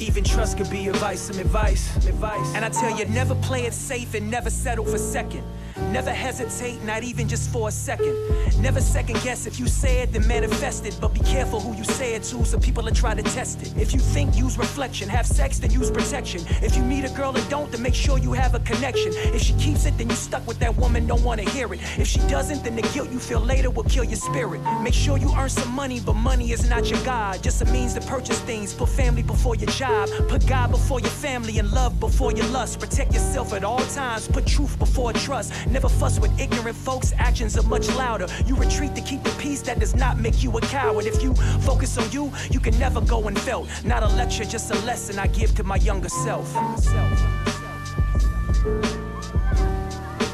Even 0.02 0.24
trust 0.24 0.58
could 0.58 0.70
be 0.72 0.88
advice, 0.88 1.22
some 1.22 1.38
advice, 1.38 1.96
advice. 2.08 2.56
And 2.56 2.66
I 2.66 2.70
tell 2.70 2.98
you, 2.98 3.06
never 3.06 3.36
play 3.36 3.66
it 3.66 3.74
safe 3.74 4.16
and 4.16 4.32
never 4.32 4.50
settle 4.50 4.84
for 4.84 4.98
second. 4.98 5.44
Never 5.90 6.12
hesitate, 6.12 6.84
not 6.84 7.04
even 7.04 7.28
just 7.28 7.50
for 7.50 7.68
a 7.68 7.72
second. 7.72 8.16
Never 8.62 8.80
second 8.80 9.22
guess 9.24 9.46
if 9.46 9.60
you 9.60 9.68
say 9.68 10.02
it, 10.02 10.14
then 10.14 10.28
manifest 10.28 10.86
it. 10.86 10.98
But 11.02 11.14
be 11.14 11.20
careful 11.22 11.60
who 11.60 11.76
you 11.76 11.84
say 11.84 12.14
it 12.14 12.24
to, 12.24 12.46
so 12.46 12.60
people 12.60 12.84
will 12.84 12.92
try 12.92 13.16
to 13.16 13.24
test 13.24 13.62
it. 13.62 13.76
If 13.78 13.94
you 13.94 14.00
think, 14.00 14.38
use 14.38 14.58
reflection. 14.58 15.10
Have 15.10 15.26
sex, 15.26 15.60
then 15.60 15.72
use 15.72 15.92
protection. 15.92 16.42
If 16.62 16.76
you 16.76 16.84
meet 16.84 17.04
a 17.06 17.10
girl 17.10 17.36
and 17.36 17.50
don't, 17.50 17.72
then 17.72 17.82
make 17.82 17.96
sure 17.96 18.18
you 18.18 18.34
have 18.34 18.56
a 18.56 18.60
connection. 18.60 19.12
If 19.36 19.42
she 19.42 19.54
keeps 19.54 19.86
it, 19.86 19.98
then 19.98 20.10
you 20.10 20.16
stuck 20.16 20.46
with 20.48 20.60
that 20.60 20.76
woman, 20.78 21.08
don't 21.08 21.24
wanna 21.24 21.50
hear 21.50 21.74
it. 21.74 21.80
If 21.98 22.08
she 22.08 22.20
doesn't, 22.28 22.64
then 22.64 22.76
the 22.76 22.84
guilt 22.94 23.12
you 23.12 23.20
feel 23.20 23.40
later 23.40 23.70
will 23.70 23.84
kill 23.84 24.04
your 24.04 24.18
spirit. 24.18 24.62
Make 24.82 24.94
sure 24.94 25.18
you 25.18 25.34
earn 25.36 25.50
some 25.50 25.72
money, 25.72 26.00
but 26.00 26.14
money 26.14 26.52
is 26.52 26.70
not 26.70 26.90
your 26.90 27.04
God. 27.04 27.42
Just 27.42 27.62
a 27.62 27.66
means 27.66 27.94
to 27.96 28.02
purchase 28.02 28.40
things. 28.42 28.74
Put 28.74 28.90
family 28.90 29.24
before 29.24 29.56
your 29.56 29.70
job. 29.72 30.10
Put 30.30 30.46
God 30.48 30.72
before 30.72 31.00
your 31.00 31.10
family 31.10 31.60
and 31.60 31.72
love 31.72 32.00
before 32.00 32.32
your 32.32 32.48
lust. 32.48 32.80
Protect 32.80 33.14
yourself 33.14 33.54
at 33.54 33.64
all 33.64 33.84
times. 33.96 34.28
Put 34.28 34.46
truth 34.46 34.78
before 34.80 35.14
trust. 35.14 35.52
Never 35.72 35.88
fuss 35.88 36.20
with 36.20 36.38
ignorant 36.38 36.76
folks, 36.76 37.14
actions 37.18 37.58
are 37.58 37.64
much 37.64 37.88
louder. 37.96 38.28
You 38.46 38.58
retreat 38.58 38.94
to 38.96 39.02
keep 39.02 39.24
the 39.24 39.30
peace, 39.40 39.62
that 39.62 39.80
does 39.80 39.96
not 39.96 40.20
make 40.20 40.44
you 40.44 40.56
a 40.58 40.62
coward. 40.62 41.06
If 41.06 41.24
you 41.24 41.34
focus 41.62 41.98
on 41.98 42.12
you, 42.12 42.30
you 42.50 42.60
can 42.60 42.78
never 42.78 43.00
go 43.00 43.28
unfelt. 43.28 43.70
Not 43.86 44.04
a 44.04 44.08
lecture, 44.08 44.44
just 44.44 44.70
a 44.72 44.78
lesson 44.86 45.18
I 45.18 45.28
give 45.28 45.56
to 45.56 45.64
my 45.64 45.78
younger 45.78 46.10
self. 46.10 46.52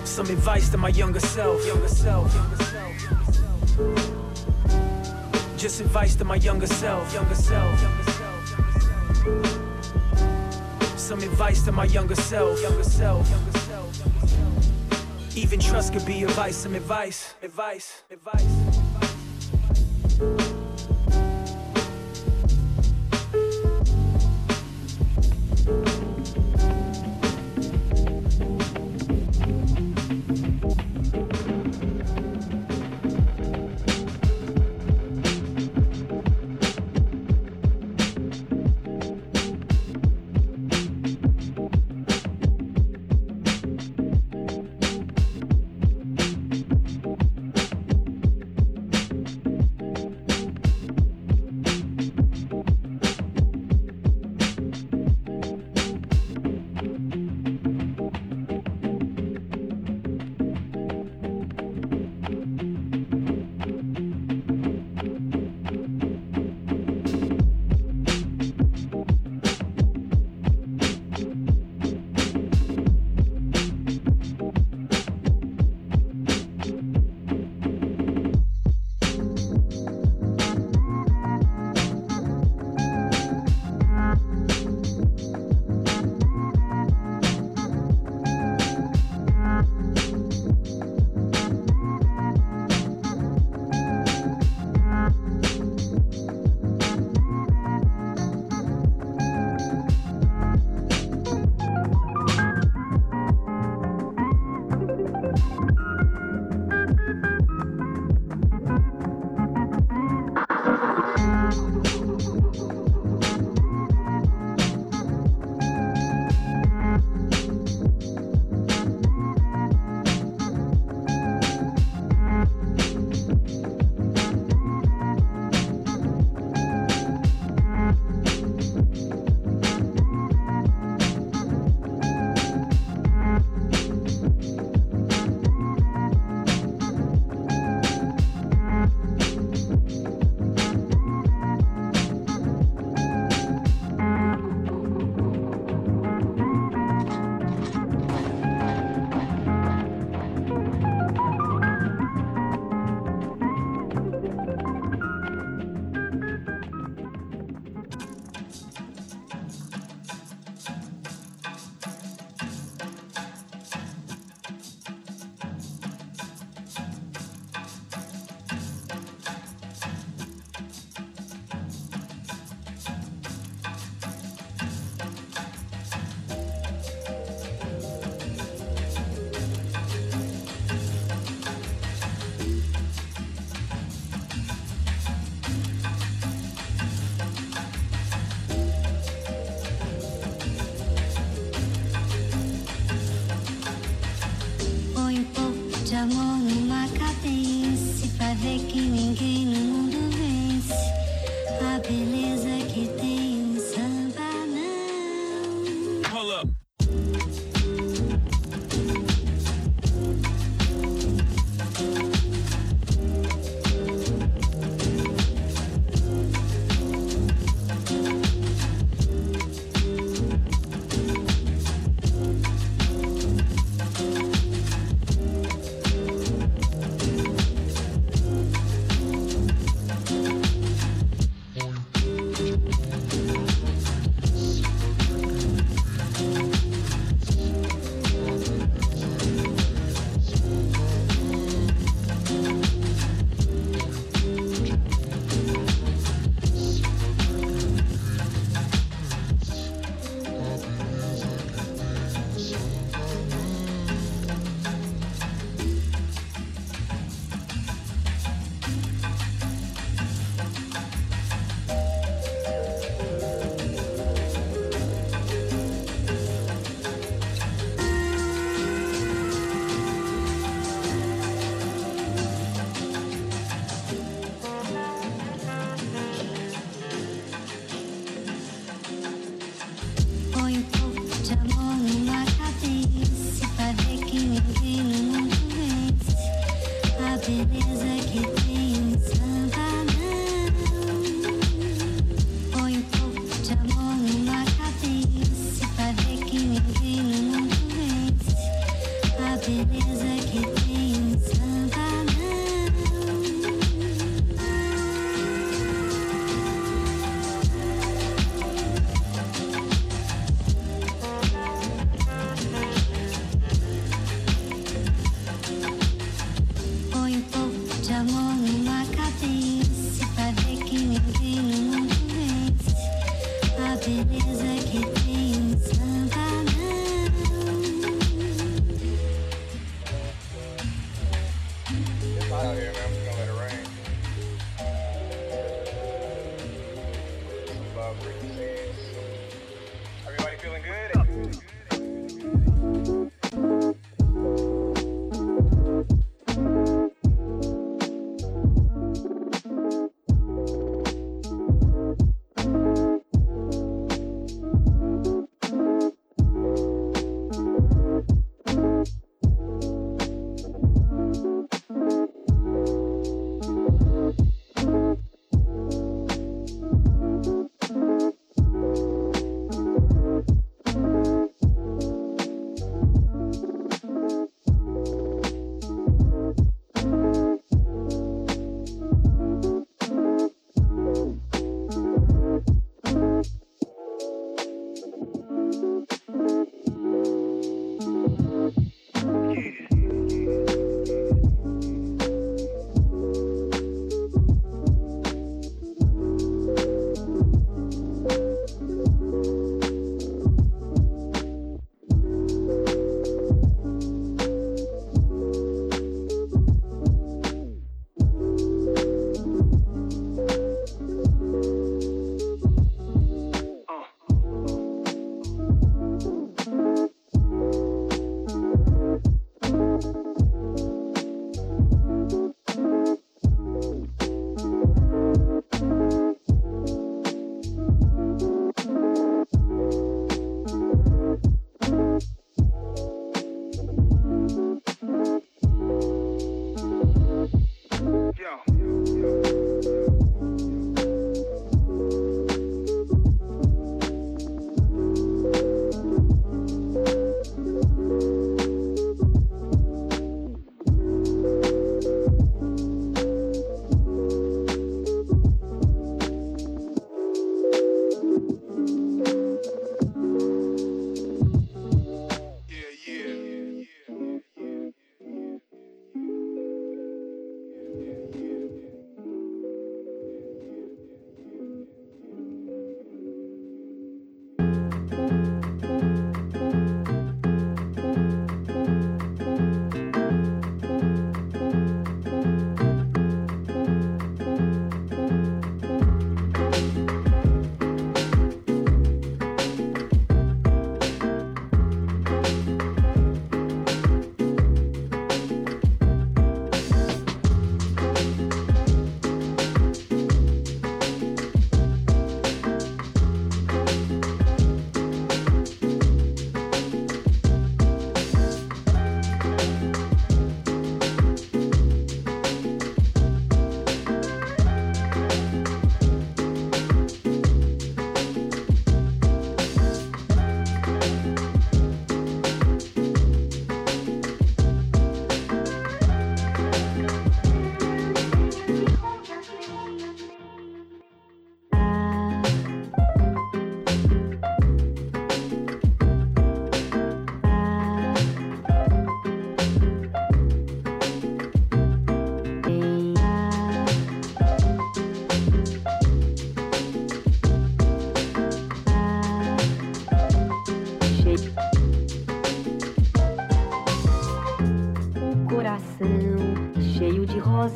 Some 0.04 0.30
advice 0.32 0.70
to 0.70 0.78
my 0.78 0.90
younger 0.90 1.20
self. 1.20 1.64
Younger 1.68 1.88
self. 1.88 2.34
Just 5.56 5.82
advice 5.82 6.16
to 6.16 6.26
my 6.26 6.36
younger 6.36 6.66
self. 6.66 7.14
Younger 7.14 7.36
self. 7.36 7.80
Some 10.98 11.20
advice 11.20 11.62
to 11.66 11.72
my 11.72 11.86
younger 11.86 12.16
self. 12.16 12.60
Younger 12.60 12.84
self. 12.84 13.67
Even 15.38 15.60
trust 15.60 15.94
could 15.94 16.04
be 16.04 16.24
advice, 16.24 16.58
some 16.58 16.74
advice, 16.74 17.36
advice, 17.44 18.02
advice. 18.10 18.44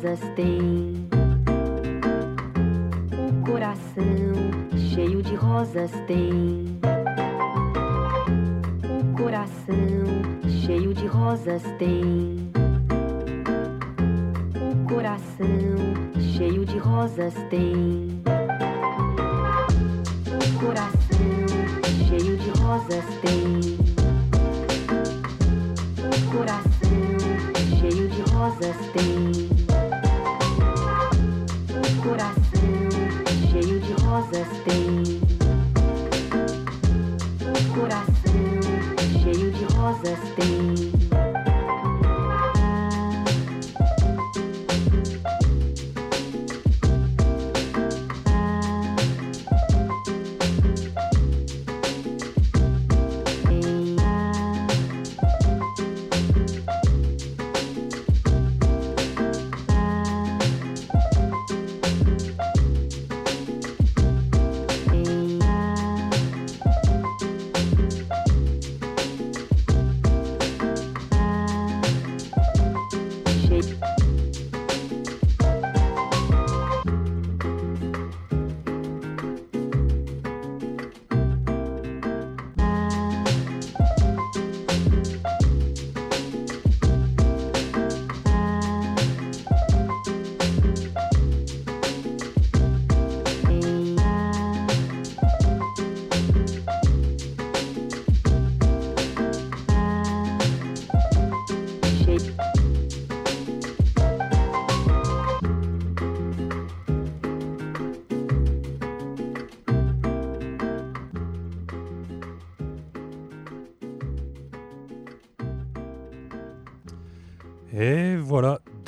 Rosas 0.02 0.18
tem. 0.34 1.08
O 3.28 3.46
coração 3.46 4.04
cheio 4.92 5.22
de 5.22 5.36
rosas 5.36 5.92
tem. 6.08 6.31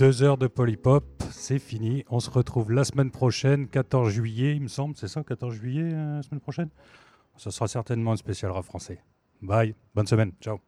Deux 0.05 0.23
heures 0.23 0.37
de 0.37 0.49
Polypop, 0.49 1.23
c'est 1.31 1.59
fini. 1.59 2.05
On 2.11 2.21
se 2.21 2.29
retrouve 2.29 2.71
la 2.71 2.85
semaine 2.85 3.11
prochaine, 3.11 3.67
14 3.67 4.13
juillet, 4.13 4.55
il 4.55 4.61
me 4.61 4.69
semble, 4.69 4.95
c'est 4.99 5.09
ça, 5.09 5.25
14 5.25 5.55
juillet, 5.55 5.95
euh, 5.95 6.17
la 6.17 6.23
semaine 6.23 6.43
prochaine? 6.43 6.69
Ce 7.39 7.49
sera 7.49 7.69
certainement 7.69 8.13
un 8.13 8.17
spécial 8.17 8.51
rap 8.51 8.67
français. 8.67 9.03
Bye, 9.41 9.75
bonne 9.95 10.07
semaine, 10.07 10.33
ciao. 10.43 10.61